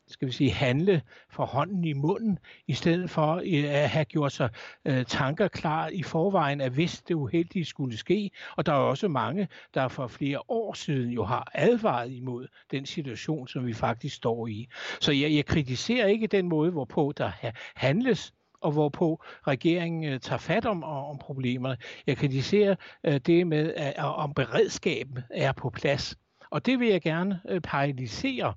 skal 0.08 0.28
vi 0.28 0.32
sige, 0.32 0.52
handle 0.52 1.02
for 1.30 1.44
hånden 1.46 1.84
i 1.84 1.92
munden, 1.92 2.38
i 2.66 2.72
stedet 2.72 3.10
for 3.10 3.34
øh, 3.34 3.64
at 3.64 3.90
have 3.90 4.04
gjort 4.04 4.32
sig 4.32 4.50
øh, 4.84 5.04
tanker 5.04 5.48
klar 5.48 5.88
i 5.88 6.02
forvejen, 6.02 6.60
at 6.60 6.72
hvis 6.72 7.02
det 7.08 7.14
uheldige 7.14 7.64
skulle 7.64 7.96
ske, 7.96 8.30
og 8.56 8.66
der 8.66 8.72
er 8.72 8.76
også 8.76 9.08
mange, 9.08 9.48
der 9.74 9.88
for 9.88 10.06
flere 10.06 10.40
år 10.48 10.72
siden 10.72 11.10
jo 11.10 11.24
har 11.24 11.50
advaret 11.54 12.12
imod 12.12 12.46
den 12.70 12.86
situation, 12.86 13.48
som 13.48 13.66
vi 13.66 13.72
faktisk 13.72 14.16
står 14.16 14.46
i. 14.46 14.68
Så 15.00 15.12
jeg, 15.12 15.32
jeg 15.32 15.46
kritiserer 15.46 16.06
ikke 16.06 16.26
den 16.26 16.48
måde, 16.48 16.70
hvorpå 16.70 17.12
der 17.16 17.30
handles 17.74 18.32
og 18.60 18.72
hvorpå 18.72 19.22
regeringen 19.46 20.04
øh, 20.04 20.20
tager 20.20 20.38
fat 20.38 20.66
om, 20.66 20.84
om 20.84 21.18
problemerne. 21.18 21.76
Jeg 22.06 22.16
kritiserer 22.16 22.74
øh, 23.04 23.20
det 23.26 23.46
med, 23.46 23.74
at, 23.76 23.96
om 23.98 24.34
beredskaben 24.34 25.18
er 25.30 25.52
på 25.52 25.70
plads. 25.70 26.16
Og 26.50 26.66
det 26.66 26.80
vil 26.80 26.88
jeg 26.88 27.02
gerne 27.02 27.40
øh, 27.48 27.60
paralysere 27.60 28.54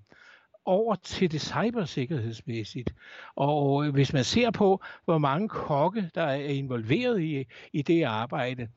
over 0.66 0.96
til 0.96 1.32
det 1.32 1.42
cybersikkerhedsmæssigt. 1.42 2.94
Og 3.36 3.86
øh, 3.86 3.94
hvis 3.94 4.14
man 4.14 4.24
ser 4.24 4.52
på, 4.52 4.84
hvor 5.06 5.18
mange 5.18 5.50
kokke, 5.50 6.10
der 6.16 6.24
er 6.24 6.36
involveret 6.36 7.22
i, 7.22 7.46
i 7.74 7.82
det 7.82 8.04
arbejde, 8.04 8.68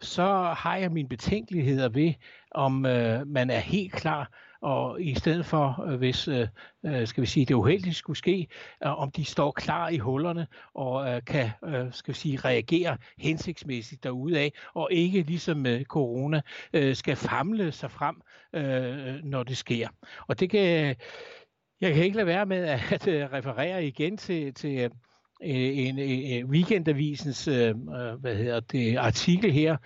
så 0.00 0.54
har 0.56 0.76
jeg 0.76 0.92
mine 0.92 1.08
betænkeligheder 1.08 1.88
ved, 1.88 2.14
om 2.50 2.86
øh, 2.86 3.26
man 3.26 3.50
er 3.50 3.58
helt 3.58 3.92
klar 3.92 4.30
og 4.66 5.02
i 5.02 5.14
stedet 5.14 5.46
for, 5.46 5.84
øh, 5.86 5.98
hvis 5.98 6.28
øh, 6.28 6.48
øh, 6.86 7.06
skal 7.06 7.20
vi 7.20 7.26
sige, 7.26 7.46
det 7.46 7.54
uheldige 7.54 7.94
skulle 7.94 8.16
ske, 8.16 8.46
om 8.80 9.10
de 9.10 9.24
står 9.24 9.50
klar 9.50 9.88
i 9.88 9.98
hullerne 9.98 10.46
og 10.74 11.24
kan 11.26 11.50
skal 11.90 12.14
vi 12.14 12.18
sige, 12.18 12.36
reagere 12.38 12.96
hensigtsmæssigt 13.18 14.04
derudaf, 14.04 14.50
og 14.74 14.88
ikke 14.92 15.22
ligesom 15.22 15.56
med 15.56 15.84
corona 15.84 16.40
skal 16.92 17.16
famle 17.16 17.72
sig 17.72 17.90
frem, 17.90 18.16
når 19.24 19.42
det 19.42 19.56
sker. 19.56 19.88
Og 20.28 20.40
det 20.40 20.50
kan 20.50 20.96
jeg 21.80 21.94
kan 21.94 22.04
ikke 22.04 22.16
lade 22.16 22.26
være 22.26 22.46
med 22.46 22.64
at 22.64 23.08
referere 23.32 23.86
igen 23.86 24.16
til, 24.16 24.54
til 24.54 24.90
en, 25.40 25.98
en 25.98 26.46
weekendavisens 26.46 27.48
øh, 27.48 27.74
hvad 28.20 28.34
hedder 28.34 28.60
det, 28.60 28.96
artikel 28.96 29.52
her 29.52 29.76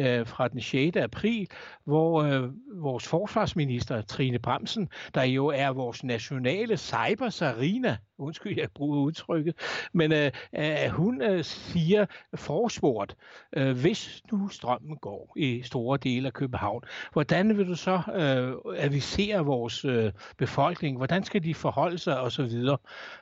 øh, 0.00 0.26
fra 0.26 0.48
den 0.48 0.60
6. 0.60 0.96
april, 0.96 1.48
hvor 1.84 2.22
øh, 2.22 2.50
vores 2.82 3.08
forsvarsminister 3.08 4.02
Trine 4.02 4.38
Bremsen, 4.38 4.88
der 5.14 5.22
jo 5.22 5.46
er 5.46 5.68
vores 5.68 6.04
nationale 6.04 6.76
cybersarina, 6.76 7.96
undskyld, 8.18 8.58
jeg 8.58 8.68
bruger 8.74 8.98
udtrykket, 8.98 9.54
men 9.92 10.12
øh, 10.12 10.30
øh, 10.56 10.88
hun 10.90 11.22
øh, 11.22 11.44
siger 11.44 12.06
forspurgt, 12.34 13.16
øh, 13.56 13.80
hvis 13.80 14.22
nu 14.32 14.48
strømmen 14.48 14.96
går 14.96 15.32
i 15.36 15.62
store 15.62 15.98
dele 15.98 16.26
af 16.26 16.32
København, 16.32 16.82
hvordan 17.12 17.58
vil 17.58 17.66
du 17.66 17.74
så 17.74 18.02
øh, 18.14 18.74
avisere 18.84 19.44
vores 19.44 19.84
øh, 19.84 20.12
befolkning? 20.38 20.96
Hvordan 20.96 21.24
skal 21.24 21.42
de 21.42 21.54
forholde 21.54 21.98
sig 21.98 22.20
osv.? 22.20 22.52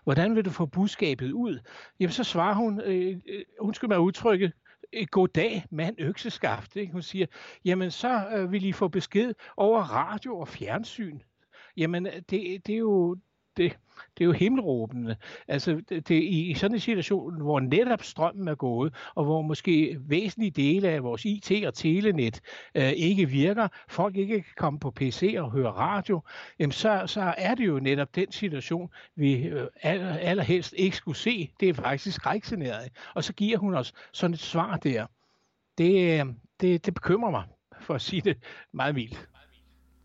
Hvordan 0.04 0.36
vil 0.36 0.44
du 0.44 0.50
få 0.50 0.66
budskabet 0.66 1.32
ud? 1.32 1.58
Jamen 2.00 2.12
så 2.12 2.24
svarer 2.24 2.54
hun, 2.54 2.80
øh, 2.80 3.16
øh, 3.28 3.44
undskyld 3.60 3.88
mig 3.88 4.00
udtrykket, 4.00 4.52
Øh, 4.92 5.06
god 5.10 5.28
dag, 5.28 5.64
mand 5.70 5.96
økseskaft. 5.98 6.76
Ikke? 6.76 6.92
Hun 6.92 7.02
siger, 7.02 7.26
jamen 7.64 7.90
så 7.90 8.28
øh, 8.36 8.52
vil 8.52 8.64
I 8.64 8.72
få 8.72 8.88
besked 8.88 9.34
over 9.56 9.80
radio 9.80 10.38
og 10.38 10.48
fjernsyn. 10.48 11.18
Jamen 11.76 12.06
øh, 12.06 12.12
det, 12.12 12.66
det 12.66 12.68
er 12.68 12.78
jo 12.78 13.16
det, 13.58 13.78
det 14.18 14.24
er 14.24 14.26
jo 14.26 14.32
himmelråbende. 14.32 15.16
Altså, 15.48 15.82
det, 15.88 16.08
det, 16.08 16.22
i, 16.22 16.54
sådan 16.54 16.74
en 16.74 16.80
situation, 16.80 17.40
hvor 17.40 17.60
netop 17.60 18.02
strømmen 18.02 18.48
er 18.48 18.54
gået, 18.54 18.94
og 19.14 19.24
hvor 19.24 19.42
måske 19.42 19.96
væsentlige 20.00 20.50
dele 20.50 20.88
af 20.88 21.02
vores 21.02 21.24
IT- 21.24 21.66
og 21.66 21.74
telenet 21.74 22.40
øh, 22.74 22.92
ikke 22.96 23.26
virker, 23.26 23.68
folk 23.88 24.16
ikke 24.16 24.34
kan 24.34 24.54
komme 24.56 24.78
på 24.78 24.90
PC 24.90 25.34
og 25.38 25.50
høre 25.50 25.70
radio, 25.70 26.20
jamen 26.58 26.72
så, 26.72 27.02
så 27.06 27.34
er 27.38 27.54
det 27.54 27.66
jo 27.66 27.78
netop 27.78 28.14
den 28.14 28.32
situation, 28.32 28.90
vi 29.16 29.42
øh, 29.42 29.66
aller, 29.82 30.16
allerhelst 30.16 30.74
ikke 30.76 30.96
skulle 30.96 31.16
se. 31.16 31.50
Det 31.60 31.68
er 31.68 31.74
faktisk 31.74 32.16
skrækscenariet. 32.16 32.92
Og 33.14 33.24
så 33.24 33.32
giver 33.32 33.58
hun 33.58 33.74
os 33.74 33.92
sådan 34.12 34.34
et 34.34 34.40
svar 34.40 34.76
der. 34.76 35.06
Det, 35.78 36.20
øh, 36.20 36.26
det, 36.60 36.86
det 36.86 36.94
bekymrer 36.94 37.30
mig, 37.30 37.44
for 37.80 37.94
at 37.94 38.00
sige 38.00 38.22
det 38.22 38.36
meget 38.72 38.94
mildt 38.94 39.28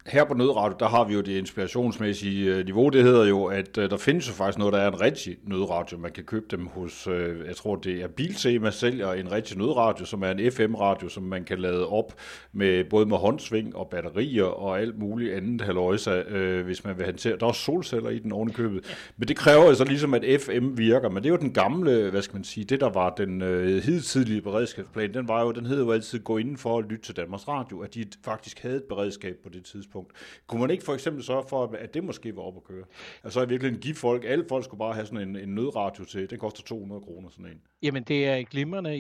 her 0.06 0.24
på 0.24 0.34
Nødradio, 0.34 0.76
der 0.80 0.88
har 0.88 1.04
vi 1.04 1.14
jo 1.14 1.22
det 1.22 1.38
inspirationsmæssige 1.38 2.56
øh, 2.56 2.66
niveau. 2.66 2.90
Det 2.90 3.04
hedder 3.04 3.26
jo, 3.26 3.46
at 3.46 3.78
øh, 3.78 3.90
der 3.90 3.98
findes 3.98 4.28
jo 4.28 4.34
faktisk 4.34 4.58
noget, 4.58 4.74
der 4.74 4.80
er 4.80 4.88
en 4.88 5.02
rigtig 5.02 5.38
nødradio. 5.44 5.98
Man 5.98 6.12
kan 6.12 6.24
købe 6.24 6.46
dem 6.52 6.68
hos, 6.68 7.08
øh, 7.08 7.48
jeg 7.48 7.56
tror 7.56 7.76
det 7.76 8.02
er 8.02 8.08
Biltema 8.08 8.72
sælger 8.72 9.14
en 9.14 9.32
rigtig 9.32 9.58
nødradio, 9.58 10.06
som 10.06 10.24
er 10.24 10.32
en 10.32 10.52
FM-radio, 10.52 11.10
som 11.10 11.24
man 11.24 11.44
kan 11.44 11.60
lade 11.60 11.88
op 11.88 12.14
med 12.54 12.84
både 12.84 13.06
med 13.06 13.18
håndsving 13.18 13.76
og 13.76 13.88
batterier 13.88 14.44
og 14.44 14.80
alt 14.80 15.00
muligt 15.00 15.34
andet 15.34 15.62
haløjsa, 15.62 16.22
hvis 16.62 16.84
man 16.84 16.98
vil 16.98 17.18
til. 17.18 17.32
Der 17.32 17.38
er 17.46 17.48
også 17.48 17.62
solceller 17.62 18.10
i 18.10 18.20
den 18.20 18.32
ovenikøbet. 18.32 18.98
Men 19.18 19.28
det 19.28 19.38
kræver 19.38 19.68
altså 19.68 19.84
ligesom, 19.84 20.14
at 20.14 20.42
FM 20.42 20.78
virker. 20.78 21.10
Men 21.10 21.24
det 21.24 21.26
er 21.26 21.34
jo 21.34 21.38
den 21.38 21.54
gamle, 21.54 22.10
hvad 22.10 22.22
skal 22.22 22.36
man 22.36 22.44
sige, 22.44 22.64
det 22.64 22.80
der 22.80 22.90
var 22.90 23.10
den 23.10 23.42
øh, 23.42 23.84
hidtidlige 23.84 24.42
beredskabsplan, 24.42 25.14
den 25.14 25.28
var 25.28 25.42
jo, 25.42 25.52
den 25.52 25.66
hed 25.66 25.80
jo 25.80 25.92
altid 25.92 26.20
gå 26.20 26.38
inden 26.38 26.58
for 26.58 26.78
at 26.78 26.86
lytte 26.86 27.06
til 27.06 27.16
Danmarks 27.16 27.48
Radio, 27.48 27.80
at 27.80 27.94
de 27.94 28.06
faktisk 28.26 28.62
havde 28.62 28.76
et 28.76 28.84
beredskab 28.84 29.36
på 29.44 29.50
det 29.50 29.64
tidspunkt 29.64 29.93
tidspunkt. 29.94 30.14
Kunne 30.48 30.62
man 30.62 30.70
ikke 30.70 30.84
for 30.84 30.94
eksempel 30.94 31.24
sørge 31.24 31.44
for, 31.50 31.76
at 31.78 31.94
det 31.94 32.04
måske 32.04 32.36
var 32.36 32.42
op 32.42 32.58
at 32.58 32.64
køre? 32.64 32.86
Altså 33.24 33.42
i 33.42 33.50
virkeligheden 33.50 33.82
give 33.82 33.96
folk, 33.96 34.24
alle 34.26 34.46
folk 34.50 34.66
skulle 34.66 34.80
bare 34.80 34.94
have 34.94 35.06
sådan 35.06 35.30
en, 35.30 35.36
en 35.36 35.56
nødradio 35.56 36.06
til, 36.06 36.30
den 36.30 36.40
koster 36.40 36.64
200 36.64 37.02
kroner 37.02 37.30
sådan 37.30 37.46
en. 37.46 37.62
Jamen 37.84 38.04
det 38.04 38.28
er 38.28 38.36
en 38.36 38.46
glimrende 38.46 38.96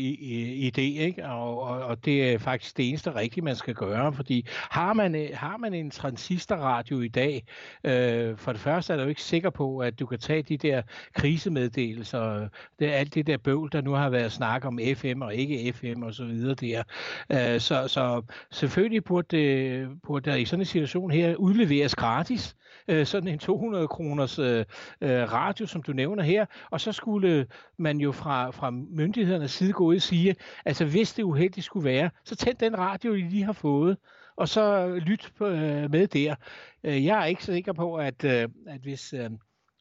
idé, 0.67 0.81
ikke? 0.81 1.25
Og, 1.25 1.61
og, 1.61 1.81
og 1.81 2.05
det 2.05 2.34
er 2.34 2.38
faktisk 2.38 2.77
det 2.77 2.89
eneste 2.89 3.15
rigtige, 3.15 3.43
man 3.43 3.55
skal 3.55 3.73
gøre, 3.73 4.13
fordi 4.13 4.45
har 4.47 4.93
man, 4.93 5.15
øh, 5.15 5.29
har 5.34 5.57
man 5.57 5.73
en 5.73 5.91
transistorradio 5.91 7.01
i 7.01 7.07
dag, 7.07 7.45
øh, 7.84 8.38
for 8.38 8.51
det 8.51 8.61
første 8.61 8.93
er 8.93 8.97
du 8.97 9.03
ikke 9.03 9.21
sikker 9.21 9.49
på, 9.49 9.79
at 9.79 9.99
du 9.99 10.05
kan 10.05 10.19
tage 10.19 10.41
de 10.41 10.57
der 10.57 10.81
krisemeddelelser, 11.13 12.49
det 12.79 12.88
er 12.88 12.93
alt 12.93 13.13
det 13.13 13.27
der 13.27 13.38
bøvl, 13.38 13.71
der 13.71 13.81
nu 13.81 13.91
har 13.91 14.09
været 14.09 14.31
snak 14.31 14.65
om 14.65 14.79
FM 14.95 15.21
og 15.21 15.36
ikke 15.36 15.73
FM 15.73 16.03
og 16.03 16.13
så 16.13 16.25
videre 16.25 16.55
der. 16.55 16.84
Øh, 17.29 17.59
så, 17.59 17.88
så 17.88 18.21
selvfølgelig 18.51 19.03
burde, 19.03 19.38
det, 19.38 19.88
burde 20.03 20.29
der 20.29 20.36
i 20.36 20.45
sådan 20.45 20.61
en 20.61 20.65
situation 20.65 21.11
her 21.11 21.36
udleveres 21.36 21.95
gratis, 21.95 22.55
øh, 22.88 23.05
sådan 23.05 23.27
en 23.27 23.39
200 23.39 23.88
kroners 23.88 24.39
øh, 24.39 24.65
øh, 25.01 25.34
radio, 25.34 25.65
som 25.65 25.84
du 25.84 25.93
nævner 25.93 26.23
her, 26.23 26.45
og 26.71 26.81
så 26.81 26.91
skulle 26.91 27.47
man 27.77 27.97
jo 27.97 28.11
fra, 28.11 28.51
fra 28.51 28.72
myndighedernes 28.74 29.51
side 29.51 29.74
gå 29.74 29.84
ud 29.84 29.95
og 29.95 30.01
sige, 30.01 30.36
altså 30.65 30.86
hvis 30.86 31.13
det 31.13 31.24
uheldigt 31.24 31.65
skulle 31.65 31.86
være, 31.86 32.09
så 32.26 32.36
tænd 32.36 32.57
den 32.57 32.78
radio, 32.78 33.13
I 33.13 33.21
lige 33.21 33.43
har 33.43 33.53
fået, 33.53 33.97
og 34.36 34.49
så 34.49 34.88
lyt 34.95 35.32
på, 35.38 35.47
øh, 35.47 35.91
med 35.91 36.07
der. 36.07 36.36
Øh, 36.84 37.05
jeg 37.05 37.21
er 37.21 37.26
ikke 37.26 37.43
så 37.43 37.51
sikker 37.51 37.74
på, 37.74 37.95
at, 37.95 38.24
øh, 38.24 38.49
at 38.67 38.82
hvis... 38.82 39.13
Øh, 39.13 39.30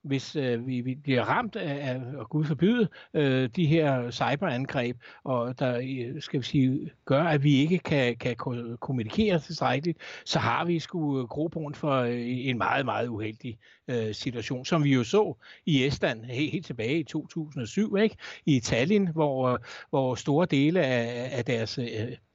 hvis 0.02 0.36
øh, 0.36 0.66
vi, 0.66 0.80
vi 0.80 0.94
bliver 0.94 1.22
ramt 1.22 1.56
af, 1.56 2.00
og 2.16 2.28
Gud 2.28 2.44
forbyde, 2.44 2.88
øh, 3.14 3.48
de 3.56 3.66
her 3.66 4.10
cyberangreb, 4.10 4.96
og 5.24 5.58
der 5.58 5.78
øh, 5.78 6.22
skal 6.22 6.40
vi 6.40 6.44
sige, 6.44 6.90
gør, 7.04 7.22
at 7.22 7.42
vi 7.42 7.56
ikke 7.56 7.78
kan, 7.78 8.16
kan 8.16 8.36
kommunikere 8.80 9.38
tilstrækkeligt, 9.38 9.98
så 10.24 10.38
har 10.38 10.64
vi 10.64 10.78
sgu 10.78 11.20
øh, 11.20 11.28
grobund 11.28 11.74
for 11.74 12.00
øh, 12.00 12.46
en 12.46 12.58
meget, 12.58 12.84
meget 12.84 13.08
uheldig 13.08 13.58
øh, 13.88 14.14
situation, 14.14 14.64
som 14.64 14.84
vi 14.84 14.94
jo 14.94 15.04
så 15.04 15.36
i 15.66 15.86
Estland 15.86 16.24
helt, 16.24 16.52
helt 16.52 16.66
tilbage 16.66 16.98
i 16.98 17.04
2007, 17.04 17.96
ikke? 17.96 18.16
i 18.46 18.60
Tallinn, 18.60 19.08
hvor, 19.08 19.60
hvor 19.90 20.14
store 20.14 20.46
dele 20.50 20.80
af, 20.84 21.28
af 21.32 21.44
deres 21.44 21.78
øh, 21.78 21.86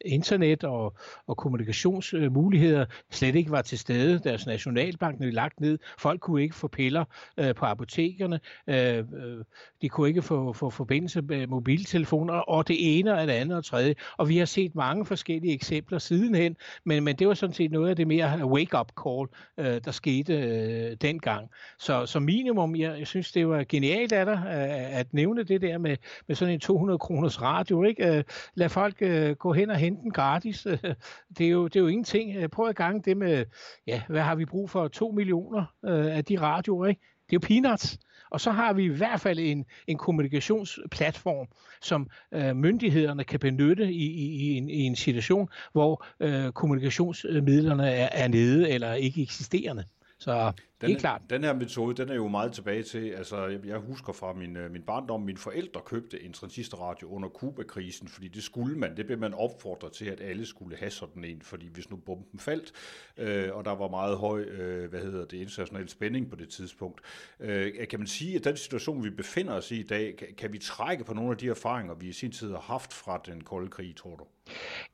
internet 0.06 0.64
og, 0.64 0.98
og 1.28 1.38
kommunikationsmuligheder 1.38 2.86
slet 3.12 3.36
ikke 3.36 3.52
var 3.52 3.62
til 3.62 3.80
stede. 3.80 4.20
Deres 4.20 4.46
nationalbank 4.46 5.20
blev 5.20 5.34
lagt 5.34 5.60
ned. 5.60 5.80
Folk 6.00 6.20
kunne 6.20 6.42
ikke 6.42 6.56
få 6.56 6.68
piller 6.68 7.06
øh, 7.38 7.56
på 7.56 7.66
apotekerne. 7.66 8.40
Øh, 8.68 8.98
øh, 8.98 9.44
de 9.82 9.90
kunne 9.90 10.08
ikke 10.08 10.22
få, 10.22 10.54
få 10.54 10.70
forbindelse 10.70 11.22
med 11.22 11.48
mobiltelefoner, 11.48 12.34
og 12.34 12.68
det 12.68 13.00
ene 13.00 13.14
og 13.14 13.28
det 13.28 13.34
andet 13.34 13.58
og 13.58 13.66
tredje. 13.66 13.96
Og 14.18 14.30
vi 14.30 14.38
har 14.38 14.46
set 14.46 14.76
mange 14.76 15.06
forskellige 15.06 15.54
eksempler 15.54 16.00
sidenhen, 16.00 16.56
men, 16.84 17.04
men 17.04 17.16
det 17.16 17.28
var 17.28 17.34
sådan 17.34 17.54
set 17.54 17.72
noget 17.72 17.90
af 17.90 17.96
det 17.96 18.08
mere 18.08 18.46
wake-up 18.46 18.92
call, 19.04 19.28
øh, 19.58 19.82
der 19.86 19.92
skete 19.92 20.34
øh, 20.34 20.98
dengang. 21.02 21.50
Så 21.80 22.06
som 22.06 22.24
minimum, 22.24 22.76
jeg, 22.76 23.00
jeg 23.00 23.08
synes, 23.08 23.32
det 23.32 23.48
var 23.48 23.66
genialt 23.70 24.12
af 24.14 24.26
dig 24.26 24.44
øh, 24.46 25.00
at 25.00 25.14
nævne 25.14 25.44
det 25.44 25.62
der 25.62 25.78
med, 25.78 25.98
med 26.28 26.36
sådan 26.36 26.54
en 26.54 26.60
200 26.60 27.00
kroners 27.00 27.42
radio. 27.42 27.84
Ikke? 27.84 28.18
Øh, 28.18 28.24
lad 28.56 28.70
folk 28.70 28.96
øh, 29.02 29.36
gå 29.36 29.54
hen 29.54 29.70
og 29.70 29.78
hente 29.88 30.02
den 30.04 30.12
gratis. 30.12 30.68
det, 31.38 31.46
er 31.46 31.50
jo, 31.50 31.68
det 31.68 31.76
er 31.76 31.80
jo 31.80 31.88
ingenting. 31.88 32.36
Øh, 32.36 32.50
prøv 32.50 32.68
at 32.68 32.76
gange 32.76 33.02
det 33.02 33.18
med, 33.18 33.46
ja, 33.88 34.02
hvad 34.10 34.22
har 34.22 34.36
vi 34.36 34.46
brug 34.46 34.70
for? 34.70 34.88
2 34.88 35.12
millioner 35.12 35.66
øh, 35.86 36.18
af 36.18 36.26
de 36.26 36.42
radioer, 36.42 36.86
ikke? 36.86 37.02
Det 37.30 37.36
er 37.36 37.40
jo 37.44 37.48
peanuts. 37.48 38.00
Og 38.30 38.42
så 38.42 38.52
har 38.52 38.74
vi 38.74 38.84
i 38.84 38.88
hvert 38.88 39.22
fald 39.22 39.40
en, 39.40 39.66
en 39.88 39.98
kommunikationsplatform, 39.98 41.48
som 41.82 42.10
øh, 42.32 42.56
myndighederne 42.56 43.24
kan 43.24 43.40
benytte 43.40 43.94
i, 43.94 44.06
i, 44.06 44.36
i, 44.36 44.58
en, 44.58 44.70
i 44.70 44.80
en 44.80 44.96
situation, 44.96 45.50
hvor 45.72 46.06
øh, 46.20 46.52
kommunikationsmidlerne 46.52 47.92
er, 47.92 48.10
er 48.12 48.28
nede 48.28 48.70
eller 48.70 48.94
ikke 48.94 49.22
eksisterende. 49.22 49.84
Så 50.20 50.52
den, 50.82 50.90
Helt 50.90 51.00
klart. 51.00 51.22
Den 51.30 51.44
her 51.44 51.54
metode, 51.54 51.96
den 51.96 52.10
er 52.10 52.16
jo 52.16 52.28
meget 52.28 52.52
tilbage 52.52 52.84
til, 52.84 53.10
altså 53.10 53.60
jeg 53.66 53.78
husker 53.78 54.14
fra 54.14 54.34
min, 54.34 54.58
øh, 54.58 54.72
min 54.72 54.82
barndom, 54.82 55.22
mine 55.22 55.38
forældre 55.38 55.82
købte 55.86 56.24
en 56.24 56.34
transistorradio 56.34 57.10
under 57.10 57.30
Kuba-krisen, 57.30 58.08
fordi 58.08 58.28
det 58.28 58.44
skulle 58.44 58.78
man, 58.78 58.98
det 58.98 59.06
blev 59.06 59.20
man 59.20 59.34
opfordret 59.34 59.92
til, 59.92 60.06
at 60.06 60.22
alle 60.22 60.46
skulle 60.46 60.78
have 60.78 60.92
sådan 60.92 61.24
en, 61.24 61.42
fordi 61.42 61.68
hvis 61.74 61.90
nu 61.90 61.98
bomben 61.98 62.40
faldt, 62.40 62.72
øh, 63.18 63.56
og 63.56 63.66
der 63.66 63.76
var 63.76 63.88
meget 63.88 64.18
høj, 64.18 64.42
øh, 64.42 64.90
hvad 64.90 65.00
hedder 65.00 65.26
det, 65.26 65.38
international 65.38 65.90
spænding 65.90 66.30
på 66.30 66.36
det 66.36 66.50
tidspunkt, 66.50 67.02
øh, 67.40 67.88
kan 67.90 68.00
man 68.00 68.08
sige, 68.08 68.36
at 68.36 68.44
den 68.44 68.58
situation, 68.58 69.04
vi 69.04 69.10
befinder 69.10 69.54
os 69.54 69.72
i 69.72 69.80
i 69.80 69.84
dag, 69.84 70.16
kan, 70.18 70.28
kan 70.38 70.54
vi 70.54 70.58
trække 70.58 71.04
på 71.04 71.14
nogle 71.14 71.32
af 71.32 71.38
de 71.38 71.50
erfaringer, 71.50 71.94
vi 71.94 72.08
i 72.08 72.14
sin 72.14 72.32
tid 72.32 72.52
har 72.52 72.60
haft 72.60 72.94
fra 72.94 73.22
den 73.26 73.44
kolde 73.44 73.70
krig, 73.70 73.96
tror 73.96 74.16
du? 74.16 74.24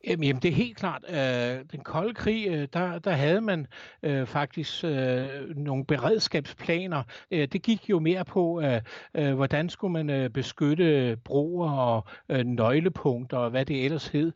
Jamen, 0.07 0.36
det 0.36 0.45
er 0.45 0.55
helt 0.55 0.77
klart. 0.77 1.03
Øh, 1.09 1.65
den 1.71 1.79
kolde 1.84 2.13
krig, 2.13 2.47
øh, 2.47 2.67
der, 2.73 2.99
der 2.99 3.11
havde 3.11 3.41
man 3.41 3.67
øh, 4.03 4.27
faktisk 4.27 4.84
øh, 4.84 5.27
nogle 5.74 5.86
beredskabsplaner. 5.86 7.03
Øh, 7.32 7.47
det 7.47 7.61
gik 7.61 7.89
jo 7.89 7.99
mere 7.99 8.26
på, 8.26 8.61
øh, 8.61 8.82
øh 9.15 9.34
hvordan 9.34 9.69
skulle 9.69 9.93
man 9.93 10.09
øh, 10.09 10.30
beskytte 10.30 11.17
broer 11.24 11.71
og 11.71 12.05
øh, 12.30 12.45
nøglepunkter 12.45 13.38
og 13.38 13.49
hvad 13.49 13.65
det 13.65 13.86
ellers 13.86 14.07
hed. 14.07 14.32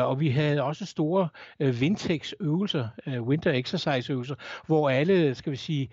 Og 0.00 0.20
vi 0.20 0.28
havde 0.28 0.62
også 0.62 0.86
store 0.86 1.28
Vintex-øvelser, 1.58 2.88
winter 3.06 3.52
exercise-øvelser, 3.52 4.34
hvor 4.66 4.90
alle, 4.90 5.34
skal 5.34 5.52
vi 5.52 5.56
sige, 5.56 5.88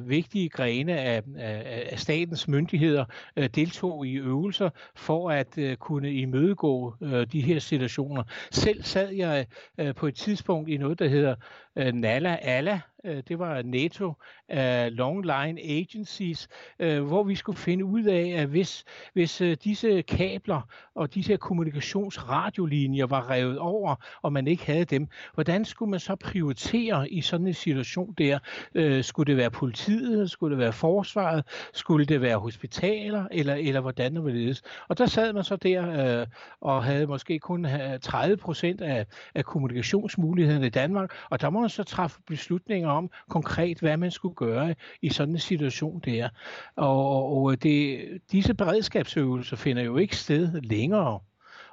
vigtige 0.00 0.48
grene 0.48 0.98
af, 0.98 1.22
af 1.36 1.98
statens 1.98 2.48
myndigheder 2.48 3.04
deltog 3.54 4.06
i 4.06 4.14
øvelser 4.14 4.70
for 4.96 5.30
at 5.30 5.58
kunne 5.78 6.12
imødegå 6.12 6.94
de 7.32 7.40
her 7.40 7.58
situationer. 7.58 8.22
Selv 8.50 8.82
sad 8.82 9.10
jeg 9.10 9.46
på 9.96 10.06
et 10.06 10.14
tidspunkt 10.14 10.68
i 10.68 10.76
noget, 10.76 10.98
der 10.98 11.08
hedder 11.08 11.34
Nala 11.92 12.38
Alla, 12.42 12.80
Øh, 13.04 13.22
det 13.28 13.38
var 13.38 13.62
NATO 13.62 14.06
uh, 14.52 14.86
Long 14.86 15.22
Line 15.22 15.60
Agencies, 15.60 16.48
uh, 16.82 16.98
hvor 16.98 17.22
vi 17.22 17.34
skulle 17.34 17.58
finde 17.58 17.84
ud 17.84 18.04
af, 18.04 18.34
at 18.36 18.48
hvis, 18.48 18.84
hvis 19.12 19.40
øh, 19.40 19.56
disse 19.64 20.02
kabler 20.02 20.68
og 20.94 21.14
disse 21.14 21.36
kommunikationsradiolinjer 21.36 23.06
var 23.06 23.30
revet 23.30 23.58
over, 23.58 23.94
og 24.22 24.32
man 24.32 24.46
ikke 24.46 24.66
havde 24.66 24.84
dem, 24.84 25.08
hvordan 25.34 25.64
skulle 25.64 25.90
man 25.90 26.00
så 26.00 26.16
prioritere 26.16 27.10
i 27.10 27.20
sådan 27.20 27.46
en 27.46 27.54
situation 27.54 28.14
der? 28.18 28.38
Skulle 29.02 29.26
det 29.26 29.36
være 29.36 29.50
politiet? 29.50 30.30
Skulle 30.30 30.50
det 30.50 30.58
være 30.58 30.72
forsvaret? 30.72 31.44
Skulle 31.72 32.06
det 32.06 32.20
være 32.20 32.38
hospitaler? 32.38 33.26
Eller, 33.30 33.54
eller 33.54 33.80
hvordan 33.80 34.16
det 34.16 34.34
ledes? 34.34 34.62
Og 34.88 34.98
der 34.98 35.06
sad 35.06 35.32
man 35.32 35.44
så 35.44 35.56
der 35.56 36.26
og 36.60 36.84
havde 36.84 37.06
måske 37.06 37.38
kun 37.38 37.66
30 38.02 38.36
procent 38.36 38.80
af, 38.80 39.06
af 39.34 39.44
kommunikationsmulighederne 39.44 40.66
i 40.66 40.70
Danmark, 40.70 41.12
og 41.30 41.40
der 41.40 41.50
må 41.50 41.60
man 41.60 41.70
så 41.70 41.82
træffe 41.82 42.20
beslutninger 42.26 42.93
om 42.94 43.10
konkret, 43.28 43.78
hvad 43.80 43.96
man 43.96 44.10
skulle 44.10 44.34
gøre 44.34 44.74
i 45.02 45.08
sådan 45.08 45.34
en 45.34 45.40
situation 45.40 46.02
der. 46.04 46.28
Og, 46.76 47.32
og 47.32 47.62
det, 47.62 48.00
disse 48.32 48.54
beredskabsøvelser 48.54 49.56
finder 49.56 49.82
jo 49.82 49.96
ikke 49.96 50.16
sted 50.16 50.60
længere. 50.62 51.20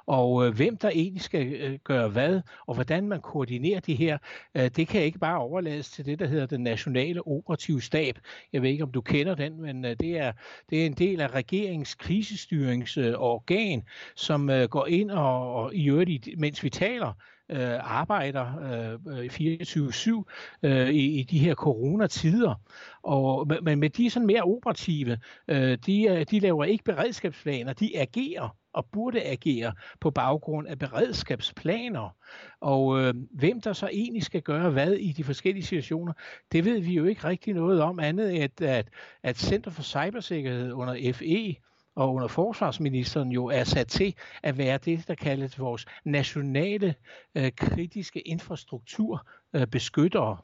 Og 0.06 0.46
øh, 0.46 0.54
hvem 0.54 0.76
der 0.76 0.88
egentlig 0.88 1.22
skal 1.22 1.52
øh, 1.52 1.78
gøre 1.84 2.08
hvad, 2.08 2.40
og 2.66 2.74
hvordan 2.74 3.08
man 3.08 3.20
koordinerer 3.20 3.80
det 3.80 3.96
her, 3.96 4.18
øh, 4.54 4.70
det 4.76 4.88
kan 4.88 5.02
ikke 5.02 5.18
bare 5.18 5.38
overlades 5.38 5.90
til 5.90 6.06
det, 6.06 6.18
der 6.18 6.26
hedder 6.26 6.46
den 6.46 6.60
nationale 6.60 7.26
operative 7.26 7.82
stab. 7.82 8.18
Jeg 8.52 8.62
ved 8.62 8.70
ikke, 8.70 8.84
om 8.84 8.92
du 8.92 9.00
kender 9.00 9.34
den, 9.34 9.62
men 9.62 9.84
øh, 9.84 9.96
det, 10.00 10.18
er, 10.18 10.32
det 10.70 10.82
er 10.82 10.86
en 10.86 10.92
del 10.92 11.20
af 11.20 11.28
regeringens 11.34 11.94
krisestyringsorgan, 11.94 13.78
øh, 13.78 13.84
som 14.16 14.50
øh, 14.50 14.68
går 14.68 14.86
ind 14.86 15.10
og, 15.10 15.54
og 15.54 15.74
i 15.74 15.88
øvrigt, 15.88 16.28
mens 16.38 16.62
vi 16.62 16.70
taler, 16.70 17.12
øh, 17.52 17.98
arbejder 17.98 18.46
øh, 18.58 19.24
øh 19.24 19.26
24-7 19.26 20.22
øh, 20.62 20.88
i, 20.88 21.20
i 21.20 21.22
de 21.22 21.38
her 21.38 21.54
coronatider. 21.54 22.54
Og, 23.02 23.46
men 23.62 23.78
med 23.78 23.90
de 23.90 24.06
er 24.06 24.10
sådan 24.10 24.26
mere 24.26 24.42
operative, 24.42 25.18
øh, 25.48 25.78
de, 25.86 26.04
øh, 26.04 26.26
de 26.30 26.40
laver 26.40 26.64
ikke 26.64 26.84
beredskabsplaner, 26.84 27.72
de 27.72 27.98
agerer 27.98 28.56
og 28.72 28.86
burde 28.92 29.22
agere 29.22 29.72
på 30.00 30.10
baggrund 30.10 30.68
af 30.68 30.78
beredskabsplaner. 30.78 32.16
Og 32.60 33.00
øh, 33.00 33.14
hvem 33.30 33.60
der 33.60 33.72
så 33.72 33.88
egentlig 33.92 34.22
skal 34.22 34.42
gøre 34.42 34.70
hvad 34.70 34.92
i 34.92 35.12
de 35.12 35.24
forskellige 35.24 35.64
situationer, 35.64 36.12
det 36.52 36.64
ved 36.64 36.80
vi 36.80 36.94
jo 36.94 37.04
ikke 37.04 37.24
rigtig 37.24 37.54
noget 37.54 37.80
om, 37.80 38.00
andet 38.00 38.34
end 38.34 38.42
at, 38.42 38.60
at, 38.60 38.88
at 39.22 39.38
Center 39.38 39.70
for 39.70 39.82
Cybersikkerhed 39.82 40.72
under 40.72 41.12
FE 41.12 41.56
og 41.94 42.14
under 42.14 42.28
forsvarsministeren 42.28 43.32
jo 43.32 43.46
er 43.46 43.64
sat 43.64 43.88
til 43.88 44.14
at 44.42 44.58
være 44.58 44.78
det, 44.78 45.08
der 45.08 45.14
kaldes 45.14 45.58
vores 45.58 45.86
nationale 46.04 46.94
øh, 47.34 47.52
kritiske 47.56 48.20
infrastruktur 48.20 49.28
øh, 49.54 49.66
beskyttere. 49.66 50.36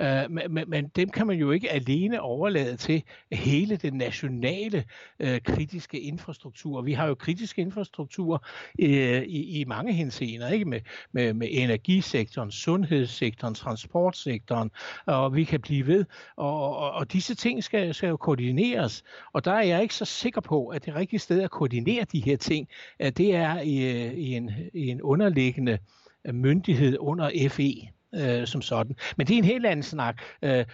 Øh, 0.00 0.30
men, 0.30 0.70
men 0.70 0.88
dem 0.88 1.08
kan 1.08 1.26
man 1.26 1.38
jo 1.38 1.50
ikke 1.50 1.70
alene 1.70 2.20
overlade 2.20 2.76
til 2.76 3.02
hele 3.32 3.76
den 3.76 3.92
nationale 3.92 4.84
øh, 5.20 5.40
kritiske 5.40 6.00
infrastruktur. 6.00 6.82
Vi 6.82 6.92
har 6.92 7.06
jo 7.06 7.14
kritisk 7.14 7.58
infrastruktur 7.58 8.44
øh, 8.78 9.22
i, 9.22 9.60
i 9.60 9.64
mange 9.64 9.92
henseender, 9.92 10.48
ikke 10.48 10.64
med, 10.64 10.80
med, 11.12 11.34
med 11.34 11.48
energisektoren, 11.50 12.50
sundhedssektoren, 12.50 13.54
transportsektoren, 13.54 14.70
og 15.06 15.34
vi 15.34 15.44
kan 15.44 15.60
blive 15.60 15.86
ved. 15.86 16.04
Og, 16.36 16.76
og, 16.76 16.90
og 16.90 17.12
disse 17.12 17.34
ting 17.34 17.64
skal, 17.64 17.94
skal 17.94 18.08
jo 18.08 18.16
koordineres, 18.16 19.02
og 19.32 19.44
der 19.44 19.52
er 19.52 19.62
jeg 19.62 19.82
ikke 19.82 19.94
så 19.94 20.04
sikker 20.04 20.40
på, 20.40 20.66
at 20.66 20.86
det 20.86 20.94
rigtige 20.94 21.20
sted 21.20 21.42
at 21.42 21.50
koordinere 21.50 22.04
de 22.12 22.20
her 22.20 22.36
ting, 22.36 22.68
at 22.98 23.18
det 23.18 23.34
er 23.34 23.60
i, 23.60 24.06
øh, 24.06 24.12
i, 24.12 24.34
en, 24.34 24.50
i 24.74 24.86
en 24.86 25.02
underliggende 25.02 25.78
øh, 26.24 26.34
myndighed 26.34 26.96
under 27.00 27.48
FE 27.50 27.95
øh, 28.16 28.46
som 28.46 28.62
sådan. 28.62 28.96
Men 29.16 29.26
det 29.26 29.34
er 29.34 29.38
en 29.38 29.44
helt 29.44 29.66
anden 29.66 29.82
snak. 29.82 30.22
Øh, 30.42 30.64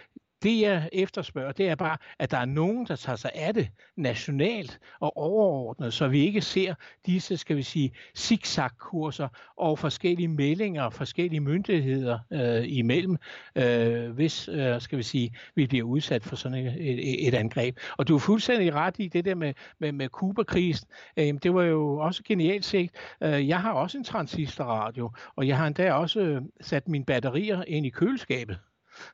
det 0.42 0.60
jeg 0.60 0.88
efterspørger, 0.92 1.52
det 1.52 1.68
er 1.68 1.74
bare, 1.74 1.96
at 2.18 2.30
der 2.30 2.38
er 2.38 2.44
nogen, 2.44 2.86
der 2.86 2.96
tager 2.96 3.16
sig 3.16 3.30
af 3.34 3.54
det 3.54 3.68
nationalt 3.96 4.78
og 5.00 5.16
overordnet, 5.16 5.94
så 5.94 6.08
vi 6.08 6.20
ikke 6.20 6.40
ser 6.40 6.74
disse, 7.06 7.36
skal 7.36 7.56
vi 7.56 7.62
sige, 7.62 7.92
zigzag-kurser 8.16 9.28
og 9.56 9.78
forskellige 9.78 10.28
meldinger, 10.28 10.90
forskellige 10.90 11.40
myndigheder 11.40 12.18
øh, 12.32 12.64
imellem, 12.66 13.16
øh, 13.56 14.10
hvis, 14.10 14.48
øh, 14.48 14.80
skal 14.80 14.98
vi 14.98 15.02
sige, 15.02 15.34
vi 15.54 15.66
bliver 15.66 15.84
udsat 15.84 16.24
for 16.24 16.36
sådan 16.36 16.66
et, 16.66 16.74
et, 16.90 17.28
et 17.28 17.34
angreb. 17.34 17.78
Og 17.98 18.08
du 18.08 18.14
er 18.14 18.18
fuldstændig 18.18 18.74
ret 18.74 18.94
i 18.98 19.08
det 19.08 19.24
der 19.24 19.34
med, 19.34 19.54
med, 19.78 19.92
med 19.92 20.08
Kuba-krisen. 20.08 20.88
Øh, 21.16 21.34
det 21.42 21.54
var 21.54 21.62
jo 21.62 21.98
også 21.98 22.22
genialt 22.24 22.64
set. 22.64 22.90
Øh, 23.22 23.48
jeg 23.48 23.60
har 23.60 23.72
også 23.72 23.98
en 23.98 24.04
transistorradio, 24.04 25.10
og 25.36 25.48
jeg 25.48 25.56
har 25.56 25.66
endda 25.66 25.92
også 25.92 26.20
øh, 26.20 26.42
sat 26.60 26.88
mine 26.88 27.04
batterier 27.04 27.64
ind 27.66 27.86
i 27.86 27.90
køleskabet. 27.90 28.58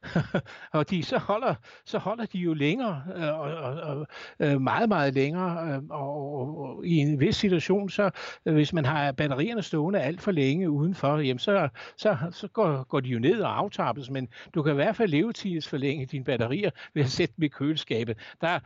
og 0.72 0.90
de, 0.90 1.02
så, 1.02 1.18
holder, 1.18 1.54
så 1.84 1.98
holder 1.98 2.26
de 2.26 2.38
jo 2.38 2.54
længere, 2.54 3.02
øh, 3.16 3.38
og, 3.38 3.54
og, 3.54 3.80
og 3.80 4.06
øh, 4.40 4.60
meget, 4.60 4.88
meget 4.88 5.14
længere, 5.14 5.74
øh, 5.74 5.82
og, 5.90 6.32
og, 6.32 6.58
og 6.58 6.86
i 6.86 6.96
en 6.96 7.20
vis 7.20 7.36
situation, 7.36 7.90
så 7.90 8.10
øh, 8.46 8.54
hvis 8.54 8.72
man 8.72 8.84
har 8.84 9.12
batterierne 9.12 9.62
stående 9.62 10.00
alt 10.00 10.20
for 10.20 10.30
længe 10.30 10.70
udenfor, 10.70 11.18
jamen 11.18 11.38
så, 11.38 11.68
så, 11.96 12.16
så 12.30 12.48
går, 12.48 12.84
går 12.84 13.00
de 13.00 13.08
jo 13.08 13.18
ned 13.18 13.40
og 13.40 13.58
aftappes, 13.58 14.10
men 14.10 14.28
du 14.54 14.62
kan 14.62 14.72
i 14.72 14.74
hvert 14.74 14.96
fald 14.96 15.10
levetidsforlænge 15.10 16.06
dine 16.06 16.24
batterier 16.24 16.70
ved 16.94 17.02
at 17.02 17.10
sætte 17.10 17.34
dem 17.36 17.42
i 17.42 17.48
køleskabet. 17.48 18.18
Der, 18.40 18.58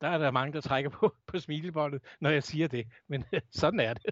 der 0.00 0.08
er 0.08 0.18
der 0.18 0.30
mange, 0.30 0.52
der 0.52 0.60
trækker 0.60 0.90
på, 0.90 1.14
på 1.26 1.38
smilebåndet, 1.38 2.02
når 2.20 2.30
jeg 2.30 2.42
siger 2.42 2.68
det, 2.68 2.86
men 3.08 3.24
sådan 3.60 3.80
er 3.80 3.94
det. 3.94 4.04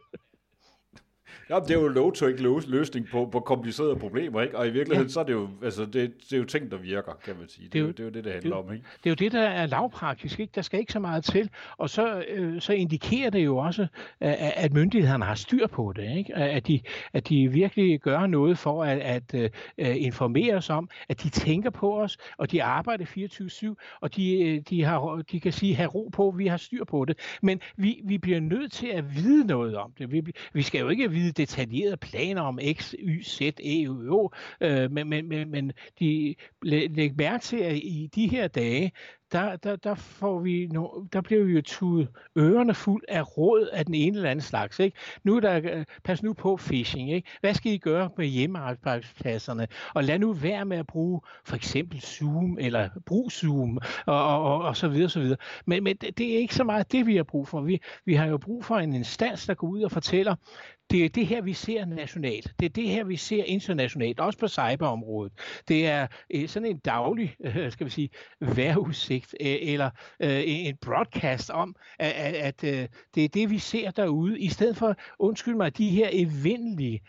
Ja, 1.50 1.58
det 1.60 1.70
er 1.70 1.80
jo 1.80 1.88
low 1.88 2.10
to 2.10 2.26
løsning 2.66 3.06
på, 3.12 3.28
på 3.32 3.40
komplicerede 3.40 3.96
problemer, 3.96 4.42
ikke? 4.42 4.58
Og 4.58 4.66
i 4.66 4.70
virkeligheden, 4.70 5.08
ja. 5.08 5.12
så 5.12 5.20
er 5.20 5.24
det 5.24 5.32
jo, 5.32 5.48
altså, 5.62 5.84
det, 5.84 5.94
det 5.94 6.32
er 6.32 6.38
jo 6.38 6.44
ting, 6.44 6.70
der 6.70 6.76
virker, 6.76 7.12
kan 7.24 7.34
man 7.38 7.48
sige. 7.48 7.64
Det, 7.64 7.72
det, 7.72 7.78
er, 7.78 7.84
jo, 7.84 7.88
det 7.88 8.00
er 8.00 8.04
jo 8.04 8.10
det, 8.10 8.24
det 8.24 8.32
handler 8.32 8.56
det, 8.56 8.64
om, 8.66 8.72
ikke? 8.72 8.84
Det 9.04 9.06
er 9.06 9.10
jo 9.10 9.14
det, 9.14 9.32
der 9.32 9.42
er 9.42 9.66
lavpraktisk, 9.66 10.40
ikke? 10.40 10.52
Der 10.54 10.62
skal 10.62 10.80
ikke 10.80 10.92
så 10.92 10.98
meget 10.98 11.24
til. 11.24 11.50
Og 11.78 11.90
så, 11.90 12.24
øh, 12.28 12.60
så 12.60 12.72
indikerer 12.72 13.30
det 13.30 13.44
jo 13.44 13.56
også, 13.56 13.86
at, 14.20 14.52
at 14.56 14.72
myndighederne 14.72 15.24
har 15.24 15.34
styr 15.34 15.66
på 15.66 15.92
det, 15.96 16.16
ikke? 16.16 16.34
At 16.34 16.66
de, 16.66 16.80
at 17.12 17.28
de 17.28 17.48
virkelig 17.48 18.00
gør 18.00 18.26
noget 18.26 18.58
for 18.58 18.84
at, 18.84 18.98
at 18.98 19.34
uh, 19.34 20.02
informere 20.02 20.54
os 20.54 20.70
om, 20.70 20.88
at 21.08 21.22
de 21.22 21.28
tænker 21.28 21.70
på 21.70 22.00
os, 22.00 22.18
og 22.38 22.52
de 22.52 22.62
arbejder 22.62 23.04
24-7, 23.04 23.98
og 24.00 24.16
de, 24.16 24.40
øh, 24.40 24.62
de, 24.70 24.84
har, 24.84 25.22
de 25.32 25.40
kan 25.40 25.52
sige, 25.52 25.74
have 25.74 25.88
ro 25.88 26.08
på, 26.12 26.34
vi 26.36 26.46
har 26.46 26.56
styr 26.56 26.84
på 26.84 27.04
det. 27.04 27.18
Men 27.42 27.60
vi, 27.76 28.00
vi 28.04 28.18
bliver 28.18 28.40
nødt 28.40 28.72
til 28.72 28.86
at 28.86 29.16
vide 29.16 29.46
noget 29.46 29.76
om 29.76 29.92
det. 29.98 30.12
Vi, 30.12 30.22
vi 30.52 30.62
skal 30.62 30.80
jo 30.80 30.88
ikke 30.88 31.10
vide 31.10 31.25
detaljerede 31.32 31.96
planer 31.96 32.42
om 32.42 32.58
X, 32.72 32.94
Y, 32.98 33.22
Z, 33.22 33.40
E, 33.40 33.88
O, 33.88 34.30
øh, 34.60 34.90
men, 34.90 35.08
men, 35.08 35.28
men, 35.28 35.50
men 35.50 35.72
de, 36.00 36.34
læg 36.62 37.16
mærke 37.16 37.42
til, 37.42 37.56
at 37.56 37.76
i 37.76 38.10
de 38.14 38.28
her 38.28 38.48
dage, 38.48 38.92
der, 39.32 39.56
der, 39.56 39.76
der, 39.76 39.94
får 39.94 40.40
vi 40.40 40.66
no, 40.66 40.88
der 41.12 41.20
bliver 41.20 41.44
vi 41.44 41.52
jo 41.52 41.62
tudet 41.62 42.08
ørerne 42.38 42.74
fuld 42.74 43.02
af 43.08 43.38
råd 43.38 43.68
af 43.72 43.86
den 43.86 43.94
ene 43.94 44.16
eller 44.16 44.30
anden 44.30 44.42
slags. 44.42 44.78
Ikke? 44.78 44.96
Nu 45.24 45.36
er 45.36 45.40
der, 45.40 45.60
øh, 45.64 45.84
pas 46.04 46.22
nu 46.22 46.32
på 46.32 46.56
phishing. 46.56 47.12
Ikke? 47.12 47.28
Hvad 47.40 47.54
skal 47.54 47.72
I 47.72 47.78
gøre 47.78 48.10
med 48.16 48.26
hjemmearbejdspladserne? 48.26 49.68
Og 49.94 50.04
lad 50.04 50.18
nu 50.18 50.32
være 50.32 50.64
med 50.64 50.76
at 50.76 50.86
bruge 50.86 51.20
for 51.44 51.56
eksempel 51.56 52.00
Zoom, 52.00 52.58
eller 52.60 52.88
brug 53.06 53.32
Zoom, 53.32 53.78
og, 54.06 54.26
og, 54.26 54.42
og, 54.42 54.62
og 54.62 54.76
så 54.76 54.88
videre, 54.88 55.08
så 55.08 55.20
videre. 55.20 55.38
Men, 55.66 55.84
men 55.84 55.96
det, 55.96 56.18
det 56.18 56.34
er 56.34 56.38
ikke 56.38 56.54
så 56.54 56.64
meget 56.64 56.92
det, 56.92 57.06
vi 57.06 57.16
har 57.16 57.22
brug 57.22 57.48
for. 57.48 57.60
Vi, 57.60 57.80
vi 58.04 58.14
har 58.14 58.26
jo 58.26 58.38
brug 58.38 58.64
for 58.64 58.76
en 58.76 58.94
instans, 58.94 59.46
der 59.46 59.54
går 59.54 59.68
ud 59.68 59.82
og 59.82 59.90
fortæller, 59.90 60.34
det 60.90 61.04
er 61.04 61.08
det 61.08 61.26
her, 61.26 61.40
vi 61.40 61.52
ser 61.52 61.84
nationalt. 61.84 62.54
Det 62.60 62.66
er 62.66 62.70
det 62.70 62.88
her, 62.88 63.04
vi 63.04 63.16
ser 63.16 63.44
internationalt, 63.44 64.20
også 64.20 64.38
på 64.38 64.48
cyberområdet. 64.48 65.32
Det 65.68 65.86
er 65.86 66.06
øh, 66.34 66.48
sådan 66.48 66.68
en 66.68 66.78
daglig, 66.78 67.36
øh, 67.44 67.72
skal 67.72 67.84
vi 67.84 67.90
sige, 67.90 68.10
vejrudsigt 68.40 69.34
øh, 69.40 69.56
eller 69.60 69.90
en 70.20 70.76
broadcast 70.76 71.50
om, 71.50 71.76
at, 71.98 72.34
at 72.34 72.60
det 73.14 73.24
er 73.24 73.28
det, 73.28 73.50
vi 73.50 73.58
ser 73.58 73.90
derude, 73.90 74.40
i 74.40 74.48
stedet 74.48 74.76
for, 74.76 74.94
undskyld 75.18 75.54
mig, 75.54 75.78
de 75.78 75.90
her 75.90 76.08
evindelige 76.12 77.00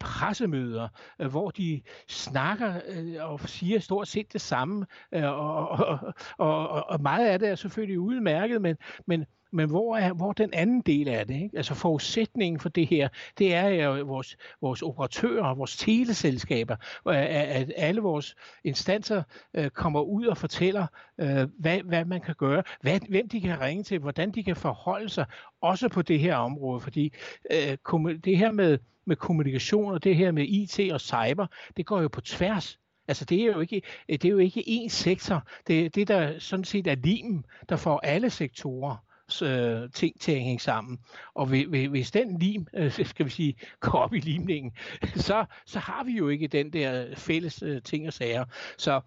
pressemøder, 0.00 0.88
hvor 1.28 1.50
de 1.50 1.82
snakker 2.08 2.80
og 3.20 3.40
siger 3.40 3.78
stort 3.78 4.08
set 4.08 4.32
det 4.32 4.40
samme, 4.40 4.86
og, 5.12 5.68
og, 5.68 5.98
og, 6.38 6.68
og 6.88 7.02
meget 7.02 7.28
af 7.28 7.38
det 7.38 7.48
er 7.48 7.54
selvfølgelig 7.54 8.00
udmærket, 8.00 8.62
men, 8.62 8.76
men 9.06 9.24
men 9.54 9.68
hvor 9.68 9.96
er 9.96 10.12
hvor 10.12 10.28
er 10.28 10.32
den 10.32 10.50
anden 10.52 10.80
del 10.80 11.08
af 11.08 11.26
det? 11.26 11.34
Ikke? 11.34 11.56
Altså 11.56 11.74
forudsætningen 11.74 12.60
for 12.60 12.68
det 12.68 12.86
her, 12.86 13.08
det 13.38 13.54
er 13.54 13.68
jo 13.68 14.04
vores, 14.04 14.36
vores 14.60 14.82
operatører, 14.82 15.54
vores 15.54 15.76
teleselskaber, 15.76 16.76
øh, 17.08 17.16
at 17.16 17.72
alle 17.76 18.00
vores 18.00 18.34
instanser 18.64 19.22
øh, 19.54 19.70
kommer 19.70 20.00
ud 20.00 20.26
og 20.26 20.36
fortæller, 20.36 20.86
øh, 21.18 21.48
hvad, 21.58 21.80
hvad 21.80 22.04
man 22.04 22.20
kan 22.20 22.34
gøre, 22.34 22.62
hvad, 22.80 23.00
hvem 23.08 23.28
de 23.28 23.40
kan 23.40 23.60
ringe 23.60 23.82
til, 23.82 23.98
hvordan 23.98 24.30
de 24.30 24.42
kan 24.42 24.56
forholde 24.56 25.08
sig, 25.08 25.26
også 25.60 25.88
på 25.88 26.02
det 26.02 26.20
her 26.20 26.36
område, 26.36 26.80
fordi 26.80 27.12
øh, 27.50 27.76
det 28.24 28.38
her 28.38 28.52
med, 28.52 28.78
med 29.04 29.16
kommunikation 29.16 29.92
og 29.92 30.04
det 30.04 30.16
her 30.16 30.32
med 30.32 30.44
IT 30.48 30.92
og 30.92 31.00
cyber, 31.00 31.46
det 31.76 31.86
går 31.86 32.00
jo 32.00 32.08
på 32.08 32.20
tværs 32.20 32.78
Altså 33.08 33.24
det 33.24 33.40
er 33.40 33.46
jo 33.46 33.60
ikke, 33.60 33.82
det 34.08 34.24
er 34.24 34.28
jo 34.28 34.38
ikke 34.38 34.64
én 34.66 34.88
sektor. 34.88 35.48
Det, 35.66 35.94
det 35.94 36.08
der 36.08 36.38
sådan 36.38 36.64
set 36.64 36.86
er 36.86 36.94
limen, 36.94 37.44
der 37.68 37.76
får 37.76 37.98
alle 37.98 38.30
sektorer 38.30 38.96
øh, 39.42 39.90
ting 39.90 40.20
til 40.20 40.32
at 40.32 40.40
hænge 40.40 40.60
sammen. 40.60 40.98
Og 41.34 41.46
hvis 41.46 42.10
den 42.10 42.38
lim, 42.38 42.66
øh, 42.76 42.92
skal 42.92 43.26
vi 43.26 43.30
sige, 43.30 43.54
går 43.80 43.98
op 43.98 44.14
i 44.14 44.18
limningen, 44.18 44.72
så, 45.26 45.44
så 45.66 45.78
har 45.78 46.04
vi 46.04 46.12
jo 46.12 46.28
ikke 46.28 46.48
den 46.48 46.72
der 46.72 47.06
øh, 47.06 47.16
fælles 47.16 47.62
øh, 47.62 47.82
ting 47.82 48.06
og 48.06 48.12
sager. 48.12 48.44
Så 48.78 49.00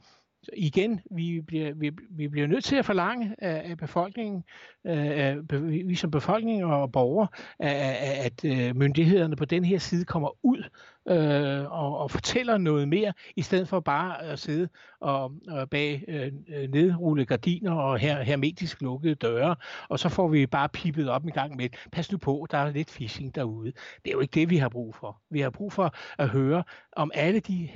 igen, 0.53 1.01
vi 1.11 1.41
bliver, 1.41 1.73
vi, 1.73 1.91
vi 2.09 2.27
bliver 2.27 2.47
nødt 2.47 2.63
til 2.63 2.75
at 2.75 2.85
forlange 2.85 3.35
af, 3.37 3.69
af 3.69 3.77
befolkningen, 3.77 4.43
øh, 4.85 5.07
af, 5.07 5.37
vi 5.61 5.95
som 5.95 6.11
befolkning 6.11 6.65
og 6.65 6.91
borgere, 6.91 7.27
at, 7.59 7.95
at 8.25 8.45
øh, 8.45 8.75
myndighederne 8.75 9.35
på 9.35 9.45
den 9.45 9.65
her 9.65 9.77
side 9.79 10.05
kommer 10.05 10.45
ud 10.45 10.63
øh, 11.09 11.71
og, 11.71 11.97
og 11.97 12.11
fortæller 12.11 12.57
noget 12.57 12.87
mere, 12.87 13.13
i 13.35 13.41
stedet 13.41 13.67
for 13.67 13.79
bare 13.79 14.23
at 14.23 14.39
sidde 14.39 14.69
og, 14.99 15.31
og 15.47 15.69
bag 15.69 16.03
øh, 16.07 16.31
øh 16.55 16.69
nedrulle 16.69 17.25
gardiner 17.25 17.73
og 17.73 17.97
her, 17.97 18.23
hermetisk 18.23 18.81
lukkede 18.81 19.15
døre, 19.15 19.55
og 19.89 19.99
så 19.99 20.09
får 20.09 20.27
vi 20.27 20.45
bare 20.45 20.69
pippet 20.69 21.09
op 21.09 21.23
en 21.23 21.31
gang 21.31 21.55
med, 21.55 21.69
pas 21.91 22.11
nu 22.11 22.17
på, 22.17 22.47
der 22.51 22.57
er 22.57 22.71
lidt 22.71 22.89
phishing 22.89 23.35
derude. 23.35 23.71
Det 24.05 24.07
er 24.07 24.11
jo 24.11 24.19
ikke 24.19 24.33
det, 24.33 24.49
vi 24.49 24.57
har 24.57 24.69
brug 24.69 24.95
for. 24.95 25.21
Vi 25.29 25.39
har 25.39 25.49
brug 25.49 25.73
for 25.73 25.95
at 26.17 26.29
høre 26.29 26.63
om 26.91 27.11
alle 27.13 27.39
de 27.39 27.69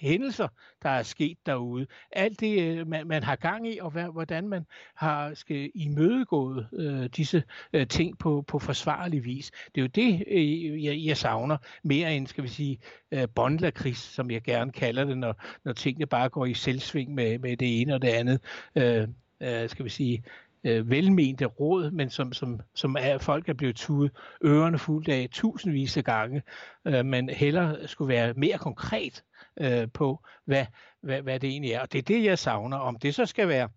hændelser, 0.00 0.48
der 0.82 0.88
er 0.90 1.02
sket 1.02 1.38
derude. 1.46 1.86
Alt 2.12 2.40
det, 2.40 2.60
øh, 2.62 2.86
man, 2.86 3.06
man 3.06 3.22
har 3.22 3.36
gang 3.36 3.68
i, 3.68 3.78
og 3.78 3.90
hvordan 3.90 4.48
man 4.48 4.66
har 4.94 5.34
skal 5.34 5.70
imødegået 5.74 6.68
øh, 6.72 7.06
disse 7.16 7.42
øh, 7.72 7.86
ting 7.86 8.18
på, 8.18 8.44
på 8.46 8.58
forsvarlig 8.58 9.24
vis. 9.24 9.50
Det 9.74 9.80
er 9.80 9.82
jo 9.82 9.86
det, 9.86 10.24
øh, 10.26 10.84
jeg, 10.84 10.98
jeg 11.06 11.16
savner, 11.16 11.56
mere 11.82 12.16
end, 12.16 12.26
skal 12.26 12.44
vi 12.44 12.48
sige, 12.48 12.71
øh, 13.12 13.28
bondlakris, 13.34 13.98
som 13.98 14.30
jeg 14.30 14.42
gerne 14.42 14.72
kalder 14.72 15.04
det, 15.04 15.18
når, 15.18 15.42
når 15.64 15.72
tingene 15.72 16.06
bare 16.06 16.28
går 16.28 16.46
i 16.46 16.54
selvsving 16.54 17.14
med, 17.14 17.38
med 17.38 17.56
det 17.56 17.80
ene 17.80 17.94
og 17.94 18.02
det 18.02 18.08
andet. 18.08 18.40
Øh, 18.76 19.08
øh, 19.42 19.68
skal 19.68 19.84
vi 19.84 19.90
sige, 19.90 20.24
øh, 20.64 20.90
velmente 20.90 21.44
råd, 21.44 21.90
men 21.90 22.10
som, 22.10 22.32
som, 22.32 22.60
som 22.74 22.96
er, 23.00 23.18
folk 23.18 23.48
er 23.48 23.54
blevet 23.54 23.76
tudet 23.76 24.12
ørerne 24.44 24.78
fuldt 24.78 25.08
af 25.08 25.28
tusindvis 25.32 25.96
af 25.96 26.04
gange, 26.04 26.42
øh, 26.84 27.06
men 27.06 27.28
heller 27.28 27.86
skulle 27.86 28.08
være 28.08 28.34
mere 28.34 28.58
konkret 28.58 29.24
øh, 29.60 29.88
på, 29.94 30.24
hvad, 30.44 30.66
hvad, 31.00 31.22
hvad 31.22 31.40
det 31.40 31.50
egentlig 31.50 31.72
er. 31.72 31.80
Og 31.80 31.92
det 31.92 31.98
er 31.98 32.02
det, 32.02 32.24
jeg 32.24 32.38
savner. 32.38 32.76
Om 32.76 32.96
det 32.96 33.14
så 33.14 33.26
skal 33.26 33.48
være 33.48 33.68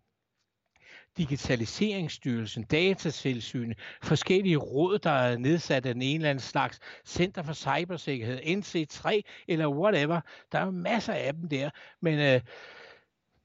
Digitaliseringsstyrelsen, 1.18 2.64
Datatilsynet, 2.64 3.78
forskellige 4.02 4.58
råd, 4.58 5.00
der 5.00 5.10
er 5.12 5.38
nedsat 5.38 5.86
af 5.86 5.92
en 5.92 6.02
eller 6.02 6.30
anden 6.30 6.42
slags 6.42 6.80
Center 7.06 7.44
for 7.44 7.54
Cybersikkerhed, 7.54 8.40
NC3 8.40 9.22
eller 9.48 9.68
whatever. 9.68 10.22
Der 10.52 10.60
er 10.60 10.72
masser 10.72 11.14
af 11.14 11.34
dem 11.34 11.50
der, 11.50 11.70
men 12.02 12.20
øh, 12.20 12.42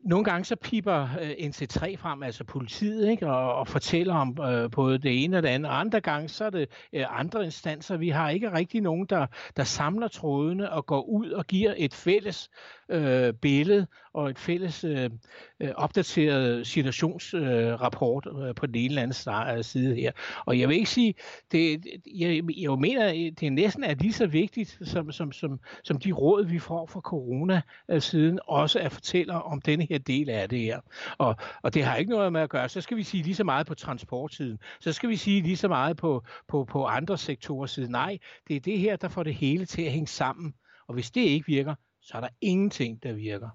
nogle 0.05 0.25
gange 0.25 0.45
så 0.45 0.57
piper 0.57 1.09
øh, 1.21 1.31
NC3 1.31 1.97
frem, 1.97 2.23
altså 2.23 2.45
politiet, 2.45 3.09
ikke, 3.11 3.27
og, 3.27 3.55
og 3.55 3.69
fortæller 3.69 4.15
om 4.15 4.39
øh, 4.43 4.71
både 4.71 4.99
det 4.99 5.25
ene 5.25 5.37
og 5.37 5.43
det 5.43 5.49
andet. 5.49 5.71
Og 5.71 5.81
andre 5.81 6.01
gange 6.01 6.29
så 6.29 6.45
er 6.45 6.51
det 6.51 6.69
øh, 6.93 7.05
andre 7.09 7.45
instanser. 7.45 7.97
Vi 7.97 8.09
har 8.09 8.31
ikke 8.31 8.53
rigtig 8.53 8.81
nogen, 8.81 9.07
der, 9.07 9.27
der 9.57 9.65
samler 9.65 10.09
trådene 10.09 10.73
og 10.73 10.87
går 10.87 11.03
ud 11.03 11.31
og 11.31 11.47
giver 11.47 11.75
et 11.77 11.95
fælles 11.95 12.51
øh, 12.91 13.33
billede 13.33 13.87
og 14.15 14.31
et 14.31 14.39
fælles 14.39 14.85
øh, 14.85 15.11
øh 15.61 15.71
opdateret 15.77 16.67
situationsrapport 16.67 18.27
øh, 18.33 18.49
øh, 18.49 18.55
på 18.55 18.67
den 18.67 18.75
ene 18.75 18.87
eller 18.89 19.03
anden 19.03 19.59
øh, 19.59 19.65
side 19.65 19.95
her. 19.95 20.13
Og 20.47 20.59
jeg 20.59 20.69
vil 20.69 20.77
ikke 20.77 20.91
sige, 20.91 21.15
det, 21.53 21.87
jeg, 22.15 22.43
jeg 22.59 22.79
mener, 22.79 23.13
det 23.13 23.43
er 23.43 23.51
næsten 23.51 23.85
er 23.85 23.95
lige 23.95 24.13
så 24.13 24.27
vigtigt, 24.27 24.79
som, 24.83 25.13
som, 25.13 25.33
som, 25.33 25.61
som 25.85 25.99
de 25.99 26.13
råd, 26.13 26.45
vi 26.45 26.59
får 26.59 26.87
fra 26.87 27.01
corona-siden, 27.01 28.35
øh, 28.35 28.41
også 28.47 28.79
at 28.79 28.93
fortælle 28.93 29.33
om 29.33 29.61
denne 29.61 29.90
her 29.91 29.99
del 29.99 30.31
af 30.31 30.49
det 30.49 30.61
her. 30.61 30.81
Og, 31.19 31.37
og 31.63 31.75
det 31.75 31.85
har 31.85 31.97
ikke 31.97 32.11
noget 32.11 32.33
med 32.33 32.41
at 32.41 32.51
gøre, 32.51 32.69
så 32.69 32.81
skal 32.81 32.97
vi 32.97 33.03
sige 33.03 33.23
lige 33.23 33.35
så 33.35 33.45
meget 33.45 33.67
på 33.67 33.75
transportsiden, 33.75 34.59
så 34.81 34.93
skal 34.93 35.09
vi 35.09 35.17
sige 35.17 35.43
lige 35.43 35.57
så 35.57 35.69
meget 35.69 35.97
på, 35.97 36.25
på, 36.49 36.65
på 36.65 36.85
andre 36.85 37.19
sektorer 37.19 37.67
siden. 37.67 37.91
Nej, 37.91 38.19
det 38.49 38.57
er 38.57 38.61
det 38.61 38.79
her, 38.79 38.97
der 38.97 39.09
får 39.09 39.23
det 39.23 39.35
hele 39.35 39.67
til 39.67 39.83
at 39.83 39.93
hænge 39.93 40.07
sammen. 40.07 40.55
Og 40.87 40.95
hvis 40.95 41.11
det 41.11 41.21
ikke 41.21 41.47
virker, 41.47 41.75
så 42.01 42.17
er 42.17 42.21
der 42.21 42.29
ingenting, 42.41 43.03
der 43.03 43.13
virker. 43.13 43.49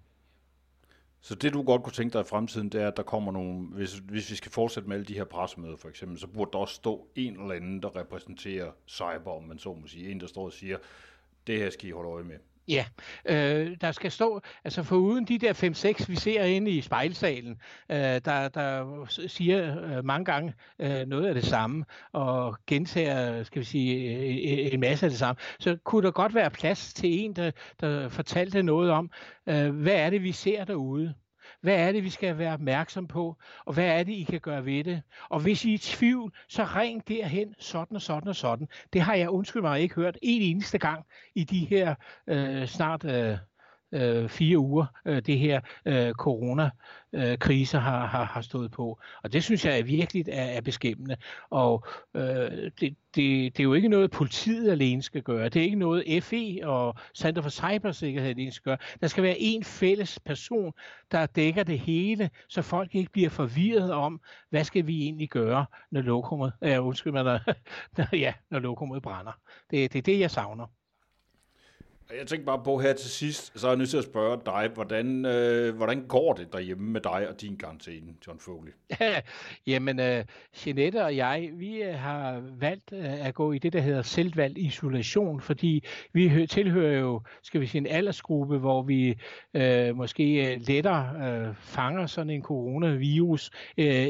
Så 1.22 1.36
det, 1.36 1.54
du 1.54 1.64
godt 1.64 1.84
kunne 1.84 1.94
tænke 1.94 2.14
dig 2.14 2.22
i 2.22 2.30
fremtiden, 2.30 2.70
det 2.70 2.82
er, 2.82 2.88
at 2.88 2.98
der 2.98 3.04
kommer 3.04 3.32
nogle, 3.32 3.68
hvis, 3.68 3.94
hvis 3.94 4.32
vi 4.32 4.36
skal 4.36 4.52
fortsætte 4.52 4.90
med 4.90 4.96
alle 4.96 5.06
de 5.06 5.14
her 5.14 5.24
pressemøder 5.24 5.78
for 5.78 5.90
eksempel, 5.90 6.20
så 6.20 6.28
burde 6.28 6.52
der 6.54 6.58
også 6.58 6.76
stå 6.76 7.08
en 7.16 7.42
eller 7.42 7.56
anden, 7.56 7.82
der 7.82 7.96
repræsenterer 7.96 8.72
cyber, 8.88 9.32
om 9.38 9.44
man 9.44 9.60
så 9.60 9.74
må 9.74 9.88
sige. 9.88 10.12
En, 10.12 10.20
der 10.20 10.28
står 10.28 10.46
og 10.46 10.54
siger, 10.54 10.78
det 11.48 11.58
her 11.58 11.70
skal 11.70 11.90
I 11.90 11.92
holde 11.92 12.10
øje 12.10 12.24
med. 12.24 12.38
Ja, 12.68 12.86
øh, 13.26 13.78
der 13.82 13.92
skal 13.92 14.12
stå, 14.12 14.42
altså 14.64 14.84
for 14.84 14.96
uden 14.96 15.26
de 15.26 15.40
der 15.40 15.54
5-6, 15.54 16.06
vi 16.08 16.16
ser 16.16 16.44
inde 16.44 16.72
i 16.72 16.82
spejlsalen, 16.82 17.62
øh, 17.90 17.98
der, 17.98 18.50
der 18.50 19.06
siger 19.28 19.84
øh, 19.84 20.06
mange 20.06 20.26
gange 20.26 20.54
øh, 20.80 21.08
noget 21.08 21.26
af 21.26 21.34
det 21.34 21.46
samme, 21.46 21.86
og 22.12 22.58
gentager, 22.68 23.44
skal 23.44 23.60
vi 23.60 23.66
sige, 23.66 24.16
øh, 24.16 24.66
øh, 24.66 24.74
en 24.74 24.80
masse 24.80 25.06
af 25.06 25.10
det 25.10 25.20
samme, 25.20 25.40
så 25.60 25.78
kunne 25.84 26.06
der 26.06 26.12
godt 26.12 26.36
være 26.36 26.50
plads 26.50 26.94
til 26.94 27.24
en, 27.24 27.36
der, 27.36 27.52
der 27.82 28.10
fortalte 28.10 28.64
noget 28.64 28.92
om, 28.92 29.12
øh, 29.48 29.70
hvad 29.82 29.96
er 29.96 30.10
det, 30.10 30.24
vi 30.24 30.32
ser 30.32 30.66
derude. 30.66 31.14
Hvad 31.66 31.88
er 31.88 31.92
det, 31.92 32.04
vi 32.04 32.10
skal 32.10 32.38
være 32.38 32.54
opmærksom 32.54 33.08
på? 33.08 33.38
Og 33.66 33.74
hvad 33.74 33.86
er 33.86 34.04
det, 34.04 34.12
I 34.14 34.24
kan 34.24 34.40
gøre 34.40 34.66
ved 34.66 34.84
det? 34.84 35.02
Og 35.30 35.40
hvis 35.40 35.66
I 35.66 35.70
er 35.70 35.74
i 35.74 35.78
tvivl, 35.78 36.34
så 36.48 36.64
ring 36.64 37.08
derhen, 37.08 37.56
sådan 37.60 37.96
og 37.96 38.02
sådan 38.02 38.28
og 38.28 38.36
sådan. 38.36 38.68
Det 38.94 39.02
har 39.02 39.16
jeg 39.16 39.30
undskyld 39.30 39.62
mig 39.62 39.82
ikke 39.82 39.96
hørt 39.96 40.18
en 40.22 40.42
eneste 40.42 40.78
gang 40.78 41.06
i 41.36 41.44
de 41.44 41.66
her 41.66 41.96
øh, 42.28 42.68
snart 42.68 43.06
øh, 43.06 43.38
øh, 43.96 44.30
fire 44.30 44.58
uger, 44.58 44.86
øh, 45.06 45.22
det 45.22 45.40
her 45.40 45.62
øh, 45.86 46.14
coronakrise 46.14 47.78
har, 47.78 48.06
har, 48.06 48.24
har 48.24 48.42
stået 48.42 48.72
på. 48.72 49.00
Og 49.24 49.34
det 49.34 49.44
synes 49.44 49.66
jeg 49.66 49.80
er 49.80 49.84
virkelig 49.84 50.26
er, 50.30 50.44
er 50.44 50.62
beskæmmende. 50.62 51.18
Og 51.50 51.88
øh, 52.16 52.72
det, 52.80 52.96
det, 53.16 53.58
det 53.58 53.60
er 53.60 53.64
jo 53.64 53.74
ikke 53.74 53.88
noget, 53.88 54.12
politiet 54.12 54.72
alene 54.72 55.02
skal 55.02 55.22
gøre. 55.22 55.50
Det 55.50 55.60
er 55.60 55.64
ikke 55.64 55.80
noget, 55.80 56.24
FE 56.24 56.60
og 56.64 56.96
Center 57.16 57.42
for 57.42 57.50
Cybersikkerhed 57.50 58.30
alene 58.30 58.52
skal 58.52 58.70
gøre. 58.70 58.78
Der 59.02 59.08
skal 59.08 59.24
være 59.24 59.40
en 59.40 59.64
fælles 59.64 60.20
person, 60.26 60.74
der 61.12 61.26
dækker 61.26 61.64
det 61.64 61.80
hele, 61.80 62.30
så 62.50 62.62
folk 62.62 62.96
ikke 62.96 63.12
bliver 63.12 63.30
forvirret 63.30 63.92
om, 63.92 64.22
hvad 64.50 64.64
skal 64.64 64.88
vi 64.88 65.02
egentlig 65.02 65.30
gøre, 65.30 65.66
når 65.92 66.02
lokummet, 66.02 66.54
ja, 66.62 66.80
undskyld 66.80 67.14
mig, 67.14 67.24
når, 67.24 67.40
ja, 68.26 68.34
når 68.50 68.60
lokummet 68.60 69.02
brænder. 69.02 69.32
Det, 69.72 69.94
det 69.94 70.00
er 70.00 70.04
det, 70.04 70.20
jeg 70.20 70.32
savner. 70.32 70.66
Jeg 72.20 72.28
tænkte 72.28 72.46
bare 72.46 72.62
på 72.64 72.78
her 72.78 72.94
til 72.94 73.10
sidst, 73.10 73.60
så 73.60 73.68
er 73.68 73.72
jeg 73.72 73.78
nødt 73.78 73.90
til 73.90 73.98
at 73.98 74.04
spørge 74.04 74.42
dig, 74.46 74.70
hvordan, 74.74 75.26
øh, 75.26 75.76
hvordan 75.76 76.08
går 76.08 76.34
det 76.34 76.54
derhjemme 76.54 76.92
med 76.92 77.02
dig 77.02 77.30
og 77.30 77.42
din 77.42 77.58
karantæne, 77.58 78.14
John 78.28 78.40
Foley? 78.40 78.72
Jamen, 79.68 80.00
øh, 80.00 80.26
Jeanette 80.66 81.04
og 81.04 81.16
jeg, 81.16 81.50
vi 81.54 81.84
øh, 81.84 81.94
har 81.94 82.42
valgt 82.60 82.94
øh, 82.94 83.28
at 83.28 83.34
gå 83.34 83.52
i 83.52 83.58
det, 83.58 83.74
der 83.74 83.80
hedder 83.80 84.02
selvvalgt 84.02 84.58
isolation, 84.58 85.42
fordi 85.42 85.84
vi 86.14 86.48
tilhører 86.50 87.00
jo, 87.00 87.22
skal 87.44 87.62
vi 87.62 87.66
sige, 87.66 87.80
en 87.80 87.88
aldersgruppe, 87.88 88.58
hvor 88.58 88.82
vi 88.82 89.18
øh, 89.54 89.96
måske 89.96 90.54
øh, 90.54 90.62
lettere 90.68 91.14
øh, 91.28 91.56
fanger 91.56 92.06
sådan 92.06 92.30
en 92.30 92.42
coronavirus 92.44 93.52
øh, 93.78 94.06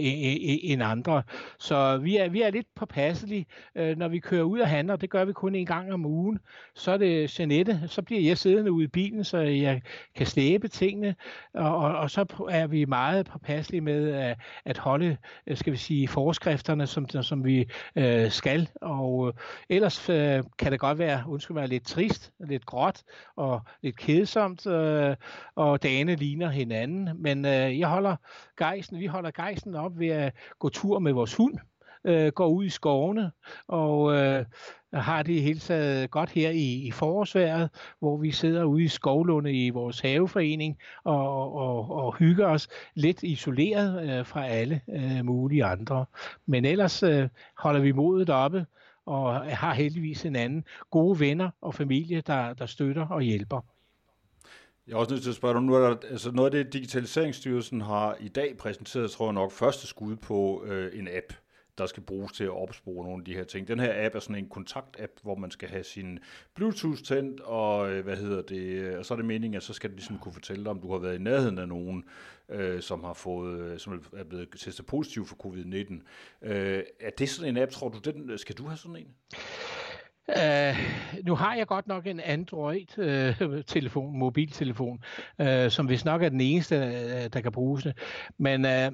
end 0.64 0.84
andre. 0.84 1.24
Så 1.60 1.98
vi 1.98 2.18
er, 2.18 2.30
vi 2.30 2.42
er 2.42 2.50
lidt 2.50 2.68
påpasselige, 2.76 3.46
øh, 3.76 3.98
når 3.98 4.08
vi 4.08 4.20
kører 4.20 4.44
ud 4.44 4.60
og 4.60 4.68
handler. 4.68 4.96
Det 4.96 5.10
gør 5.10 5.26
vi 5.26 5.34
kun 5.34 5.56
en 5.56 5.66
gang 5.66 5.94
om 5.94 6.06
ugen. 6.06 6.40
Så 6.76 6.92
er 6.92 6.98
det 6.98 7.40
Jeanette, 7.40 7.82
så 7.96 8.02
bliver 8.02 8.22
jeg 8.22 8.38
siddende 8.38 8.72
ude 8.72 8.84
i 8.84 8.88
bilen, 8.88 9.24
så 9.24 9.38
jeg 9.38 9.82
kan 10.16 10.26
slæbe 10.26 10.68
tingene, 10.68 11.16
og, 11.54 11.78
og, 11.78 11.98
og 11.98 12.12
så 12.12 12.46
er 12.50 12.68
vi 12.68 12.86
meget 12.86 13.26
påpasselige 13.26 13.82
med 13.82 14.12
at, 14.12 14.38
at 14.66 14.78
holde, 14.78 15.18
øh, 15.48 15.58
skal 15.58 15.74
vi 15.74 15.78
sige, 15.78 16.08
forskrifterne, 16.08 16.88
som, 16.88 17.10
som 17.10 17.46
vi 17.46 17.66
øh, 17.96 18.32
skal, 18.32 18.70
og 18.82 19.28
øh, 19.28 19.34
ellers 19.70 20.10
øh, 20.10 20.44
kan 20.58 20.72
det 20.72 20.80
godt 20.80 20.98
være, 20.98 21.24
undskyld 21.28 21.56
mig, 21.56 21.68
lidt 21.68 21.86
trist, 21.86 22.32
lidt 22.40 22.66
gråt 22.66 23.04
og 23.36 23.62
lidt 23.82 23.98
kedsomt, 23.98 24.68
øh, 24.68 25.16
og 25.56 25.84
dagene 25.84 26.16
ligner 26.16 26.50
hinanden, 26.50 27.10
men 27.16 27.46
øh, 27.46 27.80
jeg 27.80 27.88
holder 27.88 28.16
gejsen, 28.58 29.00
vi 29.00 29.06
holder 29.06 29.32
gejsen 29.32 29.76
op 29.76 30.00
ved 30.00 30.08
at 30.08 30.34
gå 30.60 30.70
tur 30.70 31.00
med 31.00 31.14
vores 31.14 31.36
hund, 31.36 31.58
øh, 32.06 32.32
går 32.32 32.48
ud 32.48 32.66
i 32.66 32.70
skovene 32.70 33.32
og 33.68 34.14
øh, 34.14 34.46
har 34.94 35.24
det 35.24 35.42
hele 35.42 35.60
taget 35.60 36.12
godt 36.12 36.30
her 36.30 36.50
i, 36.50 36.88
i 36.88 36.92
forårsværet, 36.92 37.70
hvor 38.00 38.18
vi 38.18 38.32
sidder 38.32 38.64
ude 38.64 38.84
i 38.84 38.88
skovlunde 38.88 39.66
i 39.66 39.70
vores 39.70 40.00
haveforening 40.00 40.78
og, 41.04 41.56
og, 41.56 41.92
og 41.92 42.16
hygger 42.16 42.48
os 42.48 42.68
lidt 42.94 43.24
isoleret 43.24 44.20
øh, 44.20 44.26
fra 44.26 44.48
alle 44.48 44.82
øh, 44.90 45.26
mulige 45.26 45.66
andre. 45.66 46.06
Men 46.46 46.66
ellers 46.66 47.04
øh, 47.04 47.30
holder 47.58 47.80
vi 47.80 47.92
modet 47.92 48.30
oppe 48.30 48.66
og 49.06 49.34
har 49.58 49.74
heldigvis 49.74 50.26
en 50.26 50.36
anden 50.36 50.66
gode 50.92 51.20
venner 51.20 51.50
og 51.62 51.74
familie, 51.74 52.22
der, 52.22 52.54
der 52.54 52.66
støtter 52.66 53.08
og 53.08 53.22
hjælper. 53.22 53.62
Jeg 54.88 54.94
er 54.94 54.98
også 54.98 55.12
nødt 55.12 55.24
til 55.24 55.30
at 55.30 55.36
spørge 55.36 55.54
dig, 55.54 55.64
nu 55.64 55.74
er 55.74 55.80
der, 55.80 55.96
altså 56.10 56.32
noget 56.32 56.54
af 56.54 56.64
det, 56.64 56.74
Digitaliseringsstyrelsen 56.74 57.82
har 57.82 58.16
i 58.20 58.28
dag 58.28 58.58
præsenteret, 58.58 59.12
tror 59.12 59.26
jeg 59.26 59.34
nok, 59.34 59.52
første 59.52 59.88
skud 59.88 60.16
på 60.16 60.64
øh, 60.66 61.00
en 61.00 61.08
app 61.08 61.34
der 61.78 61.86
skal 61.86 62.04
bruges 62.04 62.32
til 62.32 62.44
at 62.44 62.50
opspore 62.62 63.06
nogle 63.06 63.22
af 63.22 63.26
de 63.26 63.34
her 63.34 63.44
ting. 63.44 63.68
Den 63.68 63.80
her 63.80 64.06
app 64.06 64.16
er 64.16 64.20
sådan 64.20 64.36
en 64.36 64.50
kontakt-app, 64.50 65.12
hvor 65.22 65.36
man 65.36 65.52
skal 65.52 65.70
have 65.70 65.84
sin 65.84 66.20
Bluetooth 66.56 67.02
tændt, 67.02 67.40
og 67.40 67.92
øh, 67.92 68.04
hvad 68.04 68.18
hedder 68.18 68.42
det, 68.42 68.62
øh, 68.62 69.00
og 69.00 69.06
så 69.06 69.14
er 69.14 69.16
det 69.16 69.26
meningen, 69.26 69.58
at 69.58 69.64
så 69.64 69.74
skal 69.74 69.90
den 69.90 69.96
ligesom 69.96 70.18
kunne 70.20 70.34
fortælle 70.34 70.64
dig, 70.64 70.72
om 70.72 70.82
du 70.82 70.92
har 70.92 71.00
været 71.00 71.16
i 71.16 71.22
nærheden 71.22 71.58
af 71.58 71.68
nogen, 71.68 72.04
øh, 72.50 72.82
som 72.82 73.04
har 73.04 73.14
fået, 73.14 73.60
øh, 73.60 73.80
som 73.80 74.04
er 74.18 74.24
blevet 74.24 74.50
testet 74.58 74.86
positiv 74.86 75.26
for 75.26 75.36
covid-19. 75.36 76.04
Øh, 76.42 76.84
er 77.00 77.10
det 77.10 77.30
sådan 77.30 77.58
en 77.58 77.64
app, 77.64 77.72
tror 77.72 77.90
du, 77.90 78.12
den, 78.12 78.38
skal 78.38 78.56
du 78.56 78.66
have 78.66 78.78
sådan 78.78 78.96
en? 78.96 79.08
Uh, 80.28 80.76
nu 81.26 81.36
har 81.36 81.56
jeg 81.56 81.68
godt 81.68 81.88
nok 81.88 82.08
en 82.08 82.20
Android-telefon, 82.20 84.08
uh, 84.08 84.14
mobiltelefon, 84.14 85.04
uh, 85.40 85.70
som 85.70 85.90
vist 85.90 86.06
nok 86.06 86.24
er 86.24 86.30
den 86.30 86.42
eneste, 86.42 86.76
uh, 86.76 86.82
der 87.34 87.42
kan 87.42 87.52
bruges 87.52 87.84
det. 87.84 87.98
Men 88.38 88.66
uh, 88.66 88.94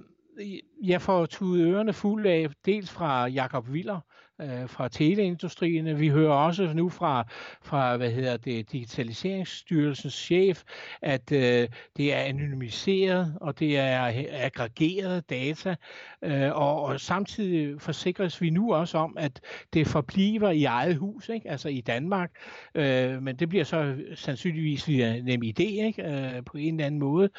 jeg 0.83 1.01
får 1.01 1.25
tudet 1.25 1.67
ørerne 1.67 1.93
fuld 1.93 2.25
af, 2.25 2.47
dels 2.65 2.91
fra 2.91 3.27
Jakob 3.27 3.73
Viller 3.73 3.99
øh, 4.41 4.69
fra 4.69 4.87
teleindustrien. 4.87 5.99
Vi 5.99 6.07
hører 6.07 6.33
også 6.33 6.73
nu 6.73 6.89
fra, 6.89 7.27
fra 7.61 7.97
hvad 7.97 8.11
hedder 8.11 8.37
det, 8.37 8.71
Digitaliseringsstyrelsens 8.71 10.13
chef, 10.13 10.63
at 11.01 11.31
øh, 11.31 11.67
det 11.97 12.13
er 12.13 12.17
anonymiseret, 12.17 13.37
og 13.41 13.59
det 13.59 13.77
er 13.77 14.25
aggregeret 14.31 15.29
data, 15.29 15.75
øh, 16.21 16.51
og, 16.55 16.83
og 16.83 16.99
samtidig 16.99 17.81
forsikres 17.81 18.41
vi 18.41 18.49
nu 18.49 18.73
også 18.73 18.97
om, 18.97 19.17
at 19.19 19.41
det 19.73 19.87
forbliver 19.87 20.49
i 20.49 20.63
eget 20.63 20.95
hus, 20.95 21.29
ikke? 21.29 21.49
altså 21.49 21.69
i 21.69 21.81
Danmark, 21.81 22.31
øh, 22.75 23.21
men 23.23 23.35
det 23.35 23.49
bliver 23.49 23.63
så 23.63 23.95
sandsynligvis 24.15 24.87
via 24.87 25.21
NemID 25.21 25.59
ikke? 25.59 26.03
Øh, 26.03 26.43
på 26.45 26.57
en 26.57 26.73
eller 26.73 26.85
anden 26.85 26.99
måde. 26.99 27.29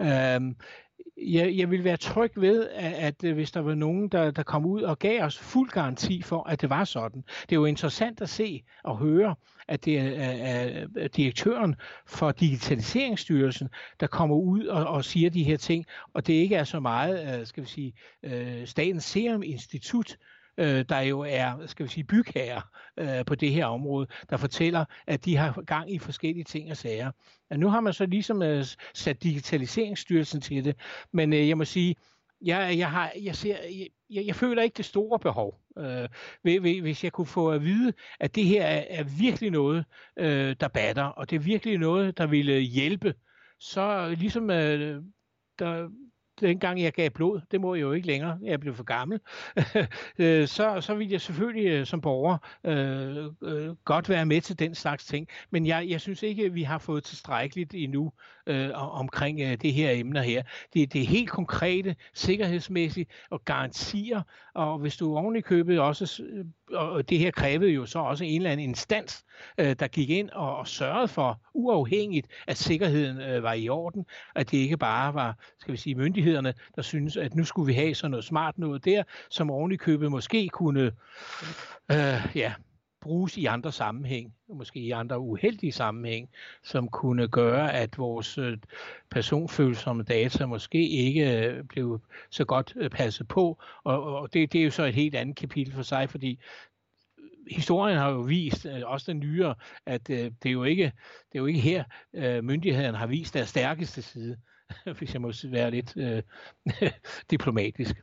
Øh, 0.00 0.40
jeg, 1.22 1.56
jeg 1.56 1.70
vil 1.70 1.84
være 1.84 1.96
tryg 1.96 2.32
ved, 2.36 2.68
at, 2.68 3.24
at 3.24 3.32
hvis 3.32 3.50
der 3.50 3.60
var 3.60 3.74
nogen, 3.74 4.08
der, 4.08 4.30
der 4.30 4.42
kom 4.42 4.66
ud 4.66 4.82
og 4.82 4.98
gav 4.98 5.24
os 5.24 5.38
fuld 5.38 5.70
garanti 5.70 6.22
for, 6.22 6.48
at 6.48 6.60
det 6.60 6.70
var 6.70 6.84
sådan. 6.84 7.22
Det 7.42 7.52
er 7.52 7.56
jo 7.56 7.64
interessant 7.64 8.20
at 8.20 8.28
se 8.28 8.62
og 8.84 8.98
høre, 8.98 9.34
at 9.68 9.84
det 9.84 9.98
er, 9.98 10.10
er, 10.20 10.86
er 10.96 11.08
direktøren 11.08 11.76
for 12.06 12.32
Digitaliseringsstyrelsen, 12.32 13.68
der 14.00 14.06
kommer 14.06 14.36
ud 14.36 14.64
og, 14.64 14.86
og 14.86 15.04
siger 15.04 15.30
de 15.30 15.44
her 15.44 15.56
ting, 15.56 15.86
og 16.14 16.26
det 16.26 16.32
ikke 16.32 16.56
er 16.56 16.64
så 16.64 16.80
meget, 16.80 17.40
øh, 17.40 17.46
skal 17.46 17.62
vi 17.62 17.68
sige, 17.68 17.92
øh, 18.22 18.66
Statens 18.66 19.04
Serum 19.04 19.42
Institut, 19.42 20.16
øh, 20.60 20.84
der 20.88 21.00
jo 21.00 21.20
er, 21.20 21.66
skal 21.66 21.86
vi 21.86 21.90
sige, 21.90 22.04
bygherrer 22.04 22.60
øh, 22.96 23.24
på 23.24 23.34
det 23.34 23.52
her 23.52 23.66
område, 23.66 24.06
der 24.30 24.36
fortæller, 24.36 24.84
at 25.06 25.24
de 25.24 25.36
har 25.36 25.62
gang 25.62 25.94
i 25.94 25.98
forskellige 25.98 26.44
ting 26.44 26.70
og 26.70 26.76
sager. 26.76 27.10
Og 27.50 27.58
nu 27.58 27.68
har 27.68 27.80
man 27.80 27.92
så 27.92 28.06
ligesom 28.06 28.42
øh, 28.42 28.64
sat 28.94 29.22
Digitaliseringsstyrelsen 29.22 30.40
til 30.40 30.64
det, 30.64 30.76
men 31.12 31.32
øh, 31.32 31.48
jeg 31.48 31.58
må 31.58 31.64
sige, 31.64 31.96
jeg, 32.42 32.78
jeg, 32.78 32.90
har, 32.90 33.12
jeg, 33.22 33.36
ser, 33.36 33.56
jeg, 34.10 34.26
jeg 34.26 34.34
føler 34.34 34.62
ikke 34.62 34.76
det 34.76 34.84
store 34.84 35.18
behov. 35.18 35.60
Øh, 35.78 36.08
hvis 36.82 37.04
jeg 37.04 37.12
kunne 37.12 37.26
få 37.26 37.50
at 37.50 37.62
vide, 37.62 37.92
at 38.20 38.34
det 38.34 38.44
her 38.44 38.64
er, 38.64 38.84
er 38.88 39.04
virkelig 39.18 39.50
noget, 39.50 39.84
øh, 40.18 40.56
der 40.60 40.68
batter, 40.68 41.04
og 41.04 41.30
det 41.30 41.36
er 41.36 41.40
virkelig 41.40 41.78
noget, 41.78 42.18
der 42.18 42.26
ville 42.26 42.60
hjælpe, 42.60 43.14
så 43.58 44.14
ligesom 44.18 44.50
øh, 44.50 45.02
der, 45.58 45.88
dengang 46.40 46.82
jeg 46.82 46.92
gav 46.92 47.10
blod, 47.10 47.40
det 47.50 47.60
må 47.60 47.74
jeg 47.74 47.82
jo 47.82 47.92
ikke 47.92 48.06
længere, 48.06 48.38
jeg 48.42 48.60
blev 48.60 48.74
for 48.74 48.84
gammel, 48.84 49.20
øh, 50.18 50.48
så, 50.48 50.80
så 50.80 50.94
vil 50.94 51.10
jeg 51.10 51.20
selvfølgelig 51.20 51.66
øh, 51.66 51.86
som 51.86 52.00
borger 52.00 52.38
øh, 52.64 53.26
øh, 53.42 53.74
godt 53.84 54.08
være 54.08 54.26
med 54.26 54.40
til 54.40 54.58
den 54.58 54.74
slags 54.74 55.04
ting. 55.04 55.28
Men 55.50 55.66
jeg, 55.66 55.86
jeg 55.88 56.00
synes 56.00 56.22
ikke, 56.22 56.44
at 56.44 56.54
vi 56.54 56.62
har 56.62 56.78
fået 56.78 57.04
tilstrækkeligt 57.04 57.74
endnu 57.74 58.12
øh, 58.46 58.70
omkring 58.74 59.40
øh, 59.40 59.56
det 59.62 59.72
her 59.72 59.90
emne 59.90 60.22
her. 60.22 60.42
Det, 60.74 60.92
det 60.92 61.02
er 61.02 61.06
helt 61.06 61.30
konkrete, 61.30 61.96
sikkerhedsmæssigt 62.14 63.10
og 63.30 63.44
garantier, 63.44 64.22
og 64.60 64.78
hvis 64.78 64.96
du 64.96 65.16
oven 65.16 65.36
i 65.36 65.40
købet 65.40 65.80
også, 65.80 66.22
øh, 66.22 66.44
og 66.72 67.08
det 67.08 67.18
her 67.18 67.30
krævede 67.30 67.70
jo 67.70 67.86
så 67.86 67.98
også 67.98 68.24
en 68.24 68.36
eller 68.36 68.50
anden 68.50 68.68
instans, 68.68 69.24
øh, 69.58 69.76
der 69.78 69.88
gik 69.88 70.10
ind 70.10 70.30
og, 70.30 70.56
og 70.56 70.68
sørgede 70.68 71.08
for, 71.08 71.40
uafhængigt, 71.54 72.26
at 72.46 72.56
sikkerheden 72.56 73.20
øh, 73.20 73.42
var 73.42 73.52
i 73.52 73.68
orden, 73.68 74.06
at 74.34 74.50
det 74.50 74.58
ikke 74.58 74.76
bare 74.76 75.14
var, 75.14 75.36
skal 75.58 75.72
vi 75.72 75.78
sige, 75.78 75.94
myndighederne, 75.94 76.54
der 76.76 76.82
synes, 76.82 77.16
at 77.16 77.34
nu 77.34 77.44
skulle 77.44 77.66
vi 77.66 77.72
have 77.72 77.94
sådan 77.94 78.10
noget 78.10 78.24
smart 78.24 78.58
noget 78.58 78.84
der, 78.84 79.02
som 79.30 79.50
oven 79.50 79.72
i 79.72 79.76
købet 79.76 80.10
måske 80.10 80.48
kunne, 80.48 80.92
øh, 81.90 82.26
ja, 82.34 82.52
bruges 83.00 83.36
i 83.36 83.44
andre 83.44 83.72
sammenhæng, 83.72 84.34
måske 84.48 84.80
i 84.80 84.90
andre 84.90 85.18
uheldige 85.18 85.72
sammenhæng, 85.72 86.28
som 86.62 86.88
kunne 86.88 87.28
gøre, 87.28 87.72
at 87.72 87.98
vores 87.98 88.38
øh, 88.38 88.58
personfølsomme 89.10 90.02
data 90.02 90.46
måske 90.46 90.88
ikke 90.88 91.46
øh, 91.46 91.64
blev 91.64 92.00
så 92.30 92.44
godt 92.44 92.72
øh, 92.76 92.90
passet 92.90 93.28
på. 93.28 93.62
Og, 93.84 94.02
og 94.02 94.32
det, 94.32 94.52
det 94.52 94.60
er 94.60 94.64
jo 94.64 94.70
så 94.70 94.84
et 94.84 94.94
helt 94.94 95.14
andet 95.14 95.36
kapitel 95.36 95.74
for 95.74 95.82
sig, 95.82 96.10
fordi 96.10 96.38
historien 97.50 97.98
har 97.98 98.10
jo 98.10 98.20
vist, 98.20 98.66
også 98.66 99.12
den 99.12 99.20
nyere, 99.20 99.54
at 99.86 100.08
det 100.08 100.46
er 100.46 100.50
jo 100.50 100.64
ikke, 100.64 100.84
det 101.32 101.34
er 101.34 101.38
jo 101.38 101.46
ikke 101.46 101.60
her, 101.60 101.84
myndighederne 102.40 102.98
har 102.98 103.06
vist 103.06 103.34
deres 103.34 103.48
stærkeste 103.48 104.02
side, 104.02 104.36
hvis 104.98 105.12
jeg 105.12 105.22
må 105.22 105.32
være 105.44 105.70
lidt 105.70 105.96
øh, 105.96 106.22
diplomatisk. 107.30 107.96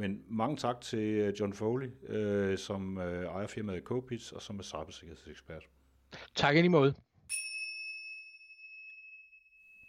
Men 0.00 0.22
mange 0.28 0.56
tak 0.56 0.80
til 0.80 0.98
øh, 0.98 1.34
John 1.40 1.52
Foley, 1.52 1.88
øh, 2.08 2.58
som 2.58 2.98
øh, 2.98 3.24
ejer 3.24 3.46
firmaet 3.46 3.82
Copits 3.84 4.32
og 4.32 4.42
som 4.42 4.58
er 4.58 4.62
cybersikkerhedsekspert. 4.62 5.62
Tak 6.34 6.56
i 6.56 6.68
måde. 6.68 6.94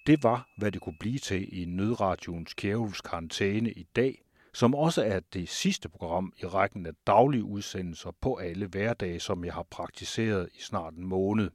Det 0.07 0.23
var, 0.23 0.49
hvad 0.57 0.71
det 0.71 0.81
kunne 0.81 0.97
blive 0.99 1.19
til 1.19 1.61
i 1.61 1.65
Nødradioens 1.65 2.53
Kjærhus 2.53 3.01
karantæne 3.01 3.71
i 3.71 3.83
dag, 3.95 4.21
som 4.53 4.75
også 4.75 5.03
er 5.03 5.19
det 5.19 5.49
sidste 5.49 5.89
program 5.89 6.33
i 6.37 6.45
rækken 6.45 6.85
af 6.85 6.93
daglige 7.07 7.43
udsendelser 7.43 8.11
på 8.21 8.35
alle 8.35 8.67
hverdage, 8.67 9.19
som 9.19 9.45
jeg 9.45 9.53
har 9.53 9.65
praktiseret 9.71 10.49
i 10.53 10.61
snart 10.61 10.93
en 10.93 11.05
måned. 11.05 11.49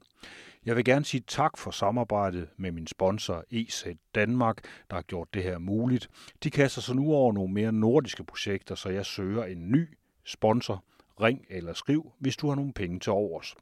Jeg 0.66 0.76
vil 0.76 0.84
gerne 0.84 1.04
sige 1.04 1.24
tak 1.26 1.58
for 1.58 1.70
samarbejdet 1.70 2.48
med 2.56 2.72
min 2.72 2.86
sponsor 2.86 3.44
EZ 3.50 3.86
Danmark, 4.14 4.56
der 4.90 4.96
har 4.96 5.02
gjort 5.02 5.34
det 5.34 5.42
her 5.42 5.58
muligt. 5.58 6.08
De 6.42 6.50
kaster 6.50 6.80
sig 6.80 6.96
nu 6.96 7.12
over 7.12 7.32
nogle 7.32 7.54
mere 7.54 7.72
nordiske 7.72 8.24
projekter, 8.24 8.74
så 8.74 8.88
jeg 8.88 9.06
søger 9.06 9.44
en 9.44 9.70
ny 9.70 9.98
sponsor. 10.24 10.84
Ring 11.20 11.44
eller 11.50 11.72
skriv, 11.72 12.12
hvis 12.18 12.36
du 12.36 12.48
har 12.48 12.54
nogle 12.54 12.72
penge 12.72 13.00
til 13.00 13.12
overs. 13.12 13.54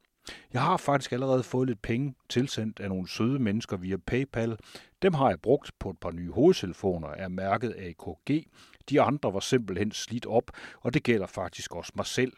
Jeg 0.53 0.61
har 0.61 0.77
faktisk 0.77 1.11
allerede 1.11 1.43
fået 1.43 1.67
lidt 1.67 1.81
penge 1.81 2.15
tilsendt 2.29 2.79
af 2.79 2.89
nogle 2.89 3.09
søde 3.09 3.39
mennesker 3.39 3.77
via 3.77 3.97
PayPal. 3.97 4.57
Dem 5.01 5.13
har 5.13 5.29
jeg 5.29 5.41
brugt 5.41 5.71
på 5.79 5.89
et 5.89 5.97
par 5.99 6.11
nye 6.11 6.31
hovedtelefoner 6.31 7.07
af 7.07 7.31
mærket 7.31 7.75
AKG. 7.77 8.45
De 8.89 9.01
andre 9.01 9.33
var 9.33 9.39
simpelthen 9.39 9.91
slidt 9.91 10.25
op, 10.25 10.51
og 10.81 10.93
det 10.93 11.03
gælder 11.03 11.27
faktisk 11.27 11.75
også 11.75 11.91
mig 11.95 12.05
selv. 12.05 12.33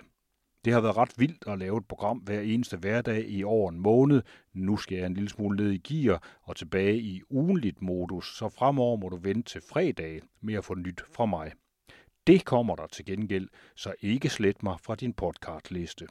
Det 0.68 0.74
har 0.74 0.82
været 0.82 0.98
ret 0.98 1.14
vildt 1.18 1.48
at 1.48 1.60
lave 1.60 1.78
et 1.78 1.86
program 1.86 2.18
hver 2.18 2.40
eneste 2.40 2.78
hverdag 2.78 3.30
i 3.30 3.44
over 3.44 3.72
en 3.72 3.80
måned. 3.80 4.22
Nu 4.54 4.78
skal 4.78 4.98
jeg 4.98 5.06
en 5.06 5.14
lille 5.14 5.30
smule 5.30 5.58
ned 5.58 5.72
i 5.72 5.78
gear 5.78 6.24
og 6.44 6.56
tilbage 6.56 6.98
i 6.98 7.22
ugenligt 7.30 7.82
modus, 7.82 8.38
så 8.38 8.50
fremover 8.50 8.98
må 8.98 9.10
du 9.10 9.18
vente 9.18 9.52
til 9.52 9.62
fredag 9.70 10.22
med 10.42 10.54
at 10.54 10.66
få 10.66 10.76
nyt 10.76 11.02
fra 11.14 11.26
mig. 11.26 11.52
Det 12.28 12.46
kommer 12.46 12.76
der 12.76 12.88
til 12.88 13.06
gengæld, 13.06 13.50
så 13.76 13.94
ikke 14.02 14.30
slet 14.30 14.64
mig 14.64 14.78
fra 14.84 14.96
din 14.96 15.14
podcastliste. 15.14 16.08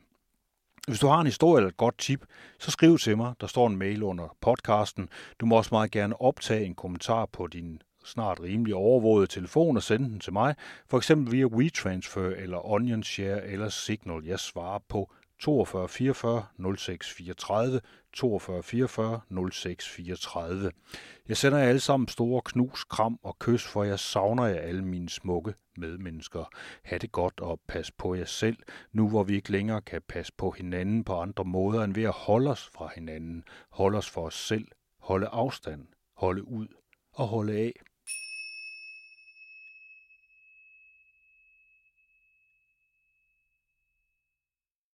Hvis 0.89 0.99
du 0.99 1.07
har 1.07 1.21
en 1.21 1.27
historie 1.27 1.59
eller 1.59 1.71
et 1.71 1.77
godt 1.77 1.99
tip, 1.99 2.25
så 2.59 2.71
skriv 2.71 2.99
til 2.99 3.17
mig. 3.17 3.35
Der 3.41 3.47
står 3.47 3.67
en 3.67 3.77
mail 3.77 4.03
under 4.03 4.37
podcasten. 4.41 5.09
Du 5.41 5.47
må 5.47 5.57
også 5.57 5.71
meget 5.73 5.91
gerne 5.91 6.21
optage 6.21 6.65
en 6.65 6.75
kommentar 6.75 7.27
på 7.27 7.47
din 7.47 7.83
snart 8.07 8.41
rimelig 8.41 8.75
overvåget 8.75 9.31
telefon 9.31 9.77
og 9.77 9.83
sende 9.83 10.09
den 10.09 10.21
til 10.21 10.33
mig, 10.33 10.55
for 10.89 10.97
eksempel 10.97 11.33
via 11.33 11.47
WeTransfer 11.47 12.29
eller 12.29 12.71
OnionShare 12.71 13.47
eller 13.47 13.69
Signal. 13.69 14.25
Jeg 14.25 14.41
svarer 14.41 14.79
på 14.89 15.11
42 15.39 15.89
44 15.89 16.45
06 16.77 17.13
34, 17.13 17.81
42 18.13 18.63
44 18.63 19.21
06 19.53 19.89
34. 19.89 20.73
Jeg 21.29 21.37
sender 21.37 21.59
jer 21.59 21.69
alle 21.69 21.81
sammen 21.81 22.09
store 22.09 22.43
knus, 22.45 22.85
kram 22.85 23.19
og 23.23 23.39
kys, 23.39 23.65
for 23.65 23.85
jeg 23.85 23.99
savner 23.99 24.47
jer 24.47 24.61
alle 24.61 24.85
mine 24.85 25.09
smukke 25.09 25.55
medmennesker. 25.77 26.45
Ha' 26.83 26.99
det 26.99 27.13
godt 27.13 27.41
og 27.41 27.61
pas 27.69 27.91
på 27.91 28.15
jer 28.15 28.25
selv, 28.25 28.57
nu 28.93 29.09
hvor 29.09 29.23
vi 29.23 29.35
ikke 29.35 29.53
længere 29.53 29.83
kan 29.83 30.03
passe 30.09 30.33
på 30.37 30.51
hinanden 30.51 31.05
på 31.05 31.21
andre 31.21 31.45
måder 31.45 31.85
end 31.85 31.95
ved 31.95 32.05
at 32.05 32.11
holde 32.11 32.51
os 32.51 32.71
fra 32.75 32.91
hinanden, 32.95 33.45
holde 33.71 33.99
os 33.99 34.11
for 34.11 34.27
os 34.27 34.47
selv, 34.47 34.69
holde 34.99 35.27
afstand, 35.27 35.87
holde 36.17 36.49
ud 36.49 36.69
og 37.13 37.29
holde 37.29 37.53
af. 37.53 37.73